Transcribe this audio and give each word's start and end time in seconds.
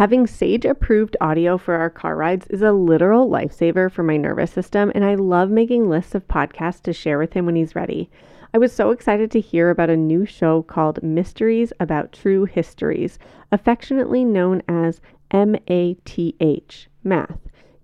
Having 0.00 0.28
Sage 0.28 0.64
approved 0.64 1.14
audio 1.20 1.58
for 1.58 1.74
our 1.74 1.90
car 1.90 2.16
rides 2.16 2.46
is 2.46 2.62
a 2.62 2.72
literal 2.72 3.28
lifesaver 3.28 3.92
for 3.92 4.02
my 4.02 4.16
nervous 4.16 4.50
system, 4.50 4.90
and 4.94 5.04
I 5.04 5.14
love 5.14 5.50
making 5.50 5.90
lists 5.90 6.14
of 6.14 6.26
podcasts 6.26 6.80
to 6.84 6.94
share 6.94 7.18
with 7.18 7.34
him 7.34 7.44
when 7.44 7.54
he's 7.54 7.76
ready. 7.76 8.08
I 8.54 8.56
was 8.56 8.72
so 8.72 8.92
excited 8.92 9.30
to 9.30 9.40
hear 9.40 9.68
about 9.68 9.90
a 9.90 9.98
new 9.98 10.24
show 10.24 10.62
called 10.62 11.02
Mysteries 11.02 11.70
About 11.78 12.12
True 12.12 12.46
Histories, 12.46 13.18
affectionately 13.52 14.24
known 14.24 14.62
as 14.66 15.02
MATH, 15.34 16.86
Math, 17.04 17.38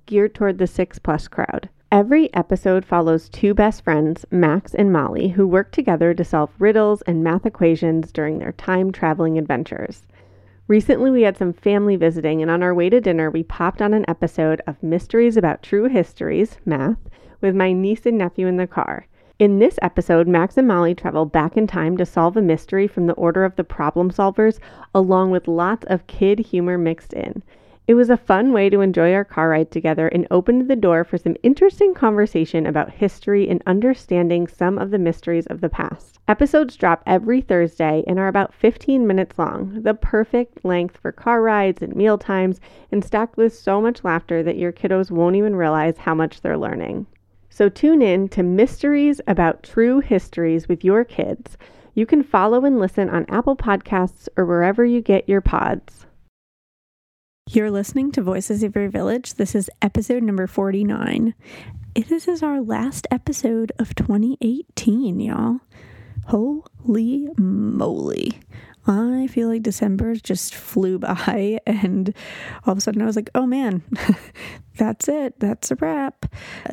geared 0.06 0.34
toward 0.34 0.56
the 0.56 0.66
6 0.66 0.98
plus 1.00 1.28
crowd. 1.28 1.68
Every 1.92 2.32
episode 2.32 2.86
follows 2.86 3.28
two 3.28 3.52
best 3.52 3.84
friends, 3.84 4.24
Max 4.30 4.72
and 4.74 4.90
Molly, 4.90 5.28
who 5.28 5.46
work 5.46 5.70
together 5.70 6.14
to 6.14 6.24
solve 6.24 6.48
riddles 6.58 7.02
and 7.02 7.22
math 7.22 7.44
equations 7.44 8.10
during 8.10 8.38
their 8.38 8.52
time 8.52 8.90
traveling 8.90 9.36
adventures. 9.36 10.06
Recently, 10.68 11.12
we 11.12 11.22
had 11.22 11.36
some 11.36 11.52
family 11.52 11.94
visiting, 11.94 12.42
and 12.42 12.50
on 12.50 12.60
our 12.60 12.74
way 12.74 12.90
to 12.90 13.00
dinner, 13.00 13.30
we 13.30 13.44
popped 13.44 13.80
on 13.80 13.94
an 13.94 14.04
episode 14.08 14.60
of 14.66 14.82
Mysteries 14.82 15.36
About 15.36 15.62
True 15.62 15.84
Histories, 15.84 16.58
Math, 16.64 16.98
with 17.40 17.54
my 17.54 17.70
niece 17.70 18.04
and 18.04 18.18
nephew 18.18 18.48
in 18.48 18.56
the 18.56 18.66
car. 18.66 19.06
In 19.38 19.60
this 19.60 19.78
episode, 19.80 20.26
Max 20.26 20.56
and 20.56 20.66
Molly 20.66 20.92
travel 20.92 21.24
back 21.24 21.56
in 21.56 21.68
time 21.68 21.96
to 21.98 22.04
solve 22.04 22.36
a 22.36 22.42
mystery 22.42 22.88
from 22.88 23.06
the 23.06 23.12
order 23.12 23.44
of 23.44 23.54
the 23.54 23.62
problem 23.62 24.10
solvers, 24.10 24.58
along 24.92 25.30
with 25.30 25.46
lots 25.46 25.86
of 25.86 26.08
kid 26.08 26.40
humor 26.40 26.76
mixed 26.76 27.12
in. 27.12 27.44
It 27.88 27.94
was 27.94 28.10
a 28.10 28.16
fun 28.16 28.52
way 28.52 28.68
to 28.68 28.80
enjoy 28.80 29.14
our 29.14 29.24
car 29.24 29.50
ride 29.50 29.70
together 29.70 30.08
and 30.08 30.26
opened 30.28 30.68
the 30.68 30.74
door 30.74 31.04
for 31.04 31.18
some 31.18 31.36
interesting 31.44 31.94
conversation 31.94 32.66
about 32.66 32.90
history 32.90 33.48
and 33.48 33.62
understanding 33.64 34.48
some 34.48 34.76
of 34.76 34.90
the 34.90 34.98
mysteries 34.98 35.46
of 35.46 35.60
the 35.60 35.68
past. 35.68 36.18
Episodes 36.26 36.74
drop 36.74 37.04
every 37.06 37.40
Thursday 37.40 38.02
and 38.08 38.18
are 38.18 38.26
about 38.26 38.52
15 38.52 39.06
minutes 39.06 39.38
long, 39.38 39.82
the 39.82 39.94
perfect 39.94 40.64
length 40.64 40.96
for 40.96 41.12
car 41.12 41.40
rides 41.40 41.80
and 41.80 41.94
meal 41.94 42.18
times, 42.18 42.60
and 42.90 43.04
stacked 43.04 43.36
with 43.36 43.54
so 43.54 43.80
much 43.80 44.02
laughter 44.02 44.42
that 44.42 44.58
your 44.58 44.72
kiddos 44.72 45.12
won't 45.12 45.36
even 45.36 45.54
realize 45.54 45.98
how 45.98 46.14
much 46.14 46.40
they're 46.40 46.58
learning. 46.58 47.06
So 47.50 47.68
tune 47.68 48.02
in 48.02 48.28
to 48.30 48.42
Mysteries 48.42 49.20
About 49.28 49.62
True 49.62 50.00
Histories 50.00 50.66
with 50.66 50.82
your 50.82 51.04
kids. 51.04 51.56
You 51.94 52.04
can 52.04 52.24
follow 52.24 52.64
and 52.64 52.80
listen 52.80 53.08
on 53.08 53.26
Apple 53.28 53.54
Podcasts 53.54 54.28
or 54.36 54.44
wherever 54.44 54.84
you 54.84 55.00
get 55.00 55.28
your 55.28 55.40
pods. 55.40 56.04
You're 57.48 57.70
listening 57.70 58.10
to 58.12 58.22
Voices 58.22 58.64
of 58.64 58.74
Your 58.74 58.88
Village. 58.88 59.34
This 59.34 59.54
is 59.54 59.70
episode 59.80 60.24
number 60.24 60.48
49. 60.48 61.32
This 61.94 62.26
is 62.26 62.42
our 62.42 62.60
last 62.60 63.06
episode 63.12 63.70
of 63.78 63.94
2018, 63.94 65.20
y'all. 65.20 65.60
Holy 66.26 67.28
moly. 67.38 68.40
I 68.84 69.28
feel 69.28 69.46
like 69.46 69.62
December 69.62 70.16
just 70.16 70.56
flew 70.56 70.98
by, 70.98 71.60
and 71.66 72.12
all 72.66 72.72
of 72.72 72.78
a 72.78 72.80
sudden 72.80 73.00
I 73.00 73.06
was 73.06 73.14
like, 73.14 73.30
oh 73.36 73.46
man, 73.46 73.82
that's 74.76 75.06
it. 75.06 75.38
That's 75.38 75.70
a 75.70 75.76
wrap. 75.76 76.26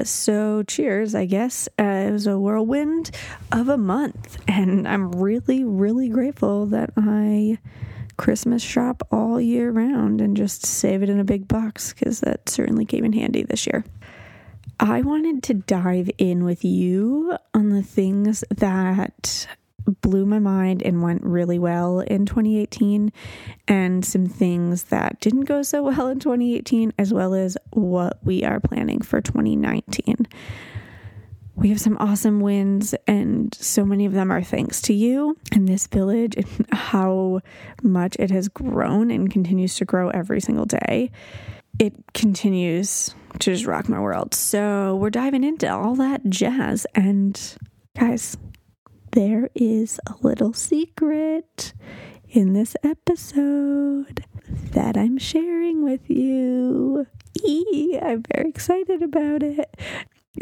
So, 0.04 0.64
cheers, 0.64 1.14
I 1.14 1.26
guess. 1.26 1.70
Uh, 1.78 2.08
it 2.08 2.12
was 2.12 2.26
a 2.26 2.40
whirlwind 2.40 3.12
of 3.52 3.70
a 3.70 3.78
month, 3.78 4.42
and 4.48 4.88
I'm 4.88 5.12
really, 5.12 5.64
really 5.64 6.10
grateful 6.10 6.66
that 6.66 6.90
I 6.98 7.60
Christmas 8.18 8.62
shop 8.62 9.08
all 9.12 9.40
year 9.40 9.72
round 9.72 10.22
and 10.22 10.38
just 10.38 10.66
save 10.66 11.04
it 11.04 11.10
in 11.10 11.20
a 11.20 11.24
big 11.24 11.48
box 11.48 11.94
because 11.94 12.22
that 12.22 12.50
certainly 12.50 12.86
came 12.86 13.06
in 13.06 13.14
handy 13.14 13.44
this 13.44 13.68
year. 13.68 13.84
I 14.80 15.02
wanted 15.02 15.44
to 15.44 15.54
dive 15.54 16.10
in 16.18 16.44
with 16.44 16.66
you 16.66 17.38
on 17.54 17.70
the 17.70 17.84
things 17.84 18.44
that 18.50 19.48
blew 20.02 20.26
my 20.26 20.40
mind 20.40 20.82
and 20.82 21.02
went 21.02 21.24
really 21.24 21.60
well 21.60 22.00
in 22.00 22.26
2018, 22.26 23.12
and 23.68 24.06
some 24.06 24.28
things 24.28 24.84
that 24.84 25.20
didn't 25.20 25.42
go 25.42 25.62
so 25.62 25.84
well 25.84 26.08
in 26.08 26.20
2018, 26.20 26.94
as 26.98 27.14
well 27.14 27.34
as 27.34 27.58
what 27.72 28.18
we 28.24 28.44
are 28.44 28.60
planning 28.60 29.02
for 29.02 29.22
2019. 29.22 30.28
We 31.64 31.70
have 31.70 31.80
some 31.80 31.96
awesome 31.98 32.42
wins, 32.42 32.94
and 33.08 33.56
so 33.56 33.86
many 33.86 34.06
of 34.06 34.12
them 34.12 34.34
are 34.34 34.44
thanks 34.44 34.82
to 34.82 34.94
you 34.94 35.38
and 35.54 35.66
this 35.66 35.88
village 35.88 36.36
and 36.36 36.68
how 36.74 37.40
much 37.82 38.18
it 38.20 38.32
has 38.32 38.50
grown 38.50 39.10
and 39.10 39.32
continues 39.32 39.78
to 39.78 39.86
grow 39.86 40.10
every 40.10 40.42
single 40.42 40.66
day. 40.66 41.10
It 41.80 41.94
continues 42.14 43.16
to 43.40 43.54
just 43.54 43.66
rock 43.66 43.88
my 43.88 44.02
world. 44.02 44.34
So, 44.34 44.98
we're 44.98 45.10
diving 45.10 45.46
into 45.46 45.72
all 45.72 45.96
that 45.96 46.30
jazz. 46.30 46.86
And, 46.96 47.40
guys, 47.98 48.36
there 49.14 49.50
is 49.56 50.02
a 50.06 50.16
little 50.22 50.52
secret 50.52 51.74
in 52.28 52.52
this 52.52 52.76
episode 52.84 54.26
that 54.74 54.98
I'm 54.98 55.18
sharing 55.18 55.82
with 55.82 56.10
you. 56.10 57.08
Eee, 57.42 57.98
I'm 58.02 58.22
very 58.36 58.50
excited 58.50 59.02
about 59.02 59.44
it. 59.44 59.80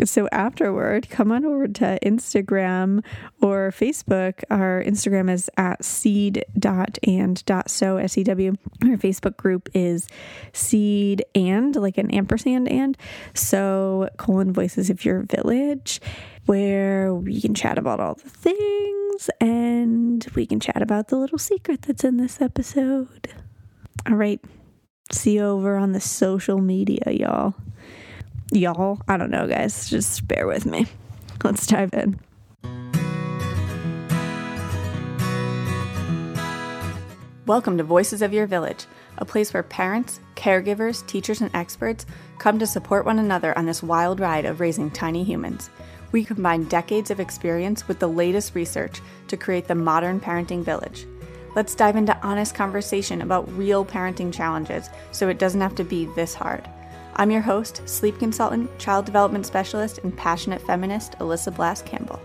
So 0.05 0.29
afterward, 0.31 1.09
come 1.09 1.31
on 1.31 1.45
over 1.45 1.67
to 1.67 1.99
Instagram 2.01 3.03
or 3.41 3.71
Facebook. 3.71 4.41
Our 4.49 4.83
Instagram 4.83 5.29
is 5.29 5.49
at 5.57 5.83
seed 5.83 6.45
and 7.03 7.21
seed.and.sew, 7.37 7.97
S-E-W. 7.97 8.55
Our 8.83 8.97
Facebook 8.97 9.37
group 9.37 9.69
is 9.73 10.07
seed 10.53 11.23
and, 11.35 11.75
like 11.75 11.97
an 11.97 12.11
ampersand 12.11 12.69
and. 12.69 12.97
Sew 13.33 14.09
colon 14.17 14.53
voices 14.53 14.89
of 14.89 15.05
your 15.05 15.21
village, 15.23 16.01
where 16.45 17.13
we 17.13 17.41
can 17.41 17.53
chat 17.53 17.77
about 17.77 17.99
all 17.99 18.15
the 18.15 18.29
things 18.29 19.29
and 19.39 20.25
we 20.35 20.45
can 20.45 20.59
chat 20.59 20.81
about 20.81 21.09
the 21.09 21.17
little 21.17 21.37
secret 21.37 21.83
that's 21.83 22.03
in 22.03 22.17
this 22.17 22.41
episode. 22.41 23.27
All 24.09 24.15
right. 24.15 24.41
See 25.11 25.35
you 25.35 25.43
over 25.43 25.75
on 25.77 25.91
the 25.91 25.99
social 25.99 26.59
media, 26.59 27.03
y'all 27.11 27.55
y'all. 28.51 28.99
I 29.07 29.17
don't 29.17 29.31
know, 29.31 29.47
guys. 29.47 29.89
Just 29.89 30.27
bear 30.27 30.47
with 30.47 30.65
me. 30.65 30.87
Let's 31.43 31.65
dive 31.65 31.93
in. 31.93 32.19
Welcome 37.47 37.77
to 37.77 37.83
Voices 37.83 38.21
of 38.21 38.33
Your 38.33 38.45
Village, 38.45 38.85
a 39.17 39.25
place 39.25 39.53
where 39.53 39.63
parents, 39.63 40.19
caregivers, 40.35 41.05
teachers, 41.07 41.41
and 41.41 41.53
experts 41.53 42.05
come 42.37 42.59
to 42.59 42.67
support 42.67 43.05
one 43.05 43.19
another 43.19 43.57
on 43.57 43.65
this 43.65 43.81
wild 43.83 44.19
ride 44.19 44.45
of 44.45 44.59
raising 44.59 44.91
tiny 44.91 45.23
humans. 45.23 45.69
We 46.11 46.23
combine 46.23 46.65
decades 46.65 47.09
of 47.09 47.19
experience 47.19 47.87
with 47.87 47.99
the 47.99 48.07
latest 48.07 48.53
research 48.53 49.01
to 49.27 49.37
create 49.37 49.67
the 49.67 49.75
modern 49.75 50.19
parenting 50.19 50.63
village. 50.63 51.05
Let's 51.55 51.75
dive 51.75 51.95
into 51.95 52.17
honest 52.25 52.55
conversation 52.55 53.21
about 53.21 53.51
real 53.57 53.83
parenting 53.83 54.31
challenges 54.31 54.89
so 55.11 55.27
it 55.27 55.39
doesn't 55.39 55.61
have 55.61 55.75
to 55.75 55.83
be 55.83 56.05
this 56.15 56.33
hard. 56.33 56.69
I'm 57.15 57.31
your 57.31 57.41
host, 57.41 57.87
sleep 57.87 58.19
consultant, 58.19 58.77
child 58.79 59.05
development 59.05 59.45
specialist, 59.45 59.99
and 60.03 60.15
passionate 60.15 60.61
feminist, 60.61 61.13
Alyssa 61.19 61.53
Blask 61.53 61.85
Campbell. 61.85 62.19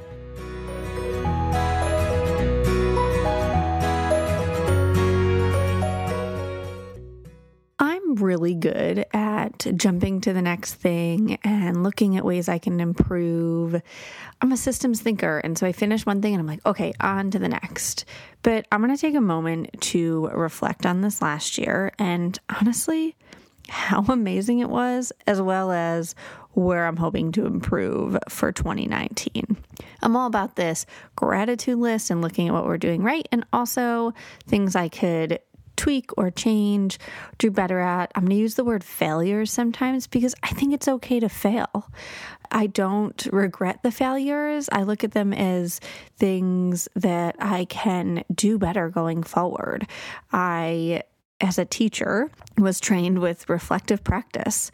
I'm 7.79 8.15
really 8.17 8.55
good 8.55 9.05
at 9.13 9.67
jumping 9.77 10.23
to 10.23 10.33
the 10.33 10.41
next 10.41 10.75
thing 10.75 11.39
and 11.45 11.83
looking 11.83 12.17
at 12.17 12.25
ways 12.25 12.49
I 12.49 12.59
can 12.59 12.81
improve. 12.81 13.81
I'm 14.41 14.53
a 14.53 14.57
systems 14.57 15.03
thinker, 15.03 15.39
and 15.39 15.59
so 15.59 15.67
I 15.67 15.73
finish 15.73 16.07
one 16.07 16.23
thing 16.23 16.33
and 16.33 16.41
I'm 16.41 16.47
like, 16.47 16.65
okay, 16.65 16.95
on 17.01 17.31
to 17.33 17.39
the 17.39 17.49
next. 17.49 18.07
But 18.43 18.67
I'm 18.73 18.81
going 18.81 18.95
to 18.95 19.01
take 19.01 19.15
a 19.15 19.21
moment 19.21 19.71
to 19.83 20.29
reflect 20.29 20.87
on 20.87 21.03
this 21.03 21.21
last 21.21 21.59
year. 21.59 21.93
And 21.99 22.39
honestly, 22.49 23.15
how 23.69 24.05
amazing 24.09 24.61
it 24.61 24.71
was, 24.71 25.13
as 25.27 25.41
well 25.41 25.71
as 25.73 26.15
where 26.53 26.87
I'm 26.87 26.97
hoping 26.97 27.33
to 27.33 27.47
improve 27.47 28.17
for 28.29 28.53
2019. 28.53 29.57
I'm 30.03 30.17
all 30.17 30.27
about 30.27 30.57
this 30.57 30.87
gratitude 31.17 31.79
list 31.79 32.11
and 32.11 32.23
looking 32.23 32.49
at 32.49 32.55
what 32.55 32.65
we're 32.65 32.79
doing 32.79 33.03
right, 33.03 33.27
and 33.31 33.45
also 33.53 34.15
things 34.47 34.75
I 34.75 34.89
could 34.89 35.41
tweak 35.77 36.11
or 36.17 36.31
change, 36.31 36.99
do 37.39 37.51
better 37.51 37.81
at. 37.81 38.11
I'm 38.15 38.23
going 38.23 38.31
to 38.31 38.37
use 38.37 38.55
the 38.55 38.65
word 38.65 38.83
failures 38.83 39.53
sometimes 39.53 40.07
because 40.07 40.35
I 40.43 40.49
think 40.49 40.73
it's 40.73 40.89
okay 40.89 41.21
to 41.21 41.29
fail. 41.29 41.91
I 42.51 42.67
don't 42.67 43.27
regret 43.31 43.83
the 43.83 43.91
failures. 43.91 44.69
I 44.73 44.85
look 44.85 45.05
at 45.05 45.13
them 45.13 45.33
as 45.33 45.81
things 46.17 46.89
that 46.97 47.37
I 47.39 47.67
can 47.67 48.25
do 48.35 48.59
better 48.59 48.89
going 48.89 49.23
forward. 49.23 49.87
I 50.33 51.03
as 51.41 51.59
a 51.59 51.65
teacher, 51.65 52.31
was 52.59 52.81
trained 52.81 53.19
with 53.19 53.49
reflective 53.49 54.03
practice. 54.03 54.71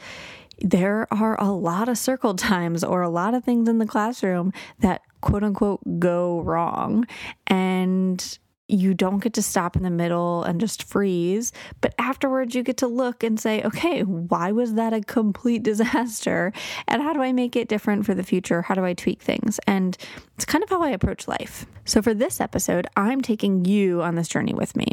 There 0.61 1.09
are 1.11 1.41
a 1.41 1.51
lot 1.51 1.89
of 1.89 1.99
circle 1.99 2.35
times 2.37 2.85
or 2.85 3.03
a 3.03 3.09
lot 3.09 3.35
of 3.35 3.45
things 3.45 3.69
in 3.69 3.79
the 3.79 3.87
classroom 3.87 4.53
that 4.81 5.03
quote 5.21 5.45
unquote 5.45 5.81
go 5.99 6.41
wrong. 6.41 7.07
And 7.47 8.39
you 8.73 8.95
don't 8.95 9.19
get 9.19 9.35
to 9.35 9.43
stop 9.43 9.77
in 9.77 9.83
the 9.83 9.91
middle 9.91 10.43
and 10.45 10.59
just 10.59 10.85
freeze, 10.85 11.53
but 11.81 11.95
afterwards 11.99 12.55
you 12.55 12.63
get 12.63 12.79
to 12.79 12.87
look 12.87 13.23
and 13.23 13.39
say, 13.39 13.63
okay, 13.63 14.03
why 14.03 14.51
was 14.51 14.75
that 14.75 14.95
a 14.95 15.01
complete 15.03 15.63
disaster? 15.73 16.53
And 16.89 17.03
how 17.03 17.13
do 17.13 17.21
I 17.23 17.33
make 17.33 17.55
it 17.55 17.69
different 17.69 18.07
for 18.07 18.15
the 18.15 18.23
future? 18.23 18.63
How 18.63 18.75
do 18.75 18.85
I 18.85 18.95
tweak 18.95 19.21
things? 19.21 19.61
And 19.67 19.97
it's 20.37 20.45
kind 20.45 20.65
of 20.65 20.71
how 20.71 20.83
I 20.83 20.91
approach 20.91 21.29
life. 21.29 21.67
So 21.85 22.01
for 22.01 22.15
this 22.15 22.41
episode, 22.41 22.87
I'm 22.97 23.21
taking 23.21 23.65
you 23.65 24.03
on 24.03 24.15
this 24.15 24.29
journey 24.29 24.55
with 24.55 24.75
me. 24.75 24.87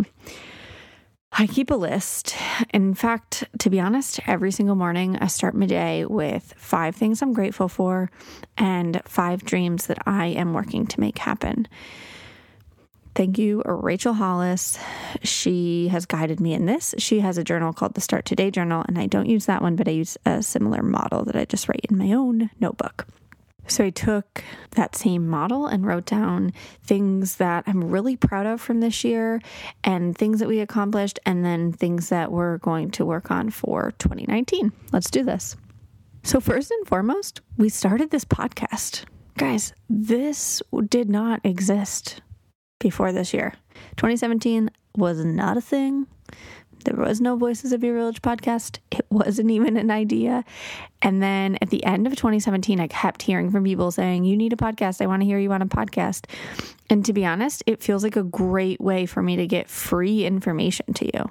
I 1.31 1.47
keep 1.47 1.71
a 1.71 1.75
list. 1.75 2.35
In 2.73 2.93
fact, 2.93 3.43
to 3.59 3.69
be 3.69 3.79
honest, 3.79 4.19
every 4.27 4.51
single 4.51 4.75
morning 4.75 5.15
I 5.17 5.27
start 5.27 5.55
my 5.55 5.67
day 5.67 6.05
with 6.05 6.53
five 6.57 6.95
things 6.95 7.21
I'm 7.21 7.33
grateful 7.33 7.69
for 7.69 8.11
and 8.57 9.01
five 9.05 9.45
dreams 9.45 9.87
that 9.87 9.99
I 10.05 10.27
am 10.27 10.53
working 10.53 10.85
to 10.87 10.99
make 10.99 11.19
happen. 11.19 11.67
Thank 13.15 13.37
you, 13.37 13.61
Rachel 13.65 14.13
Hollis. 14.13 14.79
She 15.23 15.89
has 15.89 16.05
guided 16.05 16.39
me 16.39 16.53
in 16.53 16.65
this. 16.65 16.95
She 16.97 17.19
has 17.19 17.37
a 17.37 17.43
journal 17.43 17.73
called 17.73 17.93
the 17.93 18.01
Start 18.01 18.25
Today 18.25 18.49
Journal, 18.49 18.85
and 18.87 18.97
I 18.97 19.07
don't 19.07 19.29
use 19.29 19.45
that 19.45 19.61
one, 19.61 19.75
but 19.75 19.87
I 19.87 19.91
use 19.91 20.17
a 20.25 20.41
similar 20.41 20.81
model 20.81 21.25
that 21.25 21.35
I 21.35 21.45
just 21.45 21.67
write 21.67 21.85
in 21.89 21.97
my 21.97 22.13
own 22.13 22.49
notebook. 22.59 23.07
So 23.69 23.83
I 23.83 23.91
took 23.91 24.43
that 24.71 24.95
same 24.95 25.27
model 25.27 25.67
and 25.67 25.85
wrote 25.85 26.05
down 26.05 26.53
things 26.83 27.35
that 27.35 27.63
I'm 27.67 27.83
really 27.83 28.15
proud 28.15 28.45
of 28.45 28.59
from 28.59 28.79
this 28.79 29.03
year 29.03 29.41
and 29.83 30.17
things 30.17 30.39
that 30.39 30.47
we 30.47 30.59
accomplished, 30.59 31.19
and 31.25 31.45
then 31.45 31.71
things 31.71 32.09
that 32.09 32.31
we're 32.31 32.57
going 32.57 32.91
to 32.91 33.05
work 33.05 33.31
on 33.31 33.49
for 33.49 33.93
2019. 33.99 34.71
Let's 34.91 35.11
do 35.11 35.23
this. 35.23 35.55
So, 36.23 36.39
first 36.39 36.71
and 36.71 36.87
foremost, 36.87 37.41
we 37.57 37.69
started 37.69 38.09
this 38.09 38.25
podcast. 38.25 39.05
Guys, 39.37 39.73
this 39.89 40.61
did 40.89 41.09
not 41.09 41.39
exist 41.45 42.21
before 42.79 43.11
this 43.11 43.33
year. 43.33 43.53
2017 43.97 44.69
was 44.97 45.23
not 45.23 45.57
a 45.57 45.61
thing. 45.61 46.07
There 46.85 46.95
was 46.95 47.21
no 47.21 47.35
Voices 47.35 47.71
of 47.71 47.83
Your 47.83 47.95
Village 47.95 48.21
podcast. 48.21 48.79
It 48.91 49.05
wasn't 49.09 49.51
even 49.51 49.77
an 49.77 49.91
idea. 49.91 50.45
And 51.01 51.21
then 51.21 51.57
at 51.61 51.69
the 51.69 51.83
end 51.83 52.07
of 52.07 52.15
2017, 52.15 52.79
I 52.79 52.87
kept 52.87 53.21
hearing 53.21 53.51
from 53.51 53.63
people 53.63 53.91
saying, 53.91 54.25
You 54.25 54.37
need 54.37 54.53
a 54.53 54.57
podcast. 54.57 55.01
I 55.01 55.07
want 55.07 55.21
to 55.21 55.25
hear 55.25 55.39
you 55.39 55.51
on 55.51 55.61
a 55.61 55.67
podcast. 55.67 56.25
And 56.89 57.05
to 57.05 57.13
be 57.13 57.25
honest, 57.25 57.63
it 57.67 57.83
feels 57.83 58.03
like 58.03 58.15
a 58.15 58.23
great 58.23 58.81
way 58.81 59.05
for 59.05 59.21
me 59.21 59.35
to 59.35 59.47
get 59.47 59.69
free 59.69 60.25
information 60.25 60.93
to 60.93 61.05
you 61.05 61.29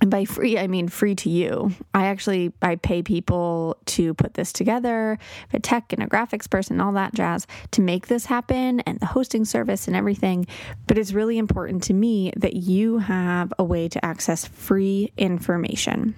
and 0.00 0.10
by 0.10 0.24
free 0.24 0.58
i 0.58 0.66
mean 0.66 0.88
free 0.88 1.14
to 1.14 1.30
you. 1.30 1.70
I 1.92 2.06
actually 2.06 2.52
i 2.62 2.76
pay 2.76 3.02
people 3.02 3.78
to 3.86 4.14
put 4.14 4.34
this 4.34 4.52
together 4.52 5.18
a 5.52 5.60
tech 5.60 5.92
and 5.92 6.02
a 6.02 6.06
graphics 6.06 6.48
person 6.48 6.80
all 6.80 6.92
that 6.92 7.14
jazz 7.14 7.46
to 7.72 7.80
make 7.80 8.08
this 8.08 8.26
happen 8.26 8.80
and 8.80 8.98
the 9.00 9.06
hosting 9.06 9.44
service 9.44 9.86
and 9.86 9.96
everything. 9.96 10.46
But 10.86 10.98
it's 10.98 11.12
really 11.12 11.38
important 11.38 11.82
to 11.84 11.94
me 11.94 12.32
that 12.36 12.54
you 12.54 12.98
have 12.98 13.52
a 13.58 13.64
way 13.64 13.88
to 13.88 14.04
access 14.04 14.46
free 14.46 15.12
information 15.16 16.14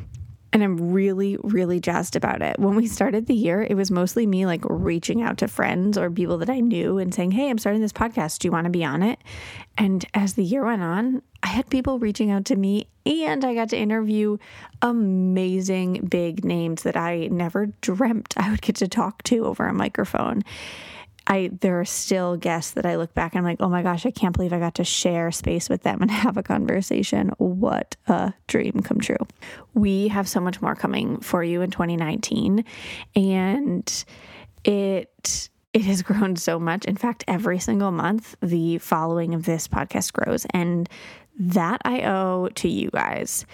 and 0.56 0.64
I'm 0.64 0.90
really, 0.90 1.36
really 1.42 1.80
jazzed 1.80 2.16
about 2.16 2.40
it. 2.40 2.58
When 2.58 2.76
we 2.76 2.86
started 2.86 3.26
the 3.26 3.34
year, 3.34 3.66
it 3.68 3.74
was 3.74 3.90
mostly 3.90 4.26
me 4.26 4.46
like 4.46 4.62
reaching 4.64 5.20
out 5.20 5.36
to 5.38 5.48
friends 5.48 5.98
or 5.98 6.10
people 6.10 6.38
that 6.38 6.48
I 6.48 6.60
knew 6.60 6.96
and 6.96 7.12
saying, 7.12 7.32
Hey, 7.32 7.50
I'm 7.50 7.58
starting 7.58 7.82
this 7.82 7.92
podcast. 7.92 8.38
Do 8.38 8.48
you 8.48 8.52
want 8.52 8.64
to 8.64 8.70
be 8.70 8.82
on 8.82 9.02
it? 9.02 9.18
And 9.76 10.02
as 10.14 10.32
the 10.32 10.42
year 10.42 10.64
went 10.64 10.80
on, 10.80 11.20
I 11.42 11.48
had 11.48 11.68
people 11.68 11.98
reaching 11.98 12.30
out 12.30 12.46
to 12.46 12.56
me 12.56 12.88
and 13.04 13.44
I 13.44 13.52
got 13.52 13.68
to 13.68 13.76
interview 13.76 14.38
amazing 14.80 16.06
big 16.06 16.42
names 16.42 16.84
that 16.84 16.96
I 16.96 17.28
never 17.30 17.66
dreamt 17.82 18.32
I 18.38 18.50
would 18.50 18.62
get 18.62 18.76
to 18.76 18.88
talk 18.88 19.22
to 19.24 19.44
over 19.44 19.66
a 19.66 19.74
microphone. 19.74 20.42
I 21.26 21.50
there 21.60 21.80
are 21.80 21.84
still 21.84 22.36
guests 22.36 22.72
that 22.72 22.86
I 22.86 22.96
look 22.96 23.14
back 23.14 23.34
and 23.34 23.38
I'm 23.38 23.44
like, 23.44 23.60
oh 23.60 23.68
my 23.68 23.82
gosh, 23.82 24.06
I 24.06 24.10
can't 24.10 24.34
believe 24.34 24.52
I 24.52 24.58
got 24.58 24.76
to 24.76 24.84
share 24.84 25.30
space 25.32 25.68
with 25.68 25.82
them 25.82 26.02
and 26.02 26.10
have 26.24 26.36
a 26.36 26.42
conversation. 26.42 27.30
What 27.38 27.96
a 28.06 28.32
dream 28.46 28.80
come 28.84 29.00
true. 29.00 29.16
We 29.74 30.08
have 30.08 30.28
so 30.28 30.40
much 30.40 30.62
more 30.62 30.74
coming 30.74 31.20
for 31.20 31.42
you 31.42 31.62
in 31.62 31.70
2019 31.70 32.64
and 33.14 34.04
it 34.64 35.50
it 35.72 35.84
has 35.84 36.02
grown 36.02 36.36
so 36.36 36.58
much. 36.58 36.84
In 36.84 36.96
fact, 36.96 37.24
every 37.26 37.58
single 37.58 37.90
month 37.90 38.36
the 38.40 38.78
following 38.78 39.34
of 39.34 39.44
this 39.44 39.68
podcast 39.68 40.12
grows 40.12 40.46
and 40.50 40.88
that 41.38 41.82
I 41.84 42.02
owe 42.02 42.48
to 42.54 42.68
you 42.68 42.90
guys 42.90 43.44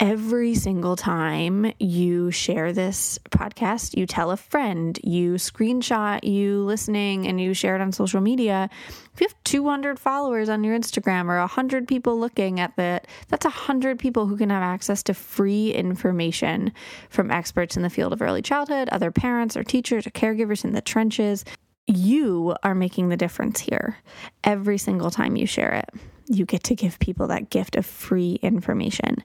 every 0.00 0.54
single 0.54 0.96
time 0.96 1.70
you 1.78 2.30
share 2.30 2.72
this 2.72 3.18
podcast, 3.28 3.94
you 3.94 4.06
tell 4.06 4.30
a 4.30 4.36
friend, 4.36 4.98
you 5.04 5.34
screenshot 5.34 6.24
you 6.24 6.62
listening 6.64 7.26
and 7.26 7.38
you 7.38 7.52
share 7.52 7.76
it 7.76 7.82
on 7.82 7.92
social 7.92 8.22
media. 8.22 8.70
If 9.12 9.20
you 9.20 9.28
have 9.28 9.44
200 9.44 9.98
followers 9.98 10.48
on 10.48 10.64
your 10.64 10.76
Instagram 10.76 11.28
or 11.28 11.38
100 11.38 11.86
people 11.86 12.18
looking 12.18 12.60
at 12.60 12.74
that, 12.76 13.06
that's 13.28 13.44
100 13.44 13.98
people 13.98 14.26
who 14.26 14.38
can 14.38 14.48
have 14.48 14.62
access 14.62 15.02
to 15.04 15.14
free 15.14 15.70
information 15.70 16.72
from 17.10 17.30
experts 17.30 17.76
in 17.76 17.82
the 17.82 17.90
field 17.90 18.14
of 18.14 18.22
early 18.22 18.42
childhood, 18.42 18.88
other 18.88 19.10
parents 19.10 19.54
or 19.54 19.62
teachers 19.62 20.06
or 20.06 20.10
caregivers 20.10 20.64
in 20.64 20.72
the 20.72 20.80
trenches. 20.80 21.44
You 21.86 22.56
are 22.62 22.74
making 22.74 23.10
the 23.10 23.16
difference 23.18 23.60
here 23.60 23.98
every 24.44 24.78
single 24.78 25.10
time 25.10 25.36
you 25.36 25.44
share 25.44 25.74
it 25.74 26.00
you 26.30 26.46
get 26.46 26.62
to 26.64 26.76
give 26.76 26.98
people 27.00 27.26
that 27.26 27.50
gift 27.50 27.76
of 27.76 27.84
free 27.84 28.38
information. 28.40 29.16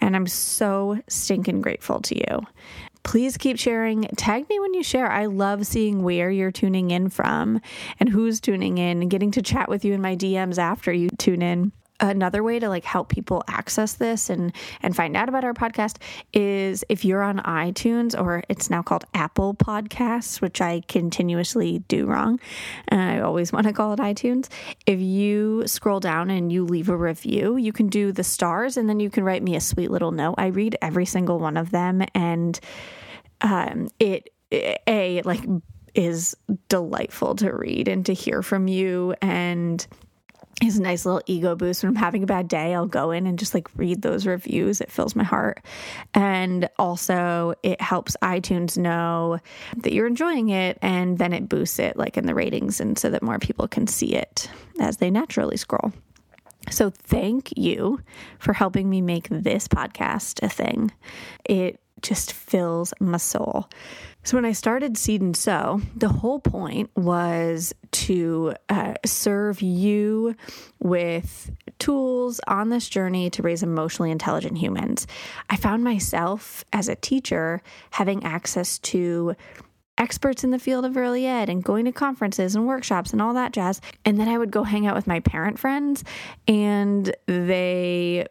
And 0.00 0.16
I'm 0.16 0.26
so 0.26 1.00
stinking 1.06 1.60
grateful 1.60 2.00
to 2.00 2.16
you. 2.16 2.46
Please 3.02 3.36
keep 3.36 3.58
sharing. 3.58 4.02
Tag 4.16 4.48
me 4.48 4.58
when 4.58 4.74
you 4.74 4.82
share. 4.82 5.10
I 5.10 5.26
love 5.26 5.66
seeing 5.66 6.02
where 6.02 6.30
you're 6.30 6.50
tuning 6.50 6.90
in 6.90 7.10
from 7.10 7.60
and 8.00 8.08
who's 8.08 8.40
tuning 8.40 8.78
in 8.78 9.02
and 9.02 9.10
getting 9.10 9.30
to 9.32 9.42
chat 9.42 9.68
with 9.68 9.84
you 9.84 9.92
in 9.92 10.00
my 10.00 10.16
DMs 10.16 10.58
after 10.58 10.92
you 10.92 11.10
tune 11.10 11.42
in 11.42 11.72
another 12.00 12.42
way 12.42 12.58
to 12.58 12.68
like 12.68 12.84
help 12.84 13.08
people 13.08 13.42
access 13.48 13.94
this 13.94 14.30
and 14.30 14.52
and 14.82 14.94
find 14.94 15.16
out 15.16 15.28
about 15.28 15.44
our 15.44 15.54
podcast 15.54 15.96
is 16.32 16.84
if 16.88 17.04
you're 17.04 17.22
on 17.22 17.38
iTunes 17.40 18.18
or 18.18 18.42
it's 18.48 18.70
now 18.70 18.82
called 18.82 19.04
Apple 19.14 19.54
Podcasts, 19.54 20.40
which 20.40 20.60
I 20.60 20.82
continuously 20.88 21.80
do 21.88 22.06
wrong. 22.06 22.40
And 22.88 23.00
I 23.00 23.20
always 23.20 23.52
want 23.58 23.66
to 23.66 23.72
call 23.72 23.92
it 23.92 23.98
iTunes. 23.98 24.48
If 24.86 25.00
you 25.00 25.66
scroll 25.66 26.00
down 26.00 26.30
and 26.30 26.52
you 26.52 26.64
leave 26.64 26.88
a 26.88 26.96
review, 26.96 27.56
you 27.56 27.72
can 27.72 27.88
do 27.88 28.12
the 28.12 28.24
stars 28.24 28.76
and 28.76 28.88
then 28.88 29.00
you 29.00 29.10
can 29.10 29.24
write 29.24 29.42
me 29.42 29.56
a 29.56 29.60
sweet 29.60 29.90
little 29.90 30.12
note. 30.12 30.36
I 30.38 30.46
read 30.46 30.76
every 30.80 31.06
single 31.06 31.38
one 31.38 31.56
of 31.56 31.70
them 31.70 32.02
and 32.14 32.58
um 33.40 33.88
it 34.00 34.30
a 34.50 35.22
like 35.22 35.44
is 35.94 36.36
delightful 36.68 37.34
to 37.36 37.52
read 37.52 37.88
and 37.88 38.06
to 38.06 38.14
hear 38.14 38.42
from 38.42 38.68
you 38.68 39.14
and 39.20 39.86
is 40.62 40.78
a 40.78 40.82
nice 40.82 41.06
little 41.06 41.22
ego 41.26 41.54
boost 41.54 41.82
when 41.82 41.90
I'm 41.90 41.96
having 41.96 42.22
a 42.22 42.26
bad 42.26 42.48
day. 42.48 42.74
I'll 42.74 42.86
go 42.86 43.10
in 43.10 43.26
and 43.26 43.38
just 43.38 43.54
like 43.54 43.68
read 43.76 44.02
those 44.02 44.26
reviews. 44.26 44.80
It 44.80 44.90
fills 44.90 45.14
my 45.14 45.22
heart. 45.22 45.64
And 46.14 46.68
also, 46.78 47.54
it 47.62 47.80
helps 47.80 48.16
iTunes 48.22 48.76
know 48.76 49.38
that 49.76 49.92
you're 49.92 50.06
enjoying 50.06 50.48
it. 50.48 50.78
And 50.82 51.18
then 51.18 51.32
it 51.32 51.48
boosts 51.48 51.78
it 51.78 51.96
like 51.96 52.16
in 52.16 52.26
the 52.26 52.34
ratings, 52.34 52.80
and 52.80 52.98
so 52.98 53.10
that 53.10 53.22
more 53.22 53.38
people 53.38 53.68
can 53.68 53.86
see 53.86 54.14
it 54.14 54.50
as 54.80 54.96
they 54.96 55.10
naturally 55.10 55.56
scroll. 55.56 55.92
So, 56.70 56.90
thank 56.90 57.56
you 57.56 58.00
for 58.38 58.52
helping 58.52 58.90
me 58.90 59.00
make 59.00 59.28
this 59.28 59.68
podcast 59.68 60.42
a 60.42 60.48
thing. 60.48 60.90
It 61.44 61.80
just 62.02 62.32
fills 62.32 62.92
my 63.00 63.18
soul. 63.18 63.68
So, 64.24 64.36
when 64.36 64.44
I 64.44 64.52
started 64.52 64.98
Seed 64.98 65.22
and 65.22 65.36
Sew, 65.36 65.80
the 65.96 66.08
whole 66.08 66.40
point 66.40 66.90
was 66.96 67.74
to 67.92 68.54
uh, 68.68 68.94
serve 69.06 69.62
you 69.62 70.34
with 70.80 71.50
tools 71.78 72.40
on 72.46 72.68
this 72.68 72.88
journey 72.88 73.30
to 73.30 73.42
raise 73.42 73.62
emotionally 73.62 74.10
intelligent 74.10 74.58
humans. 74.58 75.06
I 75.48 75.56
found 75.56 75.84
myself 75.84 76.64
as 76.72 76.88
a 76.88 76.96
teacher 76.96 77.62
having 77.90 78.24
access 78.24 78.78
to 78.80 79.34
experts 79.98 80.44
in 80.44 80.50
the 80.50 80.58
field 80.58 80.84
of 80.84 80.96
early 80.96 81.26
ed 81.26 81.48
and 81.48 81.62
going 81.62 81.84
to 81.84 81.92
conferences 81.92 82.54
and 82.54 82.66
workshops 82.66 83.12
and 83.12 83.20
all 83.20 83.34
that 83.34 83.52
jazz. 83.52 83.80
And 84.04 84.18
then 84.18 84.28
I 84.28 84.38
would 84.38 84.50
go 84.50 84.62
hang 84.62 84.86
out 84.86 84.94
with 84.94 85.06
my 85.06 85.20
parent 85.20 85.58
friends, 85.58 86.04
and 86.46 87.14
they 87.26 88.26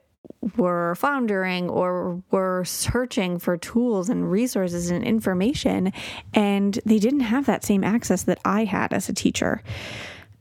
were 0.56 0.96
floundering 0.96 1.70
or 1.70 2.22
were 2.32 2.63
searching 2.66 3.39
for 3.39 3.58
tools 3.58 4.10
and 4.10 4.30
resources 4.32 4.89
and 4.89 5.04
information, 5.04 5.92
and 6.34 6.80
they 6.86 7.00
didn't 7.00 7.22
have 7.22 7.46
that 7.46 7.63
same 7.63 7.84
access 7.84 8.24
that 8.24 8.39
I 8.46 8.63
had 8.66 8.94
as 8.94 9.10
a 9.10 9.13
teacher. 9.13 9.62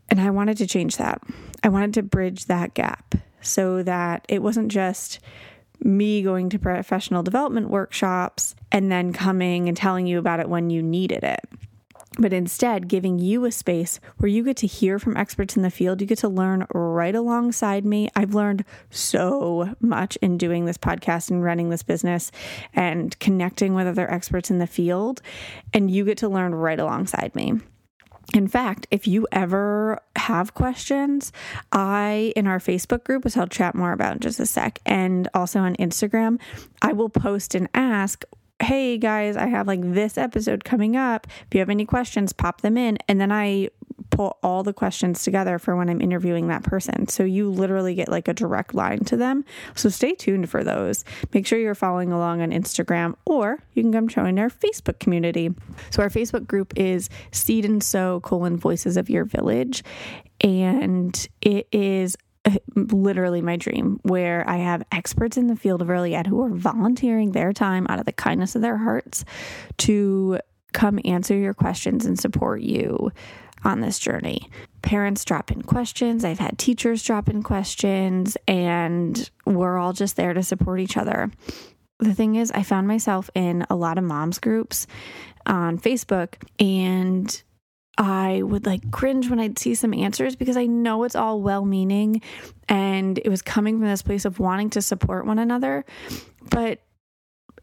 And 0.08 0.20
I 0.20 0.30
wanted 0.30 0.58
to 0.58 0.66
change 0.66 0.96
that. 0.98 1.20
I 1.62 1.68
wanted 1.68 1.94
to 1.94 2.02
bridge 2.02 2.46
that 2.46 2.74
gap 2.74 3.14
so 3.40 3.82
that 3.82 4.24
it 4.28 4.42
wasn't 4.42 4.68
just 4.68 5.18
me 5.80 6.22
going 6.22 6.48
to 6.50 6.58
professional 6.58 7.22
development 7.22 7.68
workshops 7.68 8.54
and 8.72 8.90
then 8.90 9.12
coming 9.12 9.68
and 9.68 9.76
telling 9.76 10.06
you 10.06 10.18
about 10.18 10.40
it 10.40 10.48
when 10.48 10.70
you 10.70 10.82
needed 10.82 11.22
it 11.22 11.40
but 12.18 12.32
instead 12.32 12.88
giving 12.88 13.18
you 13.18 13.44
a 13.44 13.52
space 13.52 14.00
where 14.18 14.28
you 14.28 14.42
get 14.42 14.56
to 14.58 14.66
hear 14.66 14.98
from 14.98 15.16
experts 15.16 15.56
in 15.56 15.62
the 15.62 15.70
field. 15.70 16.00
You 16.00 16.06
get 16.06 16.18
to 16.18 16.28
learn 16.28 16.66
right 16.72 17.14
alongside 17.14 17.84
me. 17.84 18.08
I've 18.16 18.34
learned 18.34 18.64
so 18.90 19.74
much 19.80 20.16
in 20.16 20.38
doing 20.38 20.64
this 20.64 20.78
podcast 20.78 21.30
and 21.30 21.42
running 21.42 21.70
this 21.70 21.82
business 21.82 22.32
and 22.74 23.18
connecting 23.18 23.74
with 23.74 23.86
other 23.86 24.10
experts 24.10 24.50
in 24.50 24.58
the 24.58 24.66
field, 24.66 25.20
and 25.72 25.90
you 25.90 26.04
get 26.04 26.18
to 26.18 26.28
learn 26.28 26.54
right 26.54 26.78
alongside 26.78 27.34
me. 27.34 27.60
In 28.34 28.48
fact, 28.48 28.88
if 28.90 29.06
you 29.06 29.28
ever 29.30 30.00
have 30.16 30.54
questions, 30.54 31.32
I, 31.70 32.32
in 32.34 32.48
our 32.48 32.58
Facebook 32.58 33.04
group, 33.04 33.24
which 33.24 33.36
I'll 33.36 33.46
chat 33.46 33.74
more 33.74 33.92
about 33.92 34.14
in 34.14 34.20
just 34.20 34.40
a 34.40 34.46
sec, 34.46 34.80
and 34.84 35.28
also 35.32 35.60
on 35.60 35.76
Instagram, 35.76 36.40
I 36.82 36.92
will 36.92 37.08
post 37.08 37.54
and 37.54 37.68
ask 37.72 38.24
hey 38.60 38.96
guys, 38.96 39.36
I 39.36 39.46
have 39.46 39.66
like 39.66 39.80
this 39.82 40.16
episode 40.16 40.64
coming 40.64 40.96
up. 40.96 41.26
If 41.46 41.48
you 41.52 41.60
have 41.60 41.70
any 41.70 41.84
questions, 41.84 42.32
pop 42.32 42.62
them 42.62 42.76
in. 42.76 42.98
And 43.08 43.20
then 43.20 43.30
I 43.30 43.68
pull 44.10 44.38
all 44.42 44.62
the 44.62 44.72
questions 44.72 45.22
together 45.22 45.58
for 45.58 45.76
when 45.76 45.90
I'm 45.90 46.00
interviewing 46.00 46.48
that 46.48 46.62
person. 46.62 47.08
So 47.08 47.22
you 47.22 47.50
literally 47.50 47.94
get 47.94 48.08
like 48.08 48.28
a 48.28 48.34
direct 48.34 48.74
line 48.74 49.00
to 49.00 49.16
them. 49.16 49.44
So 49.74 49.88
stay 49.88 50.14
tuned 50.14 50.48
for 50.48 50.64
those. 50.64 51.04
Make 51.34 51.46
sure 51.46 51.58
you're 51.58 51.74
following 51.74 52.12
along 52.12 52.40
on 52.40 52.50
Instagram 52.50 53.14
or 53.26 53.62
you 53.74 53.82
can 53.82 53.92
come 53.92 54.08
join 54.08 54.38
our 54.38 54.50
Facebook 54.50 55.00
community. 55.00 55.50
So 55.90 56.02
our 56.02 56.10
Facebook 56.10 56.46
group 56.46 56.72
is 56.76 57.10
Seed 57.32 57.64
and 57.64 57.82
Sew 57.82 58.20
colon 58.20 58.56
Voices 58.56 58.96
of 58.96 59.10
Your 59.10 59.24
Village. 59.24 59.84
And 60.40 61.28
it 61.40 61.68
is 61.72 62.16
literally 62.74 63.42
my 63.42 63.56
dream 63.56 63.98
where 64.02 64.48
I 64.48 64.56
have 64.58 64.82
experts 64.92 65.36
in 65.36 65.46
the 65.46 65.56
field 65.56 65.82
of 65.82 65.90
early 65.90 66.14
ed 66.14 66.26
who 66.26 66.42
are 66.42 66.50
volunteering 66.50 67.32
their 67.32 67.52
time 67.52 67.86
out 67.88 67.98
of 67.98 68.06
the 68.06 68.12
kindness 68.12 68.54
of 68.54 68.62
their 68.62 68.76
hearts 68.76 69.24
to 69.78 70.38
come 70.72 71.00
answer 71.04 71.36
your 71.36 71.54
questions 71.54 72.04
and 72.04 72.18
support 72.18 72.60
you 72.60 73.10
on 73.64 73.80
this 73.80 73.98
journey. 73.98 74.50
Parents 74.82 75.24
drop 75.24 75.50
in 75.50 75.62
questions, 75.62 76.24
I've 76.24 76.38
had 76.38 76.58
teachers 76.58 77.02
drop 77.02 77.28
in 77.28 77.42
questions, 77.42 78.36
and 78.46 79.30
we're 79.44 79.78
all 79.78 79.92
just 79.92 80.16
there 80.16 80.34
to 80.34 80.42
support 80.42 80.80
each 80.80 80.96
other. 80.96 81.30
The 81.98 82.14
thing 82.14 82.36
is, 82.36 82.52
I 82.52 82.62
found 82.62 82.86
myself 82.86 83.30
in 83.34 83.66
a 83.70 83.74
lot 83.74 83.96
of 83.96 84.04
moms 84.04 84.38
groups 84.38 84.86
on 85.46 85.78
Facebook, 85.78 86.34
and 86.60 87.42
I 87.98 88.42
would 88.42 88.66
like 88.66 88.90
cringe 88.90 89.30
when 89.30 89.40
I'd 89.40 89.58
see 89.58 89.74
some 89.74 89.94
answers 89.94 90.36
because 90.36 90.56
I 90.56 90.66
know 90.66 91.04
it's 91.04 91.16
all 91.16 91.40
well 91.40 91.64
meaning 91.64 92.20
and 92.68 93.18
it 93.18 93.28
was 93.28 93.42
coming 93.42 93.78
from 93.78 93.88
this 93.88 94.02
place 94.02 94.24
of 94.24 94.38
wanting 94.38 94.70
to 94.70 94.82
support 94.82 95.26
one 95.26 95.38
another. 95.38 95.84
But 96.50 96.80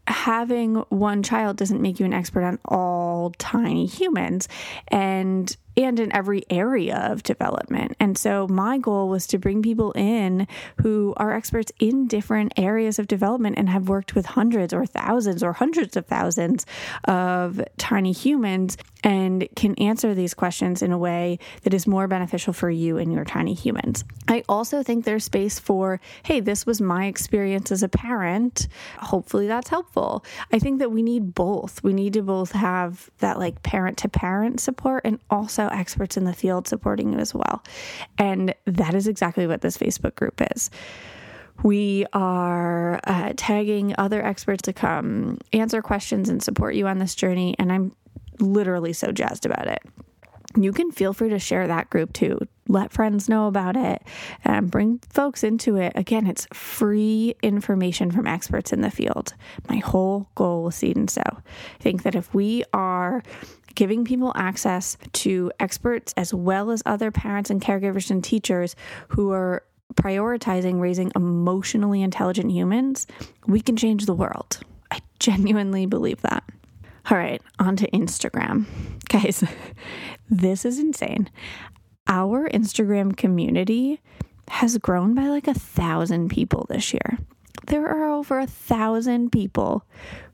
having 0.06 0.76
one 0.88 1.22
child 1.22 1.56
doesn't 1.56 1.80
make 1.80 1.98
you 2.00 2.06
an 2.06 2.12
expert 2.12 2.44
on 2.44 2.58
all 2.64 3.30
tiny 3.38 3.86
humans. 3.86 4.48
And 4.88 5.56
and 5.76 5.98
in 5.98 6.14
every 6.14 6.44
area 6.50 6.96
of 7.10 7.22
development. 7.22 7.96
And 8.00 8.16
so 8.16 8.46
my 8.48 8.78
goal 8.78 9.08
was 9.08 9.26
to 9.28 9.38
bring 9.38 9.62
people 9.62 9.92
in 9.92 10.46
who 10.82 11.14
are 11.16 11.32
experts 11.32 11.72
in 11.78 12.06
different 12.06 12.52
areas 12.56 12.98
of 12.98 13.08
development 13.08 13.56
and 13.58 13.68
have 13.68 13.88
worked 13.88 14.14
with 14.14 14.26
hundreds 14.26 14.72
or 14.72 14.86
thousands 14.86 15.42
or 15.42 15.52
hundreds 15.52 15.96
of 15.96 16.06
thousands 16.06 16.66
of 17.04 17.62
tiny 17.78 18.12
humans 18.12 18.76
and 19.02 19.46
can 19.54 19.74
answer 19.74 20.14
these 20.14 20.32
questions 20.32 20.80
in 20.80 20.90
a 20.90 20.98
way 20.98 21.38
that 21.62 21.74
is 21.74 21.86
more 21.86 22.08
beneficial 22.08 22.52
for 22.54 22.70
you 22.70 22.96
and 22.96 23.12
your 23.12 23.24
tiny 23.24 23.52
humans. 23.52 24.02
I 24.28 24.42
also 24.48 24.82
think 24.82 25.04
there's 25.04 25.24
space 25.24 25.58
for, 25.58 26.00
hey, 26.22 26.40
this 26.40 26.64
was 26.64 26.80
my 26.80 27.06
experience 27.06 27.70
as 27.70 27.82
a 27.82 27.88
parent. 27.88 28.66
Hopefully 28.98 29.46
that's 29.46 29.68
helpful. 29.68 30.24
I 30.52 30.58
think 30.58 30.78
that 30.78 30.90
we 30.90 31.02
need 31.02 31.34
both. 31.34 31.82
We 31.82 31.92
need 31.92 32.14
to 32.14 32.22
both 32.22 32.52
have 32.52 33.10
that 33.18 33.38
like 33.38 33.62
parent 33.62 33.98
to 33.98 34.08
parent 34.08 34.60
support 34.60 35.02
and 35.04 35.20
also 35.28 35.63
experts 35.68 36.16
in 36.16 36.24
the 36.24 36.32
field 36.32 36.68
supporting 36.68 37.12
you 37.12 37.18
as 37.18 37.34
well. 37.34 37.62
And 38.18 38.54
that 38.66 38.94
is 38.94 39.06
exactly 39.06 39.46
what 39.46 39.60
this 39.60 39.76
Facebook 39.76 40.14
group 40.14 40.40
is. 40.54 40.70
We 41.62 42.04
are 42.12 43.00
uh, 43.04 43.32
tagging 43.36 43.94
other 43.96 44.24
experts 44.24 44.62
to 44.62 44.72
come 44.72 45.38
answer 45.52 45.82
questions 45.82 46.28
and 46.28 46.42
support 46.42 46.74
you 46.74 46.88
on 46.88 46.98
this 46.98 47.14
journey. 47.14 47.54
And 47.58 47.72
I'm 47.72 47.94
literally 48.40 48.92
so 48.92 49.12
jazzed 49.12 49.46
about 49.46 49.68
it. 49.68 49.82
You 50.56 50.72
can 50.72 50.92
feel 50.92 51.12
free 51.12 51.30
to 51.30 51.38
share 51.38 51.66
that 51.66 51.90
group 51.90 52.12
too. 52.12 52.38
Let 52.68 52.92
friends 52.92 53.28
know 53.28 53.48
about 53.48 53.76
it 53.76 54.02
and 54.44 54.70
bring 54.70 55.00
folks 55.10 55.42
into 55.42 55.76
it. 55.76 55.92
Again, 55.96 56.26
it's 56.26 56.46
free 56.52 57.34
information 57.42 58.10
from 58.10 58.26
experts 58.26 58.72
in 58.72 58.80
the 58.80 58.90
field. 58.90 59.34
My 59.68 59.76
whole 59.76 60.28
goal 60.36 60.64
with 60.64 60.74
Seed 60.74 60.96
and 60.96 61.10
Sew. 61.10 61.22
I 61.26 61.42
think 61.82 62.04
that 62.04 62.14
if 62.14 62.32
we 62.32 62.62
are 62.72 63.22
giving 63.74 64.04
people 64.04 64.32
access 64.36 64.96
to 65.12 65.50
experts 65.60 66.14
as 66.16 66.32
well 66.32 66.70
as 66.70 66.82
other 66.86 67.10
parents 67.10 67.50
and 67.50 67.60
caregivers 67.60 68.10
and 68.10 68.22
teachers 68.22 68.76
who 69.08 69.32
are 69.32 69.64
prioritizing 69.94 70.80
raising 70.80 71.12
emotionally 71.14 72.02
intelligent 72.02 72.50
humans, 72.50 73.06
we 73.46 73.60
can 73.60 73.76
change 73.76 74.06
the 74.06 74.14
world. 74.14 74.60
I 74.90 75.00
genuinely 75.18 75.86
believe 75.86 76.20
that. 76.22 76.44
All 77.10 77.18
right, 77.18 77.42
on 77.58 77.76
to 77.76 77.90
Instagram. 77.90 78.66
Guys, 79.08 79.44
this 80.30 80.64
is 80.64 80.78
insane. 80.78 81.30
Our 82.06 82.48
Instagram 82.48 83.16
community 83.16 84.00
has 84.48 84.78
grown 84.78 85.14
by 85.14 85.28
like 85.28 85.48
a 85.48 85.54
thousand 85.54 86.30
people 86.30 86.66
this 86.68 86.92
year. 86.92 87.18
There 87.66 87.86
are 87.88 88.10
over 88.10 88.38
a 88.38 88.46
thousand 88.46 89.32
people 89.32 89.86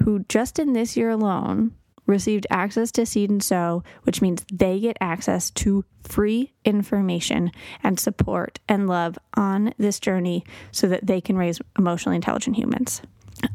who, 0.03 0.25
just 0.29 0.59
in 0.59 0.73
this 0.73 0.97
year 0.97 1.11
alone, 1.11 1.73
received 2.11 2.47
access 2.51 2.93
to 2.93 3.07
Seed 3.07 3.31
and 3.31 3.43
Sew, 3.43 3.83
which 4.03 4.21
means 4.21 4.45
they 4.53 4.79
get 4.81 4.99
access 5.01 5.51
to 5.53 5.85
free 6.03 6.53
information 6.65 7.53
and 7.83 7.99
support 7.99 8.59
and 8.69 8.89
love 8.89 9.19
on 9.35 9.73
this 9.79 10.01
journey 10.01 10.45
so 10.73 10.87
that 10.89 11.07
they 11.07 11.21
can 11.21 11.39
raise 11.39 11.61
emotionally 11.79 12.17
intelligent 12.17 12.57
humans. 12.57 13.01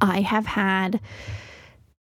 I 0.02 0.22
have 0.22 0.48
had 0.48 1.00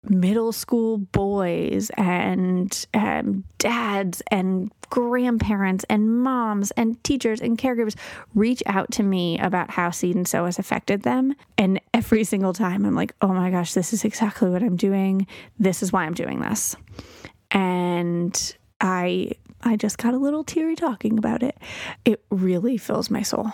middle 0.10 0.52
school 0.52 0.98
boys 0.98 1.90
and 1.98 2.86
um, 2.94 3.44
dads 3.58 4.22
and 4.30 4.72
grandparents 4.90 5.86
and 5.90 6.22
moms 6.22 6.72
and 6.72 7.04
teachers 7.04 7.42
and 7.42 7.58
caregivers 7.58 7.96
reach 8.36 8.62
out 8.66 8.92
to 8.92 9.02
me 9.02 9.40
about 9.40 9.72
how 9.72 9.90
seed 9.90 10.16
and 10.16 10.28
sew 10.28 10.46
has 10.46 10.60
affected 10.60 11.02
them. 11.04 11.34
And 11.58 11.80
every 11.94 12.24
single 12.24 12.54
time 12.54 12.86
I'm 12.86 12.96
like, 12.96 13.16
oh 13.22 13.30
my 13.30 13.50
gosh, 13.50 13.74
this 13.74 13.94
is 13.94 14.04
exactly 14.04 14.50
what 14.50 14.62
I'm 14.62 14.76
doing. 14.76 15.26
This 15.58 15.82
is 15.82 15.92
why 15.92 16.04
I'm 16.06 16.14
doing 16.14 16.42
this. 16.42 16.76
And 17.52 18.56
I 18.82 19.32
I 19.66 19.78
just 19.78 19.98
got 19.98 20.14
a 20.14 20.18
little 20.18 20.44
teary 20.44 20.76
talking 20.76 21.18
about 21.18 21.42
it. 21.42 21.58
It 22.04 22.24
really 22.30 22.78
fills 22.78 23.10
my 23.10 23.22
soul 23.22 23.52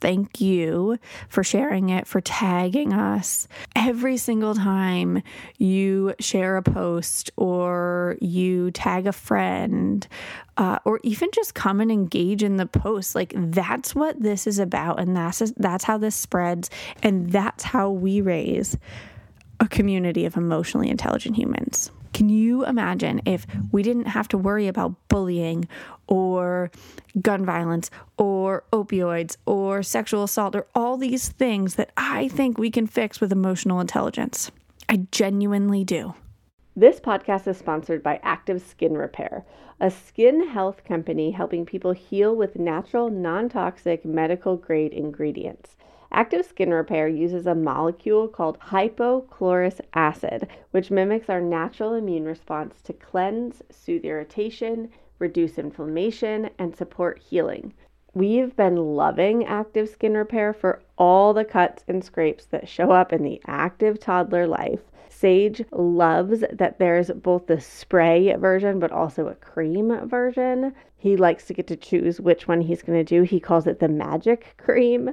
thank 0.00 0.40
you 0.40 0.98
for 1.28 1.42
sharing 1.44 1.90
it, 1.90 2.06
for 2.06 2.20
tagging 2.20 2.92
us. 2.92 3.48
Every 3.76 4.16
single 4.16 4.54
time 4.54 5.22
you 5.58 6.14
share 6.20 6.56
a 6.56 6.62
post 6.62 7.30
or 7.36 8.16
you 8.20 8.70
tag 8.70 9.06
a 9.06 9.12
friend, 9.12 10.06
uh, 10.56 10.78
or 10.84 11.00
even 11.02 11.28
just 11.32 11.54
come 11.54 11.80
and 11.80 11.90
engage 11.90 12.42
in 12.42 12.56
the 12.56 12.66
post, 12.66 13.14
like 13.14 13.32
that's 13.36 13.94
what 13.94 14.20
this 14.20 14.46
is 14.46 14.58
about, 14.58 15.00
and 15.00 15.16
that's 15.16 15.38
that's 15.56 15.84
how 15.84 15.98
this 15.98 16.16
spreads, 16.16 16.70
and 17.02 17.30
that's 17.30 17.64
how 17.64 17.90
we 17.90 18.20
raise 18.20 18.76
a 19.60 19.68
community 19.68 20.24
of 20.24 20.36
emotionally 20.36 20.88
intelligent 20.88 21.36
humans. 21.36 21.90
Can 22.12 22.28
you 22.28 22.64
imagine 22.64 23.20
if 23.24 23.46
we 23.70 23.82
didn't 23.82 24.06
have 24.06 24.28
to 24.28 24.38
worry 24.38 24.66
about 24.66 24.94
bullying 25.08 25.68
or 26.06 26.70
gun 27.20 27.44
violence 27.44 27.90
or 28.16 28.64
opioids 28.72 29.36
or 29.46 29.82
sexual 29.82 30.24
assault 30.24 30.56
or 30.56 30.66
all 30.74 30.96
these 30.96 31.28
things 31.28 31.74
that 31.76 31.90
I 31.96 32.28
think 32.28 32.58
we 32.58 32.70
can 32.70 32.86
fix 32.86 33.20
with 33.20 33.32
emotional 33.32 33.80
intelligence? 33.80 34.50
I 34.88 35.06
genuinely 35.12 35.84
do. 35.84 36.14
This 36.74 37.00
podcast 37.00 37.48
is 37.48 37.58
sponsored 37.58 38.02
by 38.04 38.20
Active 38.22 38.62
Skin 38.62 38.94
Repair, 38.94 39.44
a 39.80 39.90
skin 39.90 40.48
health 40.48 40.84
company 40.84 41.32
helping 41.32 41.66
people 41.66 41.92
heal 41.92 42.36
with 42.36 42.56
natural, 42.56 43.10
non 43.10 43.48
toxic, 43.48 44.04
medical 44.04 44.56
grade 44.56 44.92
ingredients. 44.92 45.74
Active 46.10 46.46
Skin 46.46 46.72
Repair 46.72 47.06
uses 47.06 47.46
a 47.46 47.54
molecule 47.54 48.28
called 48.28 48.58
hypochlorous 48.60 49.80
acid, 49.92 50.48
which 50.70 50.90
mimics 50.90 51.28
our 51.28 51.40
natural 51.40 51.94
immune 51.94 52.24
response 52.24 52.80
to 52.82 52.94
cleanse, 52.94 53.62
soothe 53.70 54.04
irritation, 54.04 54.88
reduce 55.18 55.58
inflammation, 55.58 56.48
and 56.58 56.74
support 56.74 57.18
healing. 57.18 57.74
We've 58.14 58.56
been 58.56 58.76
loving 58.76 59.44
active 59.44 59.88
skin 59.90 60.14
repair 60.14 60.52
for 60.54 60.80
all 60.96 61.34
the 61.34 61.44
cuts 61.44 61.84
and 61.86 62.02
scrapes 62.02 62.46
that 62.46 62.68
show 62.68 62.90
up 62.90 63.12
in 63.12 63.22
the 63.22 63.40
active 63.46 64.00
toddler 64.00 64.46
life. 64.46 64.80
Sage 65.10 65.62
loves 65.72 66.42
that 66.52 66.78
there's 66.78 67.10
both 67.10 67.46
the 67.46 67.60
spray 67.60 68.34
version 68.36 68.78
but 68.78 68.92
also 68.92 69.26
a 69.26 69.34
cream 69.34 70.08
version. 70.08 70.72
He 70.96 71.16
likes 71.16 71.46
to 71.46 71.54
get 71.54 71.66
to 71.66 71.76
choose 71.76 72.20
which 72.20 72.48
one 72.48 72.62
he's 72.62 72.82
going 72.82 72.98
to 72.98 73.04
do. 73.04 73.22
He 73.22 73.40
calls 73.40 73.66
it 73.66 73.78
the 73.78 73.88
magic 73.88 74.54
cream. 74.56 75.10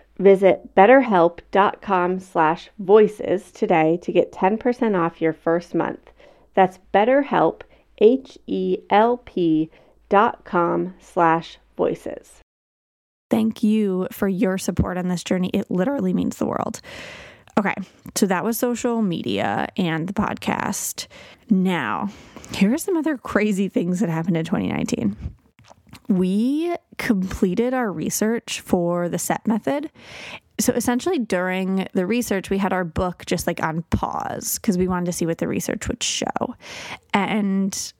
Visit 0.21 0.75
betterhelp.com 0.75 2.19
slash 2.19 2.69
voices 2.77 3.51
today 3.51 3.97
to 4.03 4.11
get 4.11 4.31
10% 4.31 4.95
off 4.95 5.19
your 5.19 5.33
first 5.33 5.73
month. 5.73 6.11
That's 6.53 6.77
betterhelp, 6.93 7.61
H-E-L-P 7.97 9.71
dot 10.09 10.45
com 10.45 10.93
slash 10.99 11.57
voices. 11.75 12.39
Thank 13.31 13.63
you 13.63 14.07
for 14.11 14.27
your 14.27 14.59
support 14.59 14.99
on 14.99 15.07
this 15.07 15.23
journey. 15.23 15.49
It 15.55 15.71
literally 15.71 16.13
means 16.13 16.37
the 16.37 16.45
world. 16.45 16.81
Okay, 17.57 17.73
so 18.13 18.27
that 18.27 18.43
was 18.43 18.59
social 18.59 19.01
media 19.01 19.69
and 19.75 20.07
the 20.07 20.13
podcast. 20.13 21.07
Now, 21.49 22.09
here 22.53 22.71
are 22.71 22.77
some 22.77 22.95
other 22.95 23.17
crazy 23.17 23.69
things 23.69 24.01
that 24.01 24.09
happened 24.09 24.37
in 24.37 24.45
2019 24.45 25.15
we 26.11 26.75
completed 26.97 27.73
our 27.73 27.91
research 27.91 28.61
for 28.61 29.09
the 29.09 29.17
set 29.17 29.45
method. 29.47 29.89
So 30.59 30.73
essentially, 30.73 31.17
during 31.17 31.87
the 31.93 32.05
research, 32.05 32.49
we 32.49 32.57
had 32.57 32.73
our 32.73 32.83
book 32.83 33.23
just 33.25 33.47
like 33.47 33.63
on 33.63 33.83
pause 33.89 34.59
because 34.59 34.77
we 34.77 34.87
wanted 34.87 35.07
to 35.07 35.13
see 35.13 35.25
what 35.25 35.39
the 35.39 35.47
research 35.47 35.87
would 35.87 36.03
show. 36.03 36.55
And 37.13 37.93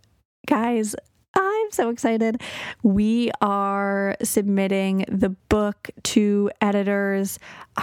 guys, 0.46 0.96
I'm 1.34 1.72
so 1.72 1.90
excited. 1.90 2.42
We 2.84 3.32
are 3.42 4.16
submitting 4.22 5.06
the 5.08 5.30
book 5.30 5.90
to 6.04 6.52
editors 6.60 7.40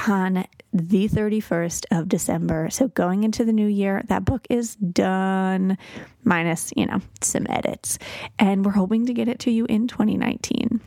on 0.06 0.44
the 0.72 1.08
31st 1.08 1.86
of 1.90 2.08
December. 2.08 2.68
So 2.70 2.88
going 2.88 3.24
into 3.24 3.44
the 3.44 3.52
new 3.52 3.66
year, 3.66 4.02
that 4.08 4.24
book 4.24 4.46
is 4.50 4.76
done, 4.76 5.78
minus, 6.24 6.72
you 6.76 6.86
know, 6.86 7.00
some 7.22 7.46
edits. 7.48 7.98
And 8.38 8.64
we're 8.64 8.72
hoping 8.72 9.06
to 9.06 9.14
get 9.14 9.28
it 9.28 9.38
to 9.40 9.50
you 9.50 9.64
in 9.66 9.88
2019. 9.88 10.80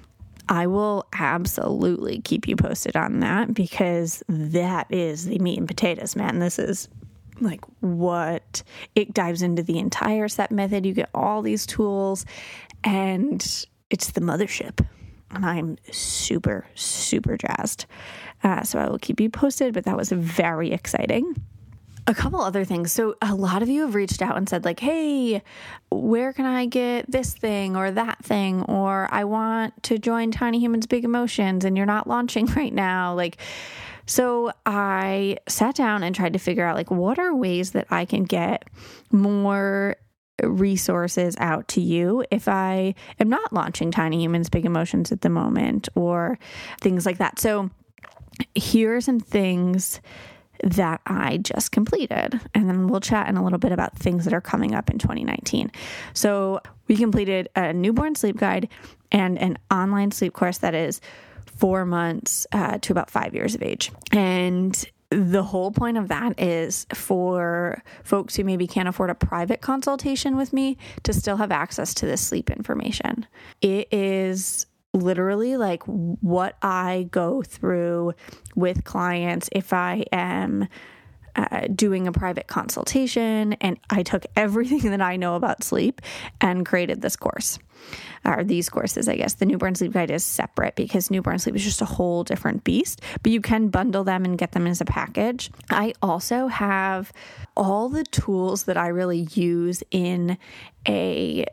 I 0.49 0.67
will 0.67 1.07
absolutely 1.13 2.19
keep 2.21 2.47
you 2.47 2.55
posted 2.55 2.95
on 2.95 3.21
that 3.21 3.53
because 3.53 4.21
that 4.27 4.87
is 4.89 5.25
the 5.25 5.39
meat 5.39 5.57
and 5.57 5.67
potatoes, 5.67 6.15
man. 6.15 6.39
This 6.39 6.59
is 6.59 6.89
like 7.41 7.61
what 7.79 8.63
it 8.95 9.13
dives 9.13 9.41
into 9.41 9.63
the 9.63 9.79
entire 9.79 10.27
set 10.27 10.51
method. 10.51 10.85
You 10.85 10.93
get 10.93 11.09
all 11.13 11.41
these 11.41 11.65
tools, 11.65 12.25
and 12.83 13.41
it's 13.89 14.11
the 14.11 14.21
mothership. 14.21 14.85
And 15.31 15.45
I'm 15.45 15.77
super, 15.91 16.65
super 16.75 17.37
jazzed. 17.37 17.85
Uh, 18.43 18.63
so 18.63 18.79
I 18.79 18.89
will 18.89 18.99
keep 18.99 19.19
you 19.19 19.29
posted, 19.29 19.73
but 19.73 19.85
that 19.85 19.95
was 19.95 20.11
very 20.11 20.71
exciting. 20.71 21.35
A 22.07 22.15
couple 22.15 22.41
other 22.41 22.65
things. 22.65 22.91
So, 22.91 23.15
a 23.21 23.35
lot 23.35 23.61
of 23.61 23.69
you 23.69 23.81
have 23.81 23.93
reached 23.93 24.23
out 24.23 24.35
and 24.35 24.49
said, 24.49 24.65
like, 24.65 24.79
hey, 24.79 25.43
where 25.91 26.33
can 26.33 26.45
I 26.45 26.65
get 26.65 27.09
this 27.09 27.33
thing 27.33 27.77
or 27.77 27.91
that 27.91 28.25
thing? 28.25 28.63
Or 28.63 29.07
I 29.11 29.23
want 29.23 29.83
to 29.83 29.99
join 29.99 30.31
Tiny 30.31 30.59
Humans 30.59 30.87
Big 30.87 31.05
Emotions 31.05 31.63
and 31.63 31.77
you're 31.77 31.85
not 31.85 32.07
launching 32.07 32.45
right 32.55 32.73
now. 32.73 33.13
Like, 33.13 33.37
so 34.11 34.51
I 34.65 35.37
sat 35.47 35.75
down 35.75 36.03
and 36.03 36.13
tried 36.13 36.33
to 36.33 36.39
figure 36.39 36.65
out, 36.65 36.75
like, 36.75 36.91
what 36.91 37.17
are 37.17 37.33
ways 37.33 37.71
that 37.71 37.87
I 37.89 38.03
can 38.03 38.25
get 38.25 38.65
more 39.09 39.95
resources 40.43 41.37
out 41.39 41.69
to 41.69 41.81
you 41.81 42.25
if 42.29 42.49
I 42.49 42.93
am 43.21 43.29
not 43.29 43.53
launching 43.53 43.89
Tiny 43.89 44.21
Humans 44.21 44.49
Big 44.49 44.65
Emotions 44.65 45.13
at 45.13 45.21
the 45.21 45.29
moment 45.29 45.87
or 45.95 46.37
things 46.81 47.05
like 47.05 47.19
that. 47.19 47.39
So, 47.39 47.69
here 48.53 48.97
are 48.97 49.01
some 49.01 49.21
things 49.21 50.01
that 50.61 50.99
I 51.07 51.37
just 51.37 51.71
completed. 51.71 52.37
And 52.53 52.69
then 52.69 52.89
we'll 52.89 52.99
chat 52.99 53.29
in 53.29 53.37
a 53.37 53.43
little 53.43 53.59
bit 53.59 53.71
about 53.71 53.97
things 53.97 54.25
that 54.25 54.33
are 54.33 54.41
coming 54.41 54.75
up 54.75 54.89
in 54.89 54.97
2019. 54.97 55.71
So, 56.13 56.59
we 56.89 56.97
completed 56.97 57.47
a 57.55 57.71
newborn 57.71 58.15
sleep 58.15 58.35
guide 58.35 58.67
and 59.09 59.39
an 59.39 59.57
online 59.71 60.11
sleep 60.11 60.33
course 60.33 60.57
that 60.57 60.75
is 60.75 60.99
four 61.61 61.85
months 61.85 62.47
uh, 62.51 62.79
to 62.79 62.91
about 62.91 63.11
five 63.11 63.35
years 63.35 63.53
of 63.53 63.61
age. 63.61 63.91
And 64.11 64.83
the 65.11 65.43
whole 65.43 65.71
point 65.71 65.97
of 65.97 66.07
that 66.07 66.39
is 66.39 66.87
for 66.91 67.83
folks 68.03 68.35
who 68.35 68.43
maybe 68.43 68.65
can't 68.65 68.87
afford 68.87 69.11
a 69.11 69.15
private 69.15 69.61
consultation 69.61 70.37
with 70.37 70.53
me 70.53 70.79
to 71.03 71.13
still 71.13 71.37
have 71.37 71.51
access 71.51 71.93
to 71.95 72.07
this 72.07 72.19
sleep 72.19 72.49
information. 72.49 73.27
It 73.61 73.93
is 73.93 74.65
literally 74.93 75.55
like 75.55 75.83
what 75.83 76.57
I 76.63 77.07
go 77.11 77.43
through 77.43 78.13
with 78.55 78.83
clients 78.83 79.47
if 79.51 79.71
I 79.71 80.05
am 80.11 80.67
uh, 81.35 81.67
doing 81.73 82.07
a 82.07 82.11
private 82.11 82.47
consultation. 82.47 83.53
And 83.53 83.77
I 83.89 84.03
took 84.03 84.25
everything 84.35 84.79
that 84.91 85.01
I 85.01 85.15
know 85.15 85.35
about 85.35 85.63
sleep 85.63 86.01
and 86.39 86.65
created 86.65 87.01
this 87.01 87.15
course 87.15 87.59
or 88.23 88.43
these 88.43 88.69
courses, 88.69 89.09
I 89.09 89.15
guess. 89.15 89.35
The 89.35 89.45
newborn 89.45 89.75
sleep 89.75 89.93
guide 89.93 90.11
is 90.11 90.23
separate 90.23 90.75
because 90.75 91.09
newborn 91.09 91.39
sleep 91.39 91.55
is 91.55 91.63
just 91.63 91.81
a 91.81 91.85
whole 91.85 92.23
different 92.23 92.63
beast, 92.63 93.01
but 93.23 93.31
you 93.31 93.41
can 93.41 93.69
bundle 93.69 94.03
them 94.03 94.25
and 94.25 94.37
get 94.37 94.51
them 94.51 94.67
as 94.67 94.81
a 94.81 94.85
package. 94.85 95.49
I 95.69 95.93
also 96.01 96.47
have 96.47 97.11
all 97.57 97.89
the 97.89 98.03
tools 98.03 98.63
that 98.63 98.77
I 98.77 98.87
really 98.87 99.27
use 99.33 99.83
in 99.91 100.37
a 100.87 101.45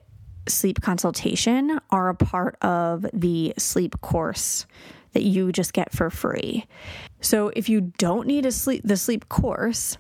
sleep 0.47 0.81
consultation 0.81 1.79
are 1.91 2.09
a 2.09 2.15
part 2.15 2.57
of 2.63 3.07
the 3.13 3.55
sleep 3.59 4.01
course 4.01 4.67
that 5.13 5.23
you 5.23 5.53
just 5.53 5.73
get 5.73 5.93
for 5.93 6.11
free. 6.11 6.67
So 7.21 7.51
if 7.55 7.69
you 7.69 7.93
don't 7.99 8.27
need 8.27 8.47
a 8.47 8.53
sleep 8.53 8.83
the 8.85 8.97
sleep 8.97 9.29
course, 9.29 9.97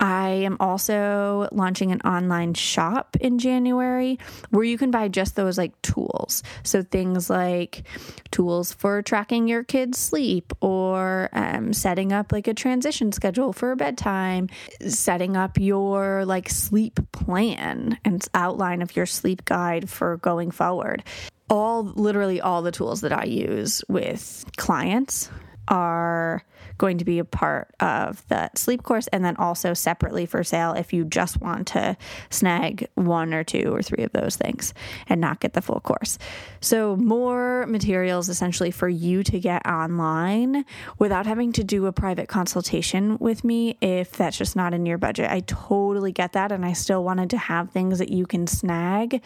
I 0.00 0.28
am 0.28 0.56
also 0.58 1.48
launching 1.52 1.92
an 1.92 2.00
online 2.00 2.54
shop 2.54 3.16
in 3.20 3.38
January 3.38 4.18
where 4.50 4.64
you 4.64 4.76
can 4.76 4.90
buy 4.90 5.08
just 5.08 5.36
those 5.36 5.56
like 5.56 5.80
tools. 5.82 6.42
So 6.62 6.82
things 6.82 7.30
like 7.30 7.84
tools 8.30 8.72
for 8.72 9.02
tracking 9.02 9.46
your 9.46 9.62
kids' 9.62 9.98
sleep 9.98 10.52
or 10.60 11.28
um, 11.32 11.72
setting 11.72 12.12
up 12.12 12.32
like 12.32 12.48
a 12.48 12.54
transition 12.54 13.12
schedule 13.12 13.52
for 13.52 13.74
bedtime, 13.76 14.48
setting 14.86 15.36
up 15.36 15.58
your 15.58 16.24
like 16.24 16.50
sleep 16.50 16.98
plan 17.12 17.98
and 18.04 18.26
outline 18.34 18.82
of 18.82 18.96
your 18.96 19.06
sleep 19.06 19.44
guide 19.44 19.88
for 19.88 20.16
going 20.16 20.50
forward. 20.50 21.04
All 21.50 21.84
literally 21.84 22.40
all 22.40 22.62
the 22.62 22.72
tools 22.72 23.02
that 23.02 23.12
I 23.12 23.24
use 23.24 23.84
with 23.88 24.44
clients 24.56 25.30
are 25.68 26.42
going 26.78 26.98
to 26.98 27.04
be 27.04 27.18
a 27.18 27.24
part 27.24 27.74
of 27.80 28.26
the 28.28 28.50
sleep 28.54 28.82
course 28.82 29.06
and 29.08 29.24
then 29.24 29.36
also 29.36 29.74
separately 29.74 30.26
for 30.26 30.42
sale 30.42 30.72
if 30.72 30.92
you 30.92 31.04
just 31.04 31.40
want 31.40 31.68
to 31.68 31.96
snag 32.30 32.88
one 32.94 33.32
or 33.32 33.44
two 33.44 33.74
or 33.74 33.82
three 33.82 34.04
of 34.04 34.12
those 34.12 34.36
things 34.36 34.74
and 35.08 35.20
not 35.20 35.40
get 35.40 35.52
the 35.52 35.62
full 35.62 35.80
course. 35.80 36.18
So, 36.60 36.96
more 36.96 37.66
materials 37.66 38.28
essentially 38.28 38.70
for 38.70 38.88
you 38.88 39.22
to 39.24 39.38
get 39.38 39.66
online 39.66 40.64
without 40.98 41.26
having 41.26 41.52
to 41.52 41.64
do 41.64 41.86
a 41.86 41.92
private 41.92 42.28
consultation 42.28 43.18
with 43.18 43.44
me 43.44 43.76
if 43.80 44.12
that's 44.12 44.36
just 44.36 44.56
not 44.56 44.74
in 44.74 44.86
your 44.86 44.98
budget. 44.98 45.30
I 45.30 45.40
totally 45.40 46.12
get 46.12 46.32
that. 46.32 46.52
And 46.52 46.64
I 46.64 46.72
still 46.72 47.04
wanted 47.04 47.30
to 47.30 47.38
have 47.38 47.70
things 47.70 47.98
that 47.98 48.08
you 48.08 48.26
can 48.26 48.46
snag 48.46 49.22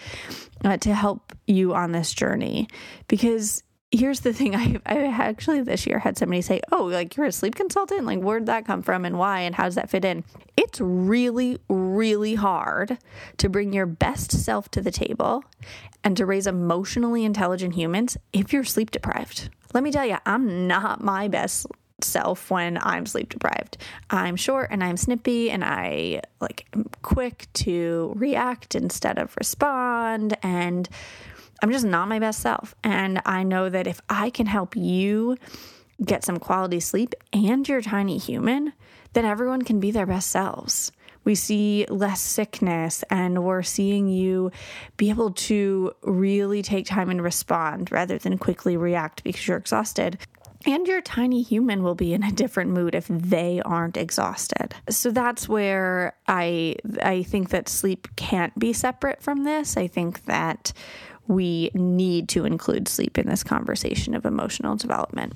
uh, 0.64 0.76
to 0.78 0.94
help 0.94 1.32
you 1.46 1.74
on 1.74 1.92
this 1.92 2.12
journey 2.12 2.68
because 3.06 3.62
here's 3.90 4.20
the 4.20 4.33
thing. 4.33 4.55
I, 4.57 4.81
I 4.87 4.96
actually 5.05 5.62
this 5.62 5.87
year 5.87 5.98
had 5.98 6.18
somebody 6.18 6.42
say 6.42 6.61
oh 6.72 6.85
like 6.85 7.16
you're 7.16 7.27
a 7.27 7.33
sleep 7.33 7.55
consultant? 7.55 8.05
Like 8.05 8.20
where'd 8.20 8.46
that 8.46 8.66
come 8.66 8.83
from 8.83 9.05
and 9.05 9.18
why 9.18 9.40
and 9.40 9.55
how 9.55 9.64
does 9.64 9.74
that 9.77 9.90
fit 9.90 10.05
in? 10.05 10.24
It's 10.57 10.81
really 10.81 11.59
really 11.68 12.35
hard 12.35 12.98
to 13.38 13.48
bring 13.48 13.72
your 13.72 13.87
best 13.87 14.33
self 14.33 14.70
to 14.72 14.81
the 14.81 14.90
table 14.90 15.44
and 16.05 16.16
to 16.16 16.27
raise 16.27 16.46
emotionally 16.46 17.24
intelligent 17.24 17.74
humans 17.74 18.16
if 18.33 18.53
you're 18.53 18.64
sleep 18.64 18.90
deprived. 18.90 19.51
Let 19.74 19.85
me 19.85 19.90
tell 19.90 20.07
you 20.07 20.18
i'm 20.27 20.66
not 20.66 21.03
my 21.03 21.29
best 21.29 21.66
self 22.01 22.48
when 22.51 22.79
i'm 22.83 23.07
sleep 23.07 23.29
deprived. 23.29 23.77
I'm 24.11 24.37
short 24.37 24.68
and 24.70 24.85
i'm 24.85 24.96
snippy 24.96 25.51
and 25.51 25.64
i 25.64 26.22
like 26.40 26.66
am 26.72 26.88
quick 27.03 27.48
to 27.55 28.12
react 28.16 28.74
instead 28.74 29.18
of 29.18 29.37
respond 29.37 30.37
and 30.42 30.88
I'm 31.62 31.73
just 31.73 31.85
not 31.85 32.09
my 32.09 32.18
best 32.18 32.40
self. 32.40 32.75
And 32.85 33.21
I 33.27 33.42
know 33.42 33.68
that 33.68 33.87
if 33.87 34.01
I 34.09 34.31
can 34.31 34.47
help 34.47 34.77
you 34.77 35.37
get 36.05 36.25
some 36.25 36.38
quality 36.38 36.81
sleep 36.81 37.14
and 37.33 37.68
you're 37.68 37.83
tiny 37.83 38.18
human, 38.18 38.73
then 39.12 39.25
everyone 39.25 39.62
can 39.62 39.81
be 39.81 39.90
their 39.90 40.07
best 40.07 40.31
selves. 40.31 40.92
We 41.25 41.35
see 41.35 41.85
less 41.88 42.21
sickness 42.21 43.05
and 43.11 43.44
we're 43.44 43.62
seeing 43.62 44.09
you 44.09 44.51
be 44.97 45.11
able 45.11 45.33
to 45.33 45.92
really 46.03 46.62
take 46.62 46.87
time 46.87 47.11
and 47.11 47.23
respond 47.23 47.90
rather 47.90 48.18
than 48.18 48.38
quickly 48.38 48.77
react 48.77 49.25
because 49.25 49.47
you're 49.47 49.59
exhausted. 49.59 50.18
And 50.66 50.87
your 50.87 51.01
tiny 51.01 51.42
human 51.42 51.83
will 51.83 51.94
be 51.94 52.14
in 52.14 52.23
a 52.23 52.33
different 52.33 52.71
mood 52.71 52.94
if 52.94 53.07
they 53.09 53.61
aren't 53.64 53.97
exhausted. 53.97 54.75
So 54.88 55.11
that's 55.11 55.49
where 55.49 56.14
I 56.27 56.77
I 57.03 57.23
think 57.23 57.51
that 57.51 57.68
sleep 57.68 58.09
can't 58.16 58.59
be 58.59 58.73
separate 58.73 59.23
from 59.23 59.44
this. 59.44 59.77
I 59.77 59.87
think 59.87 60.25
that 60.25 60.73
we 61.28 61.70
need 61.74 62.28
to 62.30 62.44
include 62.44 62.88
sleep 62.88 63.18
in 63.18 63.28
this 63.28 63.44
conversation 63.44 64.14
of 64.14 64.24
emotional 64.24 64.74
development. 64.74 65.34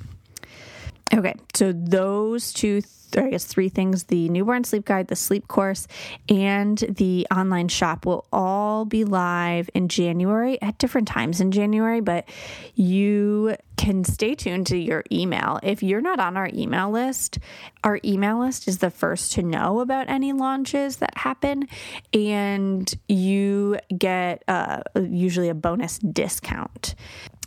Okay, 1.14 1.34
so 1.52 1.72
those 1.72 2.54
two, 2.54 2.80
I 3.14 3.28
guess 3.28 3.44
three 3.44 3.68
things 3.68 4.04
the 4.04 4.30
newborn 4.30 4.64
sleep 4.64 4.86
guide, 4.86 5.08
the 5.08 5.16
sleep 5.16 5.46
course, 5.46 5.86
and 6.26 6.78
the 6.78 7.26
online 7.30 7.68
shop 7.68 8.06
will 8.06 8.26
all 8.32 8.86
be 8.86 9.04
live 9.04 9.68
in 9.74 9.88
January 9.88 10.60
at 10.62 10.78
different 10.78 11.08
times 11.08 11.38
in 11.42 11.52
January, 11.52 12.00
but 12.00 12.26
you 12.74 13.56
can 13.76 14.04
stay 14.04 14.34
tuned 14.34 14.68
to 14.68 14.78
your 14.78 15.04
email. 15.12 15.60
If 15.62 15.82
you're 15.82 16.00
not 16.00 16.18
on 16.18 16.38
our 16.38 16.48
email 16.50 16.90
list, 16.90 17.38
our 17.84 18.00
email 18.02 18.38
list 18.40 18.66
is 18.66 18.78
the 18.78 18.90
first 18.90 19.32
to 19.32 19.42
know 19.42 19.80
about 19.80 20.08
any 20.08 20.32
launches 20.32 20.96
that 20.96 21.18
happen, 21.18 21.68
and 22.14 22.90
you 23.06 23.78
get 23.98 24.44
uh, 24.48 24.80
usually 24.96 25.50
a 25.50 25.54
bonus 25.54 25.98
discount. 25.98 26.94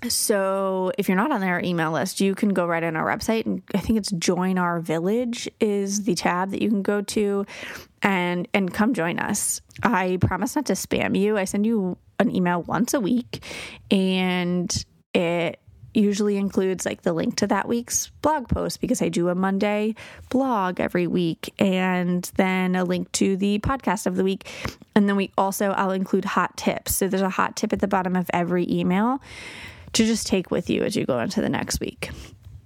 So 0.10 0.92
if 0.98 1.08
you're 1.08 1.18
not 1.18 1.32
on 1.32 1.42
their 1.42 1.60
email 1.64 1.92
list, 1.92 2.22
you 2.22 2.36
can 2.36 2.50
go 2.50 2.66
right 2.66 2.84
on 2.84 2.96
our 2.96 3.06
website 3.06 3.46
and 3.46 3.62
I 3.74 3.80
think 3.80 3.98
it's 3.98 4.12
join 4.12 4.58
our 4.58 4.80
village 4.80 5.50
is 5.60 6.04
the 6.04 6.16
tab 6.16 6.52
that 6.52 6.62
you 6.62 6.70
can 6.70 6.82
go 6.82 7.02
to 7.02 7.46
and 8.02 8.48
and 8.54 8.74
come 8.74 8.94
join 8.94 9.20
us. 9.20 9.62
I 9.84 10.18
promise 10.22 10.56
not 10.56 10.66
to 10.68 10.74
spam 10.74 11.18
you. 11.18 11.38
I 11.38 11.46
send 11.46 11.66
you 11.66 11.98
an 12.20 12.34
email 12.34 12.62
once 12.64 12.94
a 12.94 13.00
week 13.00 13.44
and 13.92 14.86
it 15.14 15.60
usually 15.94 16.36
includes 16.36 16.86
like 16.86 17.04
the 17.04 17.14
link 17.14 17.38
to 17.38 17.48
that 17.48 17.68
week's 17.68 18.12
blog 18.22 18.50
post 18.50 18.82
because 18.82 19.02
I 19.02 19.10
do 19.10 19.30
a 19.30 19.36
Monday 19.36 19.96
blog 20.30 20.80
every 20.80 21.08
week 21.08 21.54
and 21.58 22.30
then 22.36 22.76
a 22.76 22.84
link 22.84 23.12
to 23.14 23.38
the 23.38 23.60
podcast 23.60 24.06
of 24.06 24.18
the 24.18 24.24
week. 24.24 24.50
And 24.94 25.08
then 25.08 25.16
we 25.16 25.32
also 25.38 25.72
I'll 25.72 25.92
include 25.92 26.26
hot 26.26 26.58
tips. 26.58 26.96
So 26.96 27.08
there's 27.08 27.22
a 27.22 27.30
hot 27.30 27.56
tip 27.56 27.72
at 27.72 27.80
the 27.80 27.88
bottom 27.88 28.16
of 28.16 28.30
every 28.34 28.70
email 28.70 29.22
to 29.96 30.06
just 30.06 30.28
take 30.28 30.52
with 30.52 30.70
you 30.70 30.84
as 30.84 30.96
you 30.96 31.06
go 31.06 31.20
into 31.20 31.42
the 31.42 31.50
next 31.50 31.80
week. 31.80 32.10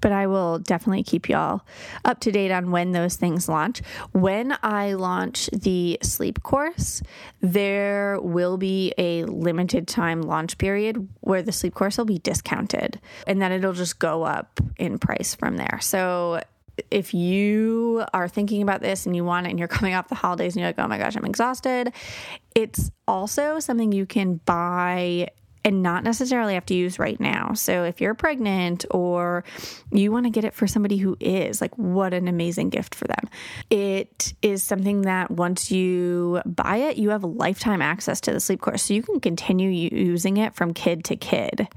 But 0.02 0.12
I 0.12 0.28
will 0.28 0.60
definitely 0.60 1.04
keep 1.04 1.30
y'all 1.30 1.62
up 2.06 2.22
to 2.22 2.32
date 2.32 2.52
on 2.52 2.72
when 2.72 2.92
those 2.94 3.18
things 3.18 3.48
launch. 3.48 3.82
When 4.14 4.58
I 4.64 4.94
launch 4.94 5.48
the 5.48 6.00
sleep 6.02 6.42
course, 6.42 7.04
there 7.42 8.18
will 8.22 8.58
be 8.58 8.94
a 8.98 9.26
limited 9.26 9.88
time 9.88 10.22
launch 10.22 10.58
period 10.58 11.08
where 11.20 11.42
the 11.42 11.52
sleep 11.52 11.76
course 11.76 11.98
will 11.98 12.06
be 12.06 12.20
discounted 12.20 13.00
and 13.28 13.42
then 13.42 13.52
it'll 13.52 13.74
just 13.74 14.00
go 14.00 14.24
up 14.24 14.60
in 14.78 14.98
price 14.98 15.36
from 15.36 15.58
there. 15.58 15.80
So 15.82 16.42
if 16.90 17.14
you 17.14 18.06
are 18.14 18.30
thinking 18.30 18.62
about 18.62 18.82
this 18.82 19.06
and 19.06 19.16
you 19.16 19.26
want 19.26 19.48
it 19.48 19.50
and 19.52 19.60
you're 19.60 19.68
coming 19.80 19.94
off 19.94 20.08
the 20.08 20.16
holidays 20.16 20.56
and 20.56 20.62
you're 20.62 20.70
like, 20.70 20.80
oh 20.80 20.88
my 20.88 20.98
gosh, 20.98 21.16
I'm 21.16 21.26
exhausted, 21.26 21.94
it's 22.56 22.90
also 23.08 23.60
something 23.60 23.92
you 23.92 24.06
can 24.06 24.36
buy 24.46 25.30
and 25.66 25.84
not 25.84 26.04
necessarily 26.04 26.54
have 26.54 26.66
to 26.68 26.74
use 26.74 27.00
right 27.00 27.20
now. 27.20 27.54
So 27.54 27.84
if 27.84 28.00
you're 28.02 28.14
pregnant 28.14 28.86
or 28.92 29.44
you 29.92 30.12
want 30.12 30.26
to 30.26 30.30
get 30.30 30.44
it 30.46 30.54
for 30.54 30.68
somebody 30.68 30.98
who 30.98 31.18
is, 31.20 31.62
like 31.62 31.78
what 31.78 32.14
an 32.14 32.28
amazing 32.28 32.70
gift 32.70 32.96
for 32.96 33.06
them. 33.06 33.30
It 33.70 34.34
is 34.42 34.64
something 34.64 35.02
that 35.02 35.32
once 35.32 35.72
you 35.72 36.42
buy 36.46 36.78
it, 36.78 36.98
you 36.98 37.10
have 37.10 37.24
lifetime 37.24 37.82
access 37.82 38.22
to 38.22 38.32
the 38.32 38.40
sleep 38.40 38.62
course. 38.62 38.84
So 38.84 38.94
you 38.94 39.04
can 39.04 39.20
continue 39.20 39.70
using 39.70 40.38
it 40.38 40.56
from 40.56 40.74
kid 40.74 41.04
to 41.06 41.16
kid 41.16 41.68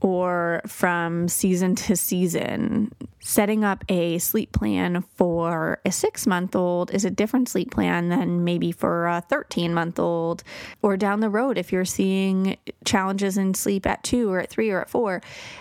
or 0.00 0.62
from 0.66 1.28
season 1.28 1.74
to 1.74 1.96
season. 1.96 2.92
Setting 3.22 3.64
up 3.64 3.84
a 3.90 4.16
sleep 4.18 4.50
plan 4.52 5.04
for 5.14 5.78
a 5.84 5.92
six 5.92 6.26
month 6.26 6.56
old 6.56 6.90
is 6.90 7.04
a 7.04 7.10
different 7.10 7.50
sleep 7.50 7.70
plan 7.70 8.08
than 8.08 8.44
maybe 8.44 8.72
for 8.72 9.06
a 9.06 9.20
13 9.28 9.74
month 9.74 9.98
old. 9.98 10.42
Or 10.80 10.96
down 10.96 11.20
the 11.20 11.28
road, 11.28 11.58
if 11.58 11.70
you're 11.70 11.84
seeing 11.84 12.56
challenges 12.86 13.36
in 13.36 13.52
sleep 13.52 13.86
at 13.86 14.02
two 14.02 14.32
or 14.32 14.40
at 14.40 14.48
three 14.48 14.70
or 14.70 14.80
at 14.80 14.88
four, 14.88 15.20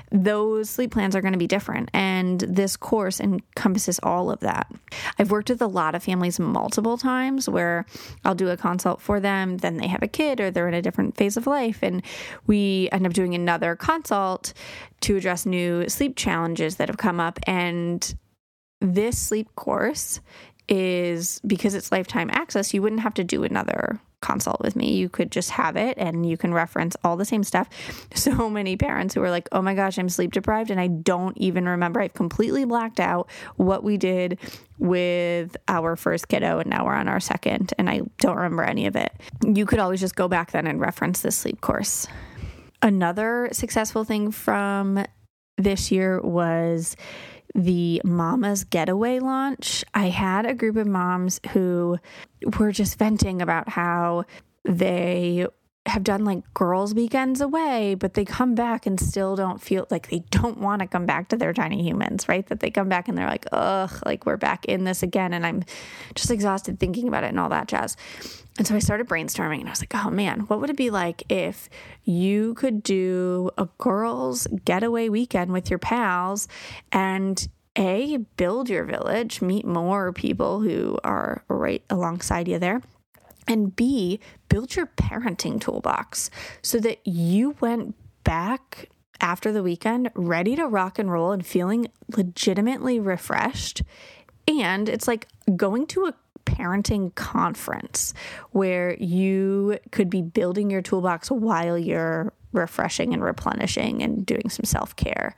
those 0.09 0.69
sleep 0.69 0.91
plans 0.91 1.17
are 1.17 1.21
going 1.21 1.33
to 1.33 1.37
be 1.37 1.47
different. 1.47 1.89
And 1.93 2.39
this 2.39 2.77
course 2.77 3.19
encompasses 3.19 3.99
all 4.03 4.31
of 4.31 4.39
that. 4.39 4.71
I've 5.19 5.31
worked 5.31 5.49
with 5.49 5.61
a 5.61 5.67
lot 5.67 5.95
of 5.95 6.03
families 6.03 6.39
multiple 6.39 6.97
times 6.97 7.49
where 7.49 7.85
I'll 8.23 8.35
do 8.35 8.47
a 8.49 8.57
consult 8.57 9.01
for 9.01 9.19
them, 9.19 9.57
then 9.57 9.77
they 9.77 9.87
have 9.87 10.01
a 10.01 10.07
kid 10.07 10.39
or 10.39 10.49
they're 10.49 10.69
in 10.69 10.73
a 10.73 10.81
different 10.81 11.17
phase 11.17 11.35
of 11.35 11.45
life, 11.45 11.79
and 11.83 12.01
we 12.47 12.87
end 12.93 13.05
up 13.05 13.11
doing 13.13 13.35
another 13.35 13.75
consult 13.75 14.28
to 15.01 15.17
address 15.17 15.45
new 15.45 15.87
sleep 15.89 16.15
challenges 16.15 16.77
that 16.77 16.89
have 16.89 16.97
come 16.97 17.19
up. 17.19 17.39
And 17.43 18.15
this 18.81 19.17
sleep 19.17 19.53
course 19.55 20.21
is 20.67 21.41
because 21.45 21.73
it's 21.73 21.91
lifetime 21.91 22.29
access, 22.31 22.73
you 22.73 22.81
wouldn't 22.81 23.01
have 23.01 23.15
to 23.15 23.23
do 23.23 23.43
another 23.43 23.99
consult 24.21 24.59
with 24.61 24.75
me. 24.75 24.93
You 24.93 25.09
could 25.09 25.31
just 25.31 25.49
have 25.51 25.75
it 25.75 25.97
and 25.97 26.29
you 26.29 26.37
can 26.37 26.53
reference 26.53 26.95
all 27.03 27.15
the 27.17 27.25
same 27.25 27.43
stuff. 27.43 27.69
So 28.19 28.49
many 28.49 28.75
parents 28.75 29.13
who 29.13 29.23
are 29.23 29.29
like, 29.29 29.47
oh 29.53 29.61
my 29.61 29.73
gosh, 29.73 29.97
I'm 29.97 30.09
sleep 30.09 30.33
deprived 30.33 30.71
and 30.71 30.79
I 30.79 30.87
don't 30.87 31.37
even 31.37 31.67
remember. 31.69 32.01
I've 32.01 32.13
completely 32.13 32.65
blacked 32.65 32.99
out 32.99 33.29
what 33.55 33.83
we 33.83 33.95
did 33.97 34.39
with 34.77 35.55
our 35.67 35.95
first 35.95 36.27
kiddo 36.27 36.59
and 36.59 36.69
now 36.69 36.85
we're 36.85 36.95
on 36.95 37.07
our 37.07 37.21
second 37.21 37.73
and 37.77 37.89
I 37.89 38.01
don't 38.19 38.35
remember 38.35 38.63
any 38.63 38.87
of 38.87 38.95
it. 38.97 39.13
You 39.45 39.65
could 39.65 39.79
always 39.79 40.01
just 40.01 40.15
go 40.15 40.27
back 40.27 40.51
then 40.51 40.67
and 40.67 40.81
reference 40.81 41.21
this 41.21 41.37
sleep 41.37 41.61
course. 41.61 42.07
Another 42.81 43.49
successful 43.51 44.03
thing 44.03 44.31
from 44.31 45.05
this 45.57 45.91
year 45.91 46.21
was 46.21 46.95
the 47.55 48.01
Mama's 48.05 48.63
Getaway 48.63 49.19
launch. 49.19 49.83
I 49.93 50.09
had 50.09 50.45
a 50.45 50.53
group 50.53 50.77
of 50.77 50.87
moms 50.87 51.39
who 51.51 51.97
were 52.59 52.71
just 52.71 52.97
venting 52.97 53.41
about 53.41 53.69
how 53.69 54.25
they 54.63 55.47
have 55.89 56.03
done 56.03 56.23
like 56.23 56.53
girls' 56.53 56.93
weekends 56.93 57.41
away, 57.41 57.95
but 57.95 58.13
they 58.13 58.25
come 58.25 58.55
back 58.55 58.85
and 58.85 58.99
still 58.99 59.35
don't 59.35 59.61
feel 59.61 59.87
like 59.89 60.09
they 60.09 60.19
don't 60.29 60.59
want 60.59 60.81
to 60.81 60.87
come 60.87 61.05
back 61.05 61.29
to 61.29 61.37
their 61.37 61.53
tiny 61.53 61.83
humans, 61.83 62.29
right? 62.29 62.45
That 62.47 62.59
they 62.59 62.71
come 62.71 62.89
back 62.89 63.07
and 63.07 63.17
they're 63.17 63.27
like, 63.27 63.45
ugh, 63.51 63.91
like 64.05 64.25
we're 64.25 64.37
back 64.37 64.65
in 64.65 64.83
this 64.83 65.03
again. 65.03 65.33
And 65.33 65.45
I'm 65.45 65.63
just 66.15 66.31
exhausted 66.31 66.79
thinking 66.79 67.07
about 67.07 67.23
it 67.23 67.27
and 67.27 67.39
all 67.39 67.49
that 67.49 67.67
jazz. 67.67 67.97
And 68.57 68.67
so 68.67 68.75
I 68.75 68.79
started 68.79 69.07
brainstorming 69.07 69.59
and 69.59 69.67
I 69.67 69.71
was 69.71 69.81
like, 69.81 69.95
oh 69.95 70.09
man, 70.09 70.41
what 70.41 70.59
would 70.61 70.69
it 70.69 70.77
be 70.77 70.89
like 70.89 71.23
if 71.29 71.69
you 72.03 72.53
could 72.55 72.83
do 72.83 73.51
a 73.57 73.67
girls' 73.77 74.47
getaway 74.65 75.09
weekend 75.09 75.51
with 75.51 75.69
your 75.69 75.79
pals 75.79 76.47
and 76.91 77.47
a 77.75 78.17
build 78.35 78.69
your 78.69 78.83
village, 78.83 79.41
meet 79.41 79.65
more 79.65 80.11
people 80.11 80.59
who 80.59 80.97
are 81.03 81.43
right 81.47 81.83
alongside 81.89 82.47
you 82.47 82.59
there 82.59 82.81
and 83.49 83.75
B, 83.75 84.19
build 84.47 84.75
your 84.75 84.85
parenting 84.85 85.59
toolbox 85.59 86.29
so 86.61 86.79
that 86.79 87.05
you 87.05 87.55
went 87.59 87.95
back 88.23 88.89
after 89.19 89.51
the 89.51 89.63
weekend 89.63 90.09
ready 90.13 90.55
to 90.55 90.65
rock 90.67 90.99
and 90.99 91.11
roll 91.11 91.31
and 91.31 91.45
feeling 91.45 91.87
legitimately 92.15 92.99
refreshed. 92.99 93.81
And 94.47 94.87
it's 94.87 95.07
like 95.07 95.27
going 95.55 95.87
to 95.87 96.05
a 96.05 96.13
parenting 96.45 97.13
conference 97.15 98.13
where 98.51 98.95
you 98.95 99.79
could 99.91 100.09
be 100.09 100.21
building 100.21 100.69
your 100.69 100.81
toolbox 100.81 101.29
while 101.29 101.77
you're 101.77 102.31
refreshing 102.53 103.13
and 103.13 103.23
replenishing 103.23 104.01
and 104.01 104.25
doing 104.25 104.49
some 104.49 104.63
self 104.63 104.95
care. 104.95 105.35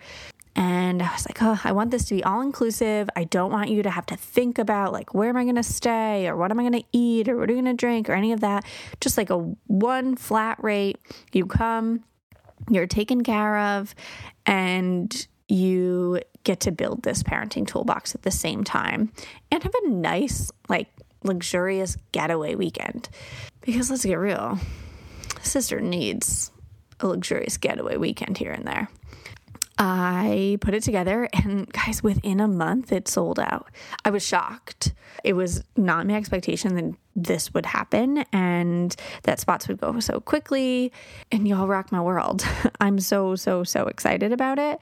And 0.56 1.02
I 1.02 1.12
was 1.14 1.26
like, 1.28 1.42
oh, 1.42 1.60
I 1.64 1.72
want 1.72 1.92
this 1.92 2.06
to 2.06 2.16
be 2.16 2.24
all 2.24 2.42
inclusive. 2.42 3.10
I 3.16 3.24
don't 3.24 3.52
want 3.52 3.70
you 3.70 3.84
to 3.84 3.90
have 3.90 4.06
to 4.08 4.18
think 4.18 4.60
about 4.60 4.92
like 4.92 5.14
where 5.14 5.30
am 5.30 5.38
I 5.38 5.44
going 5.44 5.56
to 5.56 5.64
stay 5.64 6.28
or 6.28 6.36
what 6.36 6.52
am 6.52 6.60
I 6.60 6.64
going 6.64 6.82
to 6.82 6.88
eat 6.92 7.30
or 7.30 7.38
what 7.38 7.50
are 7.50 7.54
you 7.54 7.62
going 7.62 7.74
to 7.74 7.80
drink 7.80 8.10
or 8.10 8.14
any 8.14 8.34
of 8.34 8.42
that. 8.42 8.66
Just 9.00 9.18
like 9.18 9.30
a 9.30 9.38
one 9.68 10.16
flat 10.16 10.62
rate. 10.62 10.98
You 11.32 11.46
come, 11.46 12.04
you're 12.70 12.88
taken 12.88 13.24
care 13.24 13.58
of 13.58 13.96
and 14.46 15.28
you 15.48 16.20
get 16.44 16.62
to 16.62 16.72
build 16.72 17.04
this 17.04 17.24
parenting 17.24 17.68
toolbox 17.68 18.16
at 18.16 18.24
the 18.24 18.32
same 18.32 18.64
time 18.64 19.12
and 19.52 19.64
have 19.64 19.76
a 19.84 19.90
nice, 19.90 20.52
like, 20.70 20.88
luxurious 21.24 21.98
getaway 22.12 22.56
weekend. 22.56 23.10
Because 23.62 23.90
let's 23.90 24.06
get 24.06 24.16
real, 24.16 24.58
sister 25.42 25.80
needs 25.80 26.52
a 27.00 27.08
luxurious 27.08 27.58
getaway 27.58 27.98
weekend 27.98 28.38
here 28.38 28.52
and 28.52 28.66
there. 28.66 28.90
I 29.78 30.58
put 30.62 30.74
it 30.74 30.84
together, 30.84 31.28
and 31.34 31.72
guys, 31.72 32.04
within 32.04 32.40
a 32.40 32.48
month, 32.48 32.92
it 32.92 33.08
sold 33.08 33.40
out. 33.40 33.68
I 34.06 34.10
was 34.10 34.24
shocked. 34.24 34.94
It 35.24 35.34
was 35.34 35.64
not 35.76 36.06
my 36.08 36.16
expectation 36.16 36.76
that 36.76 36.96
this 37.16 37.54
would 37.54 37.66
happen 37.66 38.20
and 38.32 38.96
that 39.24 39.40
spots 39.40 39.68
would 39.68 39.80
go 39.80 40.00
so 40.00 40.20
quickly. 40.20 40.92
And 41.32 41.48
y'all 41.48 41.68
rock 41.68 41.92
my 41.92 42.02
world. 42.02 42.46
I'm 42.82 43.00
so, 43.00 43.36
so, 43.36 43.64
so 43.64 43.88
excited 43.88 44.32
about 44.32 44.60
it 44.60 44.80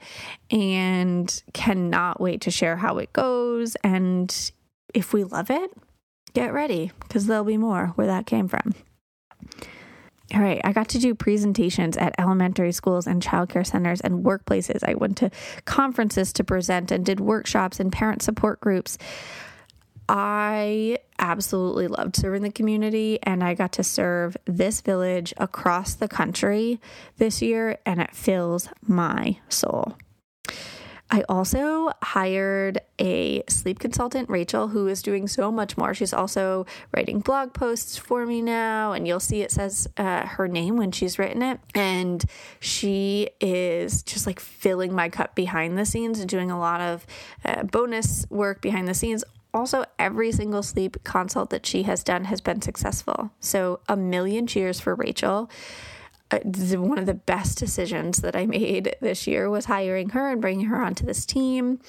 and 0.50 1.42
cannot 1.52 2.20
wait 2.20 2.42
to 2.42 2.50
share 2.50 2.76
how 2.76 2.98
it 2.98 3.12
goes. 3.12 3.76
And 3.82 4.52
if 4.94 5.12
we 5.12 5.24
love 5.24 5.50
it, 5.50 5.72
get 6.34 6.52
ready 6.52 6.92
because 7.00 7.26
there'll 7.26 7.44
be 7.44 7.56
more 7.56 7.88
where 7.96 8.06
that 8.06 8.26
came 8.26 8.48
from. 8.48 8.74
All 10.32 10.40
right, 10.40 10.60
I 10.62 10.72
got 10.72 10.88
to 10.90 10.98
do 10.98 11.14
presentations 11.14 11.96
at 11.96 12.14
elementary 12.16 12.70
schools 12.70 13.08
and 13.08 13.20
childcare 13.20 13.66
centers 13.66 14.00
and 14.00 14.24
workplaces. 14.24 14.88
I 14.88 14.94
went 14.94 15.16
to 15.18 15.30
conferences 15.64 16.32
to 16.34 16.44
present 16.44 16.92
and 16.92 17.04
did 17.04 17.18
workshops 17.18 17.80
and 17.80 17.90
parent 17.90 18.22
support 18.22 18.60
groups. 18.60 18.96
I 20.08 20.98
absolutely 21.18 21.88
loved 21.88 22.16
serving 22.16 22.42
the 22.42 22.50
community, 22.50 23.18
and 23.22 23.42
I 23.42 23.54
got 23.54 23.72
to 23.74 23.84
serve 23.84 24.36
this 24.44 24.80
village 24.80 25.34
across 25.36 25.94
the 25.94 26.08
country 26.08 26.80
this 27.18 27.42
year, 27.42 27.78
and 27.84 28.00
it 28.00 28.14
fills 28.14 28.68
my 28.86 29.38
soul. 29.48 29.96
I 31.10 31.24
also 31.28 31.90
hired 32.02 32.80
a 33.00 33.42
sleep 33.48 33.80
consultant, 33.80 34.28
Rachel, 34.28 34.68
who 34.68 34.86
is 34.86 35.02
doing 35.02 35.26
so 35.26 35.50
much 35.50 35.76
more. 35.76 35.92
She's 35.92 36.12
also 36.12 36.66
writing 36.94 37.18
blog 37.18 37.52
posts 37.52 37.96
for 37.96 38.24
me 38.26 38.42
now, 38.42 38.92
and 38.92 39.08
you'll 39.08 39.18
see 39.18 39.42
it 39.42 39.50
says 39.50 39.88
uh, 39.96 40.24
her 40.26 40.46
name 40.46 40.76
when 40.76 40.92
she's 40.92 41.18
written 41.18 41.42
it. 41.42 41.58
And 41.74 42.24
she 42.60 43.30
is 43.40 44.04
just 44.04 44.26
like 44.26 44.38
filling 44.38 44.94
my 44.94 45.08
cup 45.08 45.34
behind 45.34 45.76
the 45.76 45.84
scenes 45.84 46.20
and 46.20 46.28
doing 46.28 46.50
a 46.50 46.58
lot 46.58 46.80
of 46.80 47.06
uh, 47.44 47.64
bonus 47.64 48.24
work 48.30 48.60
behind 48.62 48.86
the 48.86 48.94
scenes. 48.94 49.24
Also, 49.52 49.84
every 49.98 50.30
single 50.30 50.62
sleep 50.62 51.02
consult 51.02 51.50
that 51.50 51.66
she 51.66 51.82
has 51.82 52.04
done 52.04 52.26
has 52.26 52.40
been 52.40 52.62
successful. 52.62 53.32
So, 53.40 53.80
a 53.88 53.96
million 53.96 54.46
cheers 54.46 54.78
for 54.78 54.94
Rachel. 54.94 55.50
Uh, 56.30 56.38
one 56.78 56.98
of 56.98 57.06
the 57.06 57.14
best 57.14 57.58
decisions 57.58 58.18
that 58.18 58.36
I 58.36 58.46
made 58.46 58.96
this 59.00 59.26
year 59.26 59.50
was 59.50 59.64
hiring 59.64 60.10
her 60.10 60.30
and 60.30 60.40
bringing 60.40 60.66
her 60.66 60.80
onto 60.80 61.04
this 61.04 61.26
team 61.26 61.80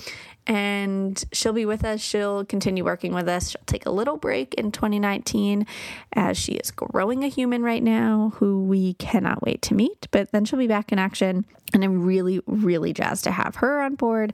and 0.48 1.24
she'll 1.32 1.54
be 1.54 1.66
with 1.66 1.86
us. 1.86 2.02
She'll 2.02 2.46
continue 2.46 2.84
working 2.84 3.14
with 3.14 3.30
us. 3.30 3.52
She'll 3.52 3.62
take 3.66 3.86
a 3.86 3.92
little 3.92 4.18
break 4.18 4.54
in 4.56 4.72
2019 4.72 5.68
as 6.14 6.38
she 6.38 6.54
is 6.54 6.72
growing 6.72 7.24
a 7.24 7.28
human 7.28 7.62
right 7.64 7.84
now 7.84 8.34
who 8.36 8.64
we 8.64 8.96
cannot 8.96 9.44
wait 9.44 9.62
to 9.64 9.76
meet, 9.76 10.08
but 10.12 10.32
then 10.32 10.46
she'll 10.46 10.60
be 10.60 10.68
back 10.68 10.92
in 10.92 11.00
action. 11.00 11.46
And 11.74 11.86
I'm 11.86 12.04
really, 12.04 12.42
really 12.48 12.92
jazzed 12.92 13.24
to 13.26 13.32
have 13.32 13.56
her 13.58 13.82
on 13.82 13.96
board. 13.96 14.34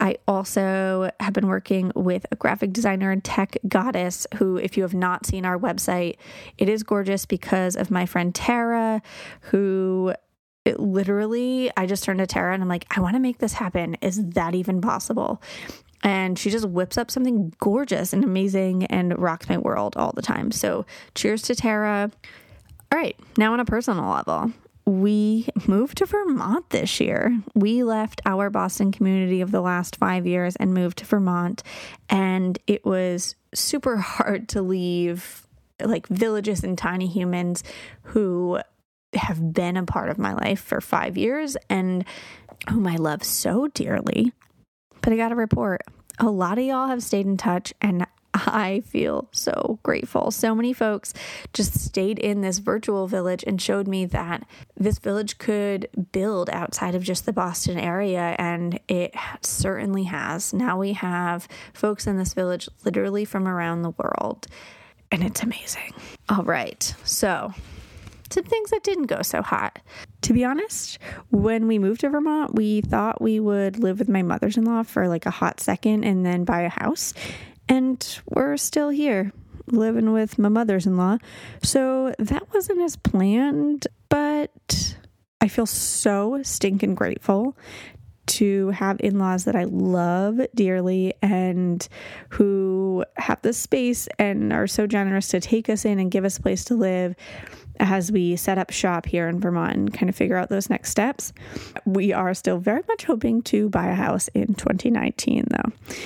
I 0.00 0.18
also 0.28 1.10
have 1.18 1.32
been 1.32 1.46
working 1.46 1.92
with 1.94 2.26
a 2.30 2.36
graphic 2.36 2.74
designer 2.74 3.10
and 3.10 3.24
tech 3.24 3.56
goddess 3.66 4.26
who, 4.34 4.58
if 4.58 4.76
you 4.76 4.82
have 4.82 4.92
not 4.92 5.24
seen 5.24 5.46
our 5.46 5.58
website, 5.58 6.16
it 6.58 6.68
is 6.68 6.82
gorgeous 6.82 7.24
because 7.24 7.74
of 7.74 7.90
my 7.90 8.04
friend 8.04 8.34
Tara, 8.34 9.00
who 9.44 10.14
it 10.64 10.80
literally, 10.80 11.70
I 11.76 11.86
just 11.86 12.04
turned 12.04 12.20
to 12.20 12.26
Tara 12.26 12.54
and 12.54 12.62
I'm 12.62 12.68
like, 12.68 12.86
I 12.90 13.00
want 13.00 13.14
to 13.14 13.20
make 13.20 13.38
this 13.38 13.52
happen. 13.52 13.96
Is 14.00 14.30
that 14.30 14.54
even 14.54 14.80
possible? 14.80 15.42
And 16.02 16.38
she 16.38 16.50
just 16.50 16.68
whips 16.68 16.98
up 16.98 17.10
something 17.10 17.54
gorgeous 17.58 18.12
and 18.12 18.24
amazing 18.24 18.84
and 18.86 19.18
rocks 19.18 19.48
my 19.48 19.58
world 19.58 19.96
all 19.96 20.12
the 20.12 20.22
time. 20.22 20.52
So, 20.52 20.84
cheers 21.14 21.42
to 21.42 21.54
Tara. 21.54 22.10
All 22.92 22.98
right, 22.98 23.16
now 23.38 23.52
on 23.54 23.60
a 23.60 23.64
personal 23.64 24.10
level, 24.10 24.52
we 24.86 25.48
moved 25.66 25.98
to 25.98 26.06
Vermont 26.06 26.68
this 26.70 27.00
year. 27.00 27.38
We 27.54 27.82
left 27.82 28.20
our 28.26 28.50
Boston 28.50 28.92
community 28.92 29.40
of 29.40 29.50
the 29.50 29.62
last 29.62 29.96
five 29.96 30.26
years 30.26 30.56
and 30.56 30.74
moved 30.74 30.98
to 30.98 31.06
Vermont. 31.06 31.62
And 32.10 32.58
it 32.66 32.84
was 32.84 33.34
super 33.54 33.96
hard 33.96 34.48
to 34.50 34.62
leave 34.62 35.46
like 35.80 36.06
villages 36.08 36.62
and 36.62 36.76
tiny 36.76 37.06
humans 37.06 37.64
who 38.02 38.60
have 39.16 39.52
been 39.52 39.76
a 39.76 39.84
part 39.84 40.10
of 40.10 40.18
my 40.18 40.34
life 40.34 40.60
for 40.60 40.80
five 40.80 41.16
years 41.16 41.56
and 41.68 42.04
whom 42.70 42.86
I 42.86 42.96
love 42.96 43.24
so 43.24 43.68
dearly. 43.68 44.32
But 45.00 45.12
I 45.12 45.16
got 45.16 45.28
to 45.28 45.36
report 45.36 45.82
a 46.18 46.26
lot 46.26 46.58
of 46.58 46.64
y'all 46.64 46.88
have 46.88 47.02
stayed 47.02 47.26
in 47.26 47.36
touch, 47.36 47.74
and 47.80 48.06
I 48.34 48.82
feel 48.86 49.28
so 49.32 49.78
grateful. 49.82 50.30
So 50.30 50.54
many 50.54 50.72
folks 50.72 51.12
just 51.52 51.78
stayed 51.78 52.18
in 52.18 52.40
this 52.40 52.58
virtual 52.58 53.06
village 53.06 53.44
and 53.46 53.60
showed 53.60 53.86
me 53.86 54.06
that 54.06 54.46
this 54.76 54.98
village 54.98 55.38
could 55.38 55.88
build 56.12 56.50
outside 56.50 56.94
of 56.94 57.02
just 57.02 57.26
the 57.26 57.32
Boston 57.32 57.78
area, 57.78 58.36
and 58.38 58.78
it 58.88 59.14
certainly 59.42 60.04
has. 60.04 60.52
Now 60.52 60.78
we 60.78 60.94
have 60.94 61.48
folks 61.72 62.06
in 62.06 62.16
this 62.16 62.34
village 62.34 62.68
literally 62.84 63.24
from 63.24 63.46
around 63.46 63.82
the 63.82 63.90
world, 63.90 64.46
and 65.10 65.22
it's 65.22 65.42
amazing. 65.42 65.92
All 66.28 66.44
right, 66.44 66.94
so 67.04 67.52
some 68.30 68.44
things 68.44 68.70
that 68.70 68.82
didn't 68.82 69.06
go 69.06 69.22
so 69.22 69.42
hot. 69.42 69.80
To 70.22 70.32
be 70.32 70.44
honest, 70.44 70.98
when 71.30 71.66
we 71.66 71.78
moved 71.78 72.00
to 72.00 72.10
Vermont, 72.10 72.54
we 72.54 72.80
thought 72.80 73.20
we 73.20 73.40
would 73.40 73.78
live 73.78 73.98
with 73.98 74.08
my 74.08 74.22
mother's 74.22 74.56
in 74.56 74.64
law 74.64 74.82
for 74.82 75.08
like 75.08 75.26
a 75.26 75.30
hot 75.30 75.60
second 75.60 76.04
and 76.04 76.24
then 76.24 76.44
buy 76.44 76.62
a 76.62 76.68
house. 76.68 77.14
And 77.68 78.20
we're 78.26 78.56
still 78.56 78.88
here 78.88 79.32
living 79.66 80.12
with 80.12 80.38
my 80.38 80.48
mother's 80.48 80.86
in 80.86 80.96
law. 80.96 81.18
So 81.62 82.14
that 82.18 82.52
wasn't 82.52 82.82
as 82.82 82.96
planned, 82.96 83.86
but 84.08 84.96
I 85.40 85.48
feel 85.48 85.66
so 85.66 86.42
stinking 86.42 86.94
grateful 86.94 87.56
to 88.26 88.70
have 88.70 89.00
in 89.00 89.18
laws 89.18 89.44
that 89.44 89.54
I 89.54 89.64
love 89.64 90.40
dearly 90.54 91.14
and 91.20 91.86
who 92.30 93.04
have 93.16 93.42
the 93.42 93.52
space 93.52 94.08
and 94.18 94.52
are 94.52 94.66
so 94.66 94.86
generous 94.86 95.28
to 95.28 95.40
take 95.40 95.68
us 95.68 95.84
in 95.84 95.98
and 95.98 96.10
give 96.10 96.24
us 96.24 96.38
a 96.38 96.42
place 96.42 96.64
to 96.64 96.74
live 96.74 97.14
as 97.80 98.12
we 98.12 98.36
set 98.36 98.58
up 98.58 98.70
shop 98.70 99.06
here 99.06 99.28
in 99.28 99.40
Vermont 99.40 99.74
and 99.74 99.94
kind 99.94 100.08
of 100.08 100.16
figure 100.16 100.36
out 100.36 100.48
those 100.48 100.70
next 100.70 100.90
steps. 100.90 101.32
We 101.84 102.12
are 102.12 102.34
still 102.34 102.58
very 102.58 102.82
much 102.88 103.04
hoping 103.04 103.42
to 103.42 103.68
buy 103.68 103.86
a 103.86 103.94
house 103.94 104.28
in 104.28 104.54
2019, 104.54 105.46
though. 105.50 105.96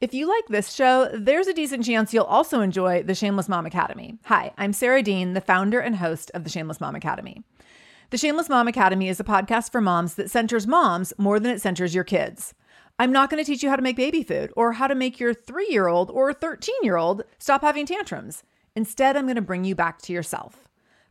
If 0.00 0.12
you 0.12 0.28
like 0.28 0.46
this 0.48 0.72
show, 0.72 1.08
there's 1.14 1.46
a 1.46 1.54
decent 1.54 1.84
chance 1.86 2.12
you'll 2.12 2.24
also 2.24 2.60
enjoy 2.60 3.02
the 3.02 3.14
Shameless 3.14 3.48
Mom 3.48 3.64
Academy. 3.64 4.18
Hi, 4.24 4.52
I'm 4.58 4.72
Sarah 4.72 5.02
Dean, 5.02 5.32
the 5.32 5.40
founder 5.40 5.80
and 5.80 5.96
host 5.96 6.30
of 6.34 6.44
the 6.44 6.50
Shameless 6.50 6.80
Mom 6.80 6.94
Academy. 6.94 7.42
The 8.10 8.18
Shameless 8.18 8.48
Mom 8.48 8.68
Academy 8.68 9.08
is 9.08 9.18
a 9.18 9.24
podcast 9.24 9.72
for 9.72 9.80
moms 9.80 10.14
that 10.16 10.30
centers 10.30 10.66
moms 10.66 11.12
more 11.16 11.40
than 11.40 11.50
it 11.50 11.62
centers 11.62 11.94
your 11.94 12.04
kids. 12.04 12.54
I'm 12.98 13.12
not 13.12 13.30
going 13.30 13.42
to 13.42 13.46
teach 13.50 13.62
you 13.62 13.70
how 13.70 13.76
to 13.76 13.82
make 13.82 13.96
baby 13.96 14.22
food 14.22 14.52
or 14.56 14.74
how 14.74 14.86
to 14.86 14.94
make 14.94 15.18
your 15.18 15.34
three 15.34 15.68
year 15.70 15.88
old 15.88 16.10
or 16.10 16.32
13 16.32 16.74
year 16.82 16.96
old 16.96 17.24
stop 17.38 17.62
having 17.62 17.86
tantrums. 17.86 18.42
Instead, 18.76 19.16
I'm 19.16 19.24
going 19.24 19.36
to 19.36 19.42
bring 19.42 19.64
you 19.64 19.74
back 19.74 20.02
to 20.02 20.12
yourself. 20.12 20.63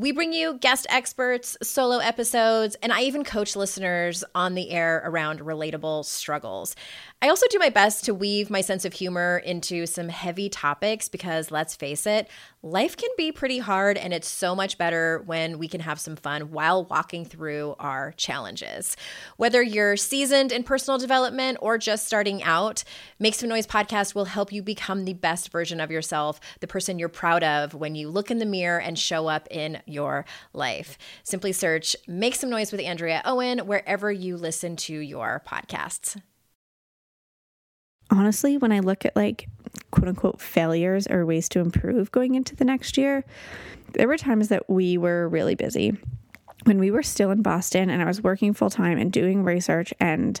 We 0.00 0.12
bring 0.12 0.32
you 0.32 0.54
guest 0.54 0.86
experts, 0.88 1.58
solo 1.62 1.98
episodes, 1.98 2.74
and 2.82 2.90
I 2.90 3.02
even 3.02 3.22
coach 3.22 3.54
listeners 3.54 4.24
on 4.34 4.54
the 4.54 4.70
air 4.70 5.02
around 5.04 5.40
relatable 5.40 6.06
struggles. 6.06 6.74
I 7.20 7.28
also 7.28 7.44
do 7.50 7.58
my 7.58 7.68
best 7.68 8.06
to 8.06 8.14
weave 8.14 8.48
my 8.48 8.62
sense 8.62 8.86
of 8.86 8.94
humor 8.94 9.42
into 9.44 9.84
some 9.84 10.08
heavy 10.08 10.48
topics 10.48 11.10
because 11.10 11.50
let's 11.50 11.76
face 11.76 12.06
it, 12.06 12.30
life 12.62 12.96
can 12.96 13.10
be 13.18 13.30
pretty 13.30 13.58
hard 13.58 13.98
and 13.98 14.14
it's 14.14 14.26
so 14.26 14.54
much 14.54 14.78
better 14.78 15.22
when 15.26 15.58
we 15.58 15.68
can 15.68 15.82
have 15.82 16.00
some 16.00 16.16
fun 16.16 16.50
while 16.50 16.86
walking 16.86 17.26
through 17.26 17.74
our 17.78 18.12
challenges. 18.12 18.96
Whether 19.36 19.62
you're 19.62 19.98
seasoned 19.98 20.50
in 20.50 20.62
personal 20.62 20.96
development 20.96 21.58
or 21.60 21.76
just 21.76 22.06
starting 22.06 22.42
out, 22.42 22.84
Make 23.18 23.34
Some 23.34 23.50
Noise 23.50 23.66
podcast 23.66 24.14
will 24.14 24.24
help 24.24 24.50
you 24.50 24.62
become 24.62 25.04
the 25.04 25.12
best 25.12 25.52
version 25.52 25.78
of 25.78 25.90
yourself, 25.90 26.40
the 26.60 26.66
person 26.66 26.98
you're 26.98 27.10
proud 27.10 27.44
of 27.44 27.74
when 27.74 27.94
you 27.94 28.08
look 28.08 28.30
in 28.30 28.38
the 28.38 28.46
mirror 28.46 28.80
and 28.80 28.98
show 28.98 29.26
up 29.26 29.46
in 29.50 29.82
your 29.90 30.24
life. 30.52 30.98
Simply 31.22 31.52
search 31.52 31.96
Make 32.06 32.34
Some 32.34 32.50
Noise 32.50 32.72
with 32.72 32.80
Andrea 32.80 33.22
Owen 33.24 33.60
wherever 33.60 34.10
you 34.10 34.36
listen 34.36 34.76
to 34.76 34.98
your 34.98 35.42
podcasts 35.46 36.20
honestly, 38.10 38.58
when 38.58 38.72
I 38.72 38.80
look 38.80 39.04
at 39.04 39.16
like 39.16 39.48
quote 39.90 40.08
unquote 40.08 40.40
failures 40.40 41.06
or 41.06 41.24
ways 41.24 41.48
to 41.50 41.60
improve 41.60 42.10
going 42.12 42.34
into 42.34 42.56
the 42.56 42.64
next 42.64 42.96
year, 42.96 43.24
there 43.94 44.08
were 44.08 44.18
times 44.18 44.48
that 44.48 44.68
we 44.68 44.98
were 44.98 45.28
really 45.28 45.54
busy. 45.54 45.96
When 46.64 46.78
we 46.78 46.90
were 46.90 47.02
still 47.02 47.30
in 47.30 47.42
Boston 47.42 47.88
and 47.88 48.02
I 48.02 48.06
was 48.06 48.22
working 48.22 48.52
full 48.52 48.70
time 48.70 48.98
and 48.98 49.10
doing 49.10 49.44
research 49.44 49.94
and 49.98 50.40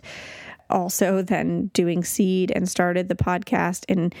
also 0.68 1.22
then 1.22 1.68
doing 1.68 2.04
seed 2.04 2.52
and 2.54 2.68
started 2.68 3.08
the 3.08 3.14
podcast 3.14 3.84
and 3.88 4.14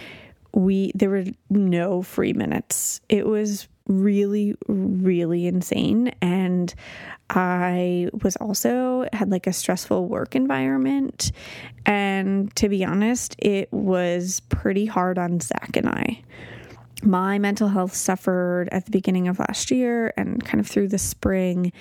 we 0.52 0.90
there 0.94 1.10
were 1.10 1.26
no 1.48 2.02
free 2.02 2.32
minutes. 2.32 3.00
It 3.08 3.26
was 3.26 3.68
really 3.90 4.54
really 4.68 5.46
insane 5.46 6.08
and 6.22 6.74
I 7.30 8.08
was 8.24 8.34
also 8.36 9.06
had 9.12 9.30
like 9.30 9.46
a 9.46 9.52
stressful 9.52 10.08
work 10.08 10.34
environment. 10.34 11.30
And 11.86 12.54
to 12.56 12.68
be 12.68 12.84
honest, 12.84 13.36
it 13.38 13.72
was 13.72 14.40
pretty 14.48 14.86
hard 14.86 15.16
on 15.16 15.38
Zach 15.38 15.76
and 15.76 15.88
I. 15.88 16.22
My 17.04 17.38
mental 17.38 17.68
health 17.68 17.94
suffered 17.94 18.68
at 18.72 18.84
the 18.84 18.90
beginning 18.90 19.28
of 19.28 19.38
last 19.38 19.70
year 19.70 20.12
and 20.16 20.44
kind 20.44 20.60
of 20.60 20.66
through 20.66 20.88
the 20.88 20.98
spring. 20.98 21.72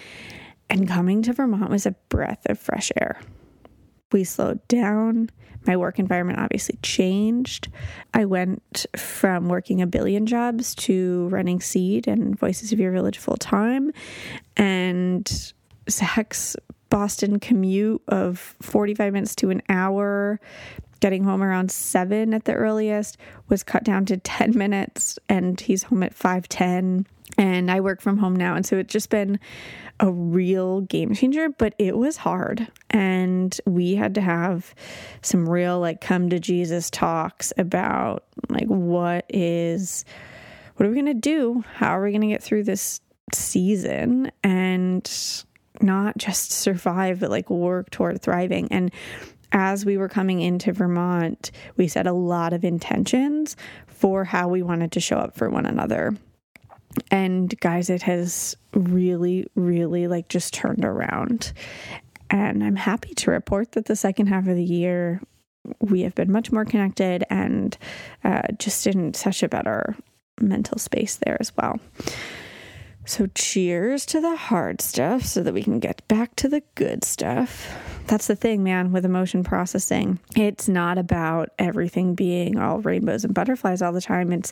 And 0.69 0.87
coming 0.87 1.23
to 1.23 1.33
Vermont 1.33 1.71
was 1.71 1.87
a 1.87 1.95
breath 2.09 2.45
of 2.45 2.59
fresh 2.59 2.91
air. 3.01 3.19
We 4.11 4.23
slowed 4.23 4.67
down. 4.67 5.29
My 5.65 5.75
work 5.77 5.99
environment 5.99 6.39
obviously 6.39 6.79
changed. 6.81 7.67
I 8.13 8.25
went 8.25 8.85
from 8.95 9.49
working 9.49 9.81
a 9.81 9.87
billion 9.87 10.25
jobs 10.25 10.73
to 10.75 11.27
running 11.29 11.59
Seed 11.59 12.07
and 12.07 12.37
Voices 12.39 12.71
of 12.71 12.79
Your 12.79 12.91
Village 12.91 13.17
full 13.17 13.37
time. 13.37 13.91
And 14.55 15.53
Zach's 15.89 16.55
Boston 16.89 17.39
commute 17.39 18.01
of 18.07 18.55
45 18.61 19.13
minutes 19.13 19.35
to 19.35 19.49
an 19.51 19.61
hour, 19.69 20.39
getting 21.01 21.23
home 21.23 21.43
around 21.43 21.71
seven 21.71 22.33
at 22.33 22.45
the 22.45 22.53
earliest, 22.53 23.17
was 23.47 23.63
cut 23.63 23.83
down 23.83 24.05
to 24.05 24.17
10 24.17 24.57
minutes, 24.57 25.19
and 25.29 25.59
he's 25.59 25.83
home 25.83 26.03
at 26.03 26.13
5:10. 26.15 27.05
And 27.39 27.71
I 27.71 27.79
work 27.79 28.01
from 28.01 28.17
home 28.17 28.35
now, 28.35 28.55
and 28.55 28.65
so 28.65 28.77
it's 28.77 28.91
just 28.91 29.09
been 29.09 29.39
a 30.01 30.11
real 30.11 30.81
game 30.81 31.13
changer, 31.15 31.47
but 31.47 31.73
it 31.77 31.97
was 31.97 32.17
hard. 32.17 32.67
And 32.89 33.57
we 33.65 33.95
had 33.95 34.13
to 34.15 34.21
have 34.21 34.75
some 35.21 35.47
real 35.47 35.79
like 35.79 36.01
come 36.01 36.29
to 36.31 36.39
Jesus 36.39 36.89
talks 36.89 37.53
about 37.57 38.25
like 38.49 38.67
what 38.67 39.25
is 39.29 40.03
what 40.75 40.85
are 40.85 40.89
we 40.89 40.95
going 40.95 41.05
to 41.05 41.13
do? 41.13 41.63
How 41.75 41.97
are 41.97 42.03
we 42.03 42.11
going 42.11 42.21
to 42.21 42.27
get 42.27 42.43
through 42.43 42.65
this 42.65 42.99
season 43.33 44.31
and 44.43 45.09
not 45.81 46.17
just 46.17 46.51
survive 46.51 47.21
but 47.21 47.29
like 47.29 47.49
work 47.49 47.89
toward 47.89 48.21
thriving 48.21 48.67
and 48.71 48.91
as 49.51 49.85
we 49.85 49.97
were 49.97 50.09
coming 50.09 50.41
into 50.41 50.71
Vermont, 50.73 51.51
we 51.75 51.87
set 51.87 52.05
a 52.05 52.13
lot 52.13 52.53
of 52.53 52.63
intentions 52.63 53.55
for 53.87 54.23
how 54.23 54.47
we 54.47 54.61
wanted 54.61 54.91
to 54.91 54.99
show 54.99 55.17
up 55.17 55.35
for 55.35 55.49
one 55.49 55.65
another. 55.65 56.13
And 57.11 57.57
guys, 57.59 57.89
it 57.89 58.01
has 58.03 58.55
really, 58.73 59.47
really 59.55 60.07
like 60.07 60.27
just 60.27 60.53
turned 60.53 60.85
around. 60.85 61.53
And 62.29 62.63
I'm 62.63 62.75
happy 62.75 63.13
to 63.15 63.31
report 63.31 63.73
that 63.73 63.85
the 63.85 63.95
second 63.95 64.27
half 64.27 64.47
of 64.47 64.55
the 64.55 64.63
year, 64.63 65.21
we 65.79 66.01
have 66.01 66.15
been 66.15 66.31
much 66.31 66.51
more 66.51 66.65
connected 66.65 67.23
and 67.29 67.77
uh, 68.23 68.43
just 68.57 68.87
in 68.87 69.13
such 69.13 69.43
a 69.43 69.49
better 69.49 69.95
mental 70.39 70.77
space 70.77 71.17
there 71.17 71.37
as 71.39 71.51
well. 71.57 71.79
So, 73.05 73.27
cheers 73.33 74.05
to 74.07 74.21
the 74.21 74.35
hard 74.35 74.81
stuff 74.81 75.23
so 75.23 75.41
that 75.41 75.53
we 75.53 75.63
can 75.63 75.79
get 75.79 76.07
back 76.07 76.35
to 76.37 76.47
the 76.47 76.61
good 76.75 77.03
stuff. 77.03 77.88
That's 78.09 78.25
the 78.25 78.35
thing, 78.35 78.63
man, 78.63 78.91
with 78.91 79.05
emotion 79.05 79.43
processing. 79.43 80.17
It's 80.35 80.67
not 80.67 80.97
about 80.97 81.49
everything 81.59 82.15
being 82.15 82.57
all 82.57 82.79
rainbows 82.79 83.23
and 83.23 83.35
butterflies 83.35 83.83
all 83.83 83.91
the 83.91 84.01
time. 84.01 84.33
It's 84.33 84.51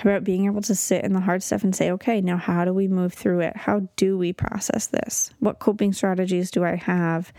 about 0.00 0.24
being 0.24 0.46
able 0.46 0.62
to 0.62 0.74
sit 0.74 1.04
in 1.04 1.12
the 1.12 1.20
hard 1.20 1.42
stuff 1.42 1.62
and 1.62 1.76
say, 1.76 1.90
okay, 1.90 2.22
now 2.22 2.38
how 2.38 2.64
do 2.64 2.72
we 2.72 2.88
move 2.88 3.12
through 3.12 3.40
it? 3.40 3.54
How 3.58 3.86
do 3.96 4.16
we 4.16 4.32
process 4.32 4.86
this? 4.86 5.30
What 5.40 5.58
coping 5.58 5.92
strategies 5.92 6.50
do 6.50 6.64
I 6.64 6.76
have 6.76 7.30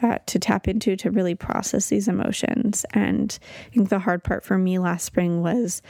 uh, 0.00 0.18
to 0.26 0.38
tap 0.38 0.68
into 0.68 0.94
to 0.98 1.10
really 1.10 1.34
process 1.34 1.88
these 1.88 2.06
emotions? 2.06 2.86
And 2.94 3.36
I 3.66 3.74
think 3.74 3.88
the 3.88 3.98
hard 3.98 4.22
part 4.22 4.44
for 4.44 4.58
me 4.58 4.78
last 4.78 5.06
spring 5.06 5.42
was 5.42 5.82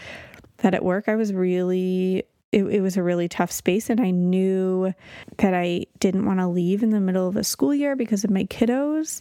that 0.58 0.72
at 0.72 0.82
work 0.82 1.10
I 1.10 1.16
was 1.16 1.34
really 1.34 2.24
it, 2.54 2.64
it, 2.64 2.80
was 2.80 2.96
a 2.96 3.02
really 3.02 3.28
tough 3.28 3.50
space 3.50 3.90
and 3.90 4.00
i 4.00 4.10
knew 4.10 4.92
that 5.38 5.54
i 5.54 5.84
didn't 5.98 6.26
want 6.26 6.38
to 6.38 6.46
leave 6.46 6.82
in 6.82 6.90
the 6.90 7.00
middle 7.00 7.28
of 7.28 7.36
a 7.36 7.44
school 7.44 7.74
year 7.74 7.96
because 7.96 8.24
of 8.24 8.30
my 8.30 8.44
kiddos 8.44 9.20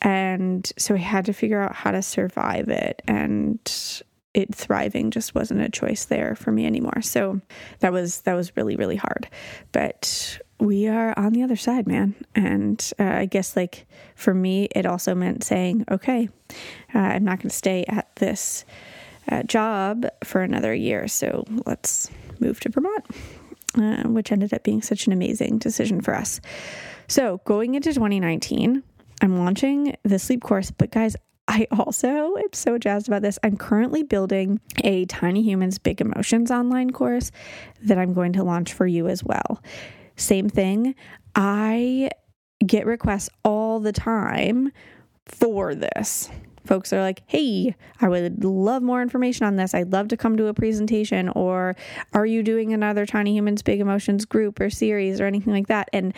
and 0.00 0.72
so 0.76 0.94
i 0.94 0.98
had 0.98 1.24
to 1.24 1.32
figure 1.32 1.60
out 1.60 1.74
how 1.74 1.90
to 1.90 2.02
survive 2.02 2.68
it 2.68 3.02
and 3.06 4.02
it 4.34 4.54
thriving 4.54 5.10
just 5.10 5.34
wasn't 5.34 5.60
a 5.60 5.68
choice 5.68 6.06
there 6.06 6.34
for 6.34 6.52
me 6.52 6.64
anymore. 6.64 7.02
So 7.02 7.40
that 7.80 7.92
was 7.92 8.22
that 8.22 8.34
was 8.34 8.56
really 8.56 8.76
really 8.76 8.96
hard. 8.96 9.28
But 9.72 10.40
we 10.58 10.86
are 10.86 11.12
on 11.18 11.32
the 11.32 11.42
other 11.42 11.56
side, 11.56 11.86
man. 11.86 12.14
And 12.34 12.92
uh, 12.98 13.04
I 13.04 13.26
guess 13.26 13.56
like 13.56 13.86
for 14.14 14.32
me, 14.32 14.68
it 14.76 14.86
also 14.86 15.14
meant 15.14 15.42
saying, 15.42 15.84
okay, 15.90 16.28
uh, 16.94 16.98
I'm 16.98 17.24
not 17.24 17.38
going 17.38 17.50
to 17.50 17.56
stay 17.56 17.84
at 17.88 18.14
this 18.16 18.64
uh, 19.28 19.42
job 19.42 20.06
for 20.22 20.40
another 20.40 20.72
year. 20.72 21.08
So 21.08 21.44
let's 21.66 22.10
move 22.40 22.60
to 22.60 22.68
Vermont, 22.68 23.04
uh, 23.78 24.08
which 24.08 24.32
ended 24.32 24.52
up 24.52 24.62
being 24.62 24.82
such 24.82 25.06
an 25.06 25.12
amazing 25.12 25.58
decision 25.58 26.00
for 26.00 26.14
us. 26.14 26.40
So 27.08 27.40
going 27.44 27.74
into 27.74 27.92
2019. 27.92 28.82
I'm 29.20 29.38
launching 29.38 29.94
the 30.02 30.18
sleep 30.18 30.42
course, 30.42 30.72
but 30.72 30.90
guys, 30.90 31.14
I 31.46 31.68
also 31.70 32.36
am 32.36 32.52
so 32.52 32.76
jazzed 32.76 33.06
about 33.06 33.22
this. 33.22 33.38
I'm 33.44 33.56
currently 33.56 34.02
building 34.02 34.60
a 34.82 35.04
Tiny 35.06 35.42
Humans 35.42 35.78
Big 35.78 36.00
Emotions 36.00 36.50
online 36.50 36.90
course 36.90 37.30
that 37.82 37.98
I'm 37.98 38.14
going 38.14 38.32
to 38.32 38.42
launch 38.42 38.72
for 38.72 38.86
you 38.86 39.06
as 39.06 39.22
well. 39.22 39.62
Same 40.16 40.48
thing. 40.48 40.94
I 41.36 42.10
get 42.66 42.86
requests 42.86 43.28
all 43.44 43.80
the 43.80 43.92
time 43.92 44.72
for 45.26 45.74
this. 45.74 46.28
Folks 46.64 46.92
are 46.92 47.00
like, 47.00 47.22
hey, 47.26 47.74
I 48.00 48.08
would 48.08 48.44
love 48.44 48.82
more 48.82 49.02
information 49.02 49.46
on 49.46 49.56
this. 49.56 49.74
I'd 49.74 49.92
love 49.92 50.08
to 50.08 50.16
come 50.16 50.36
to 50.36 50.46
a 50.46 50.54
presentation. 50.54 51.28
Or 51.30 51.76
are 52.12 52.26
you 52.26 52.42
doing 52.42 52.72
another 52.72 53.04
Tiny 53.06 53.34
Humans 53.34 53.62
Big 53.62 53.80
Emotions 53.80 54.24
group 54.24 54.60
or 54.60 54.70
series 54.70 55.20
or 55.20 55.26
anything 55.26 55.52
like 55.52 55.66
that? 55.68 55.88
And 55.92 56.14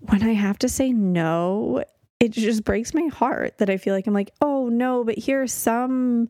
when 0.00 0.22
I 0.22 0.32
have 0.32 0.58
to 0.60 0.68
say 0.68 0.92
no, 0.92 1.84
it 2.20 2.32
just 2.32 2.64
breaks 2.64 2.94
my 2.94 3.06
heart 3.06 3.58
that 3.58 3.70
I 3.70 3.76
feel 3.76 3.94
like 3.94 4.06
I'm 4.06 4.14
like, 4.14 4.32
oh 4.40 4.68
no, 4.68 5.04
but 5.04 5.18
here's 5.18 5.52
some 5.52 6.28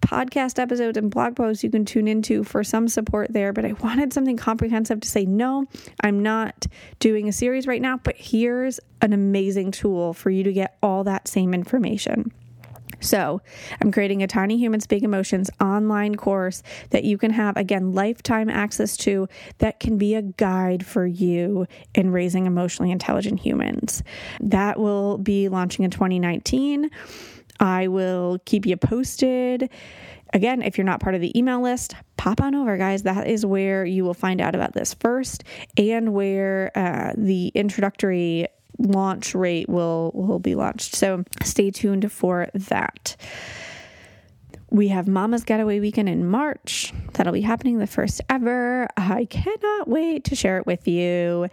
podcast 0.00 0.58
episodes 0.58 0.98
and 0.98 1.10
blog 1.10 1.36
posts 1.36 1.62
you 1.62 1.70
can 1.70 1.84
tune 1.84 2.08
into 2.08 2.42
for 2.42 2.64
some 2.64 2.88
support 2.88 3.32
there. 3.32 3.52
But 3.52 3.64
I 3.64 3.72
wanted 3.72 4.12
something 4.12 4.36
comprehensive 4.36 5.00
to 5.00 5.08
say, 5.08 5.24
no, 5.24 5.66
I'm 6.00 6.22
not 6.22 6.66
doing 6.98 7.28
a 7.28 7.32
series 7.32 7.66
right 7.66 7.80
now, 7.80 7.98
but 7.98 8.16
here's 8.16 8.80
an 9.00 9.12
amazing 9.12 9.70
tool 9.70 10.12
for 10.12 10.30
you 10.30 10.42
to 10.42 10.52
get 10.52 10.76
all 10.82 11.04
that 11.04 11.28
same 11.28 11.54
information. 11.54 12.32
So, 13.02 13.40
I'm 13.80 13.92
creating 13.92 14.22
a 14.22 14.26
Tiny 14.26 14.56
Humans 14.58 14.86
Big 14.86 15.04
Emotions 15.04 15.50
online 15.60 16.14
course 16.14 16.62
that 16.90 17.04
you 17.04 17.18
can 17.18 17.30
have, 17.32 17.56
again, 17.56 17.92
lifetime 17.92 18.48
access 18.48 18.96
to 18.98 19.28
that 19.58 19.80
can 19.80 19.98
be 19.98 20.14
a 20.14 20.22
guide 20.22 20.86
for 20.86 21.06
you 21.06 21.66
in 21.94 22.10
raising 22.10 22.46
emotionally 22.46 22.90
intelligent 22.90 23.40
humans. 23.40 24.02
That 24.40 24.78
will 24.78 25.18
be 25.18 25.48
launching 25.48 25.84
in 25.84 25.90
2019. 25.90 26.90
I 27.60 27.88
will 27.88 28.38
keep 28.44 28.66
you 28.66 28.76
posted. 28.76 29.70
Again, 30.32 30.62
if 30.62 30.78
you're 30.78 30.84
not 30.84 31.00
part 31.00 31.14
of 31.14 31.20
the 31.20 31.36
email 31.38 31.60
list, 31.60 31.94
pop 32.16 32.40
on 32.40 32.54
over, 32.54 32.76
guys. 32.76 33.02
That 33.02 33.26
is 33.26 33.44
where 33.44 33.84
you 33.84 34.04
will 34.04 34.14
find 34.14 34.40
out 34.40 34.54
about 34.54 34.72
this 34.72 34.94
first 34.94 35.44
and 35.76 36.14
where 36.14 36.72
uh, 36.74 37.12
the 37.16 37.48
introductory 37.48 38.46
launch 38.78 39.34
rate 39.34 39.68
will 39.68 40.10
will 40.14 40.38
be 40.38 40.54
launched. 40.54 40.94
So 40.94 41.24
stay 41.42 41.70
tuned 41.70 42.10
for 42.10 42.48
that. 42.54 43.16
We 44.70 44.88
have 44.88 45.06
Mama's 45.06 45.44
Getaway 45.44 45.80
Weekend 45.80 46.08
in 46.08 46.26
March. 46.26 46.94
That'll 47.12 47.34
be 47.34 47.42
happening 47.42 47.78
the 47.78 47.86
first 47.86 48.22
ever. 48.30 48.88
I 48.96 49.26
cannot 49.26 49.86
wait 49.86 50.24
to 50.24 50.34
share 50.34 50.56
it 50.56 50.66
with 50.66 50.88
you. 50.88 51.48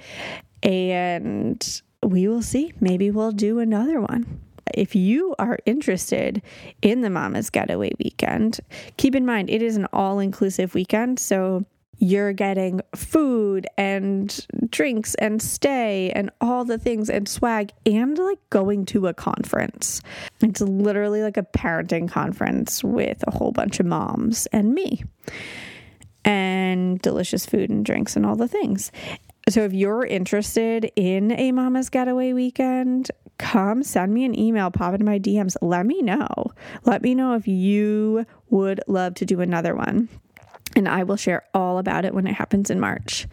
And 0.64 1.82
we 2.02 2.30
will 2.30 2.42
see. 2.42 2.74
Maybe 2.80 3.12
we'll 3.12 3.34
do 3.34 3.60
another 3.60 4.00
one. 4.00 4.40
If 4.74 4.96
you 4.96 5.36
are 5.38 5.60
interested 5.66 6.42
in 6.82 7.02
the 7.02 7.10
Mama's 7.10 7.50
Getaway 7.50 7.92
Weekend, 8.00 8.60
keep 8.98 9.16
in 9.16 9.26
mind 9.26 9.50
it 9.50 9.62
is 9.62 9.76
an 9.76 9.88
all 9.92 10.20
inclusive 10.20 10.74
weekend. 10.74 11.20
So 11.20 11.66
you're 12.00 12.34
getting 12.34 12.82
food 12.96 13.68
and 13.78 14.46
drinks 14.70 15.16
and 15.16 15.42
stay 15.42 16.12
and 16.16 16.32
all 16.42 16.66
the 16.66 16.78
things 16.78 17.10
and 17.10 17.28
swag 17.28 17.72
and 17.86 18.18
like 18.18 18.40
going 18.50 18.86
to 18.86 19.08
a 19.08 19.14
conference. 19.14 20.02
It's 20.42 20.62
literally 20.62 21.22
like 21.22 21.38
a 21.38 21.44
parenting 21.44 22.10
conference 22.10 22.84
with 22.84 23.24
a 23.28 23.32
whole 23.32 23.52
bunch 23.52 23.80
of 23.80 23.86
moms 23.86 24.48
and 24.48 24.74
me 24.74 25.04
and 26.24 27.02
delicious 27.02 27.46
food 27.46 27.70
and 27.70 27.86
drinks 27.86 28.16
and 28.16 28.26
all 28.26 28.36
the 28.36 28.48
things. 28.48 28.92
So 29.50 29.62
if 29.62 29.74
you're 29.74 30.06
interested 30.06 30.92
in 30.96 31.32
a 31.32 31.52
mama's 31.52 31.90
getaway 31.90 32.34
weekend, 32.34 33.10
come 33.38 33.84
send 33.84 34.14
me 34.14 34.26
an 34.26 34.38
email, 34.38 34.70
pop 34.70 34.94
into 34.94 35.06
my 35.06 35.18
DMs. 35.18 35.56
Let 35.62 35.86
me 35.86 36.02
know. 36.02 36.28
Let 36.84 37.02
me 37.02 37.16
know 37.16 37.34
if 37.34 37.48
you 37.48 38.26
would 38.50 38.82
love 38.88 39.16
to 39.16 39.26
do 39.26 39.42
another 39.42 39.76
one 39.76 40.08
and 40.80 40.90
I 40.90 41.04
will 41.04 41.18
share 41.18 41.44
all 41.54 41.78
about 41.78 42.06
it 42.06 42.14
when 42.16 42.26
it 42.26 42.34
happens 42.34 42.72
in 42.72 42.80
March. 42.80 43.28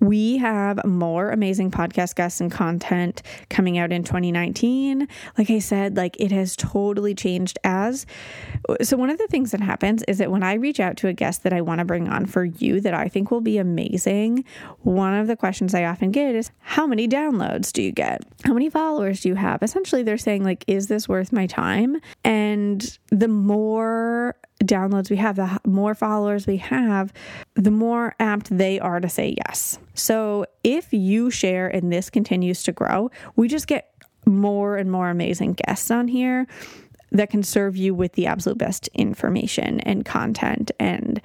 We 0.00 0.38
have 0.38 0.84
more 0.84 1.30
amazing 1.30 1.70
podcast 1.70 2.14
guests 2.16 2.40
and 2.40 2.50
content 2.50 3.22
coming 3.48 3.78
out 3.78 3.92
in 3.92 4.02
2019. 4.04 5.08
Like 5.38 5.50
I 5.50 5.60
said, 5.60 5.96
like 5.96 6.16
it 6.18 6.32
has 6.32 6.56
totally 6.56 7.14
changed 7.14 7.58
as 7.64 8.04
so 8.82 8.96
one 8.96 9.10
of 9.10 9.18
the 9.18 9.26
things 9.28 9.50
that 9.52 9.60
happens 9.60 10.02
is 10.04 10.18
that 10.18 10.30
when 10.30 10.42
I 10.42 10.54
reach 10.54 10.80
out 10.80 10.96
to 10.98 11.08
a 11.08 11.12
guest 11.12 11.42
that 11.42 11.52
I 11.52 11.60
want 11.60 11.78
to 11.78 11.84
bring 11.84 12.08
on 12.08 12.26
for 12.26 12.44
you 12.44 12.80
that 12.80 12.94
I 12.94 13.08
think 13.08 13.30
will 13.30 13.40
be 13.40 13.58
amazing, 13.58 14.44
one 14.80 15.14
of 15.14 15.26
the 15.26 15.36
questions 15.36 15.74
I 15.74 15.84
often 15.84 16.10
get 16.10 16.34
is 16.34 16.50
how 16.60 16.86
many 16.86 17.06
downloads 17.06 17.72
do 17.72 17.82
you 17.82 17.92
get? 17.92 18.22
How 18.44 18.52
many 18.52 18.70
followers 18.70 19.20
do 19.20 19.28
you 19.28 19.34
have? 19.36 19.62
Essentially 19.62 20.02
they're 20.02 20.18
saying 20.18 20.44
like 20.44 20.64
is 20.66 20.88
this 20.88 21.08
worth 21.08 21.32
my 21.32 21.46
time? 21.46 22.00
And 22.24 22.98
the 23.10 23.28
more 23.28 24.36
downloads 24.62 25.10
we 25.10 25.16
have, 25.16 25.36
the 25.36 25.60
more 25.66 25.94
followers 25.94 26.46
we 26.46 26.58
have, 26.58 27.12
the 27.54 27.70
more 27.70 28.14
apt 28.18 28.56
they 28.56 28.78
are 28.80 29.00
to 29.00 29.08
say 29.08 29.34
yes. 29.46 29.78
So 29.94 30.46
if 30.62 30.92
you 30.92 31.30
share 31.30 31.68
and 31.68 31.92
this 31.92 32.10
continues 32.10 32.62
to 32.64 32.72
grow, 32.72 33.10
we 33.36 33.48
just 33.48 33.66
get 33.66 33.90
more 34.26 34.76
and 34.76 34.90
more 34.90 35.10
amazing 35.10 35.54
guests 35.54 35.90
on 35.90 36.08
here 36.08 36.46
that 37.12 37.30
can 37.30 37.42
serve 37.42 37.76
you 37.76 37.94
with 37.94 38.12
the 38.14 38.26
absolute 38.26 38.58
best 38.58 38.88
information 38.94 39.80
and 39.80 40.04
content 40.04 40.70
and 40.80 41.20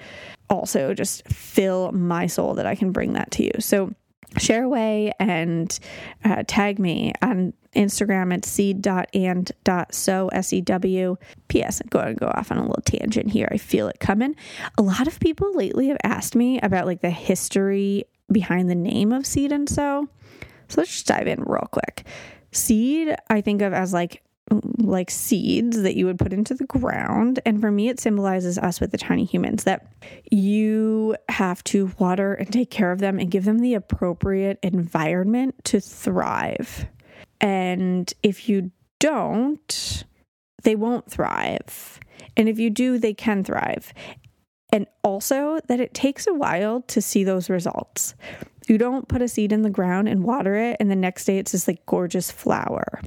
also 0.49 0.93
just 0.93 1.27
fill 1.27 1.91
my 1.91 2.27
soul 2.27 2.53
that 2.55 2.65
I 2.65 2.75
can 2.75 2.91
bring 2.91 3.13
that 3.13 3.31
to 3.31 3.43
you. 3.43 3.51
So 3.59 3.93
share 4.37 4.63
away 4.63 5.11
and 5.19 5.77
uh, 6.23 6.43
tag 6.47 6.79
me 6.79 7.13
on 7.21 7.53
Instagram 7.75 8.33
at 8.33 8.45
seed.and.sew, 8.45 10.29
S-E-W. 10.31 11.17
P.S. 11.47 11.81
I'm 11.81 11.87
going 11.89 12.07
to 12.07 12.19
go 12.19 12.27
off 12.27 12.51
on 12.51 12.57
a 12.57 12.61
little 12.61 12.83
tangent 12.83 13.29
here. 13.29 13.47
I 13.51 13.57
feel 13.57 13.87
it 13.87 13.99
coming. 13.99 14.35
A 14.77 14.81
lot 14.81 15.07
of 15.07 15.19
people 15.19 15.53
lately 15.53 15.87
have 15.87 15.99
asked 16.03 16.35
me 16.35 16.59
about 16.61 16.85
like 16.85 17.01
the 17.01 17.09
history 17.09 18.05
behind 18.31 18.69
the 18.69 18.75
name 18.75 19.11
of 19.11 19.25
Seed 19.25 19.51
and 19.51 19.67
Sew. 19.67 20.07
So 20.67 20.81
let's 20.81 20.91
just 20.91 21.07
dive 21.07 21.27
in 21.27 21.43
real 21.43 21.67
quick. 21.71 22.05
Seed, 22.51 23.15
I 23.29 23.41
think 23.41 23.61
of 23.61 23.73
as 23.73 23.93
like 23.93 24.23
like 24.77 25.11
seeds 25.11 25.81
that 25.81 25.95
you 25.95 26.05
would 26.05 26.19
put 26.19 26.33
into 26.33 26.53
the 26.53 26.65
ground. 26.65 27.39
And 27.45 27.61
for 27.61 27.71
me, 27.71 27.89
it 27.89 27.99
symbolizes 27.99 28.57
us 28.57 28.79
with 28.79 28.91
the 28.91 28.97
tiny 28.97 29.25
humans 29.25 29.63
that 29.65 29.87
you 30.31 31.15
have 31.29 31.63
to 31.65 31.91
water 31.99 32.33
and 32.33 32.51
take 32.51 32.69
care 32.69 32.91
of 32.91 32.99
them 32.99 33.19
and 33.19 33.31
give 33.31 33.45
them 33.45 33.59
the 33.59 33.73
appropriate 33.73 34.59
environment 34.63 35.55
to 35.65 35.79
thrive. 35.79 36.87
And 37.41 38.11
if 38.23 38.49
you 38.49 38.71
don't, 38.99 40.03
they 40.63 40.75
won't 40.75 41.09
thrive. 41.09 41.99
And 42.35 42.49
if 42.49 42.59
you 42.59 42.69
do, 42.69 42.97
they 42.97 43.13
can 43.13 43.43
thrive. 43.43 43.93
And 44.71 44.87
also 45.03 45.59
that 45.67 45.79
it 45.79 45.93
takes 45.93 46.27
a 46.27 46.33
while 46.33 46.81
to 46.83 47.01
see 47.01 47.23
those 47.23 47.49
results. 47.49 48.13
You 48.67 48.77
don't 48.77 49.07
put 49.07 49.21
a 49.21 49.27
seed 49.27 49.51
in 49.51 49.63
the 49.63 49.69
ground 49.69 50.07
and 50.07 50.23
water 50.23 50.55
it, 50.55 50.77
and 50.79 50.91
the 50.91 50.95
next 50.95 51.25
day 51.25 51.39
it's 51.39 51.53
this 51.53 51.67
like 51.67 51.85
gorgeous 51.87 52.29
flower 52.29 53.01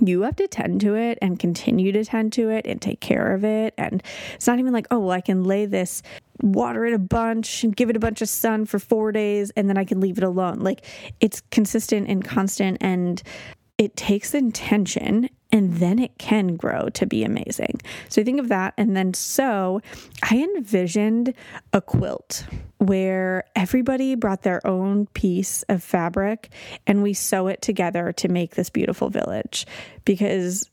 you 0.00 0.22
have 0.22 0.36
to 0.36 0.48
tend 0.48 0.80
to 0.82 0.94
it 0.94 1.18
and 1.22 1.38
continue 1.38 1.92
to 1.92 2.04
tend 2.04 2.32
to 2.34 2.50
it 2.50 2.66
and 2.66 2.80
take 2.80 3.00
care 3.00 3.32
of 3.34 3.44
it. 3.44 3.74
And 3.78 4.02
it's 4.34 4.46
not 4.46 4.58
even 4.58 4.72
like, 4.72 4.86
oh, 4.90 4.98
well, 4.98 5.10
I 5.10 5.20
can 5.20 5.44
lay 5.44 5.66
this, 5.66 6.02
water 6.42 6.84
it 6.84 6.94
a 6.94 6.98
bunch 6.98 7.64
and 7.64 7.74
give 7.74 7.90
it 7.90 7.96
a 7.96 8.00
bunch 8.00 8.22
of 8.22 8.28
sun 8.28 8.66
for 8.66 8.78
four 8.78 9.12
days 9.12 9.50
and 9.56 9.68
then 9.68 9.78
I 9.78 9.84
can 9.84 10.00
leave 10.00 10.18
it 10.18 10.24
alone. 10.24 10.60
Like 10.60 10.84
it's 11.20 11.42
consistent 11.50 12.08
and 12.08 12.24
constant 12.24 12.78
and 12.80 13.22
it 13.78 13.96
takes 13.96 14.34
intention 14.34 15.28
and 15.54 15.74
then 15.74 16.00
it 16.00 16.18
can 16.18 16.56
grow 16.56 16.88
to 16.88 17.06
be 17.06 17.22
amazing. 17.22 17.80
So 18.08 18.24
think 18.24 18.40
of 18.40 18.48
that. 18.48 18.74
And 18.76 18.96
then 18.96 19.14
so 19.14 19.80
I 20.20 20.38
envisioned 20.38 21.32
a 21.72 21.80
quilt 21.80 22.44
where 22.78 23.44
everybody 23.54 24.16
brought 24.16 24.42
their 24.42 24.66
own 24.66 25.06
piece 25.06 25.62
of 25.68 25.80
fabric 25.80 26.50
and 26.88 27.04
we 27.04 27.14
sew 27.14 27.46
it 27.46 27.62
together 27.62 28.12
to 28.14 28.28
make 28.28 28.56
this 28.56 28.68
beautiful 28.68 29.10
village 29.10 29.64
because 30.04 30.68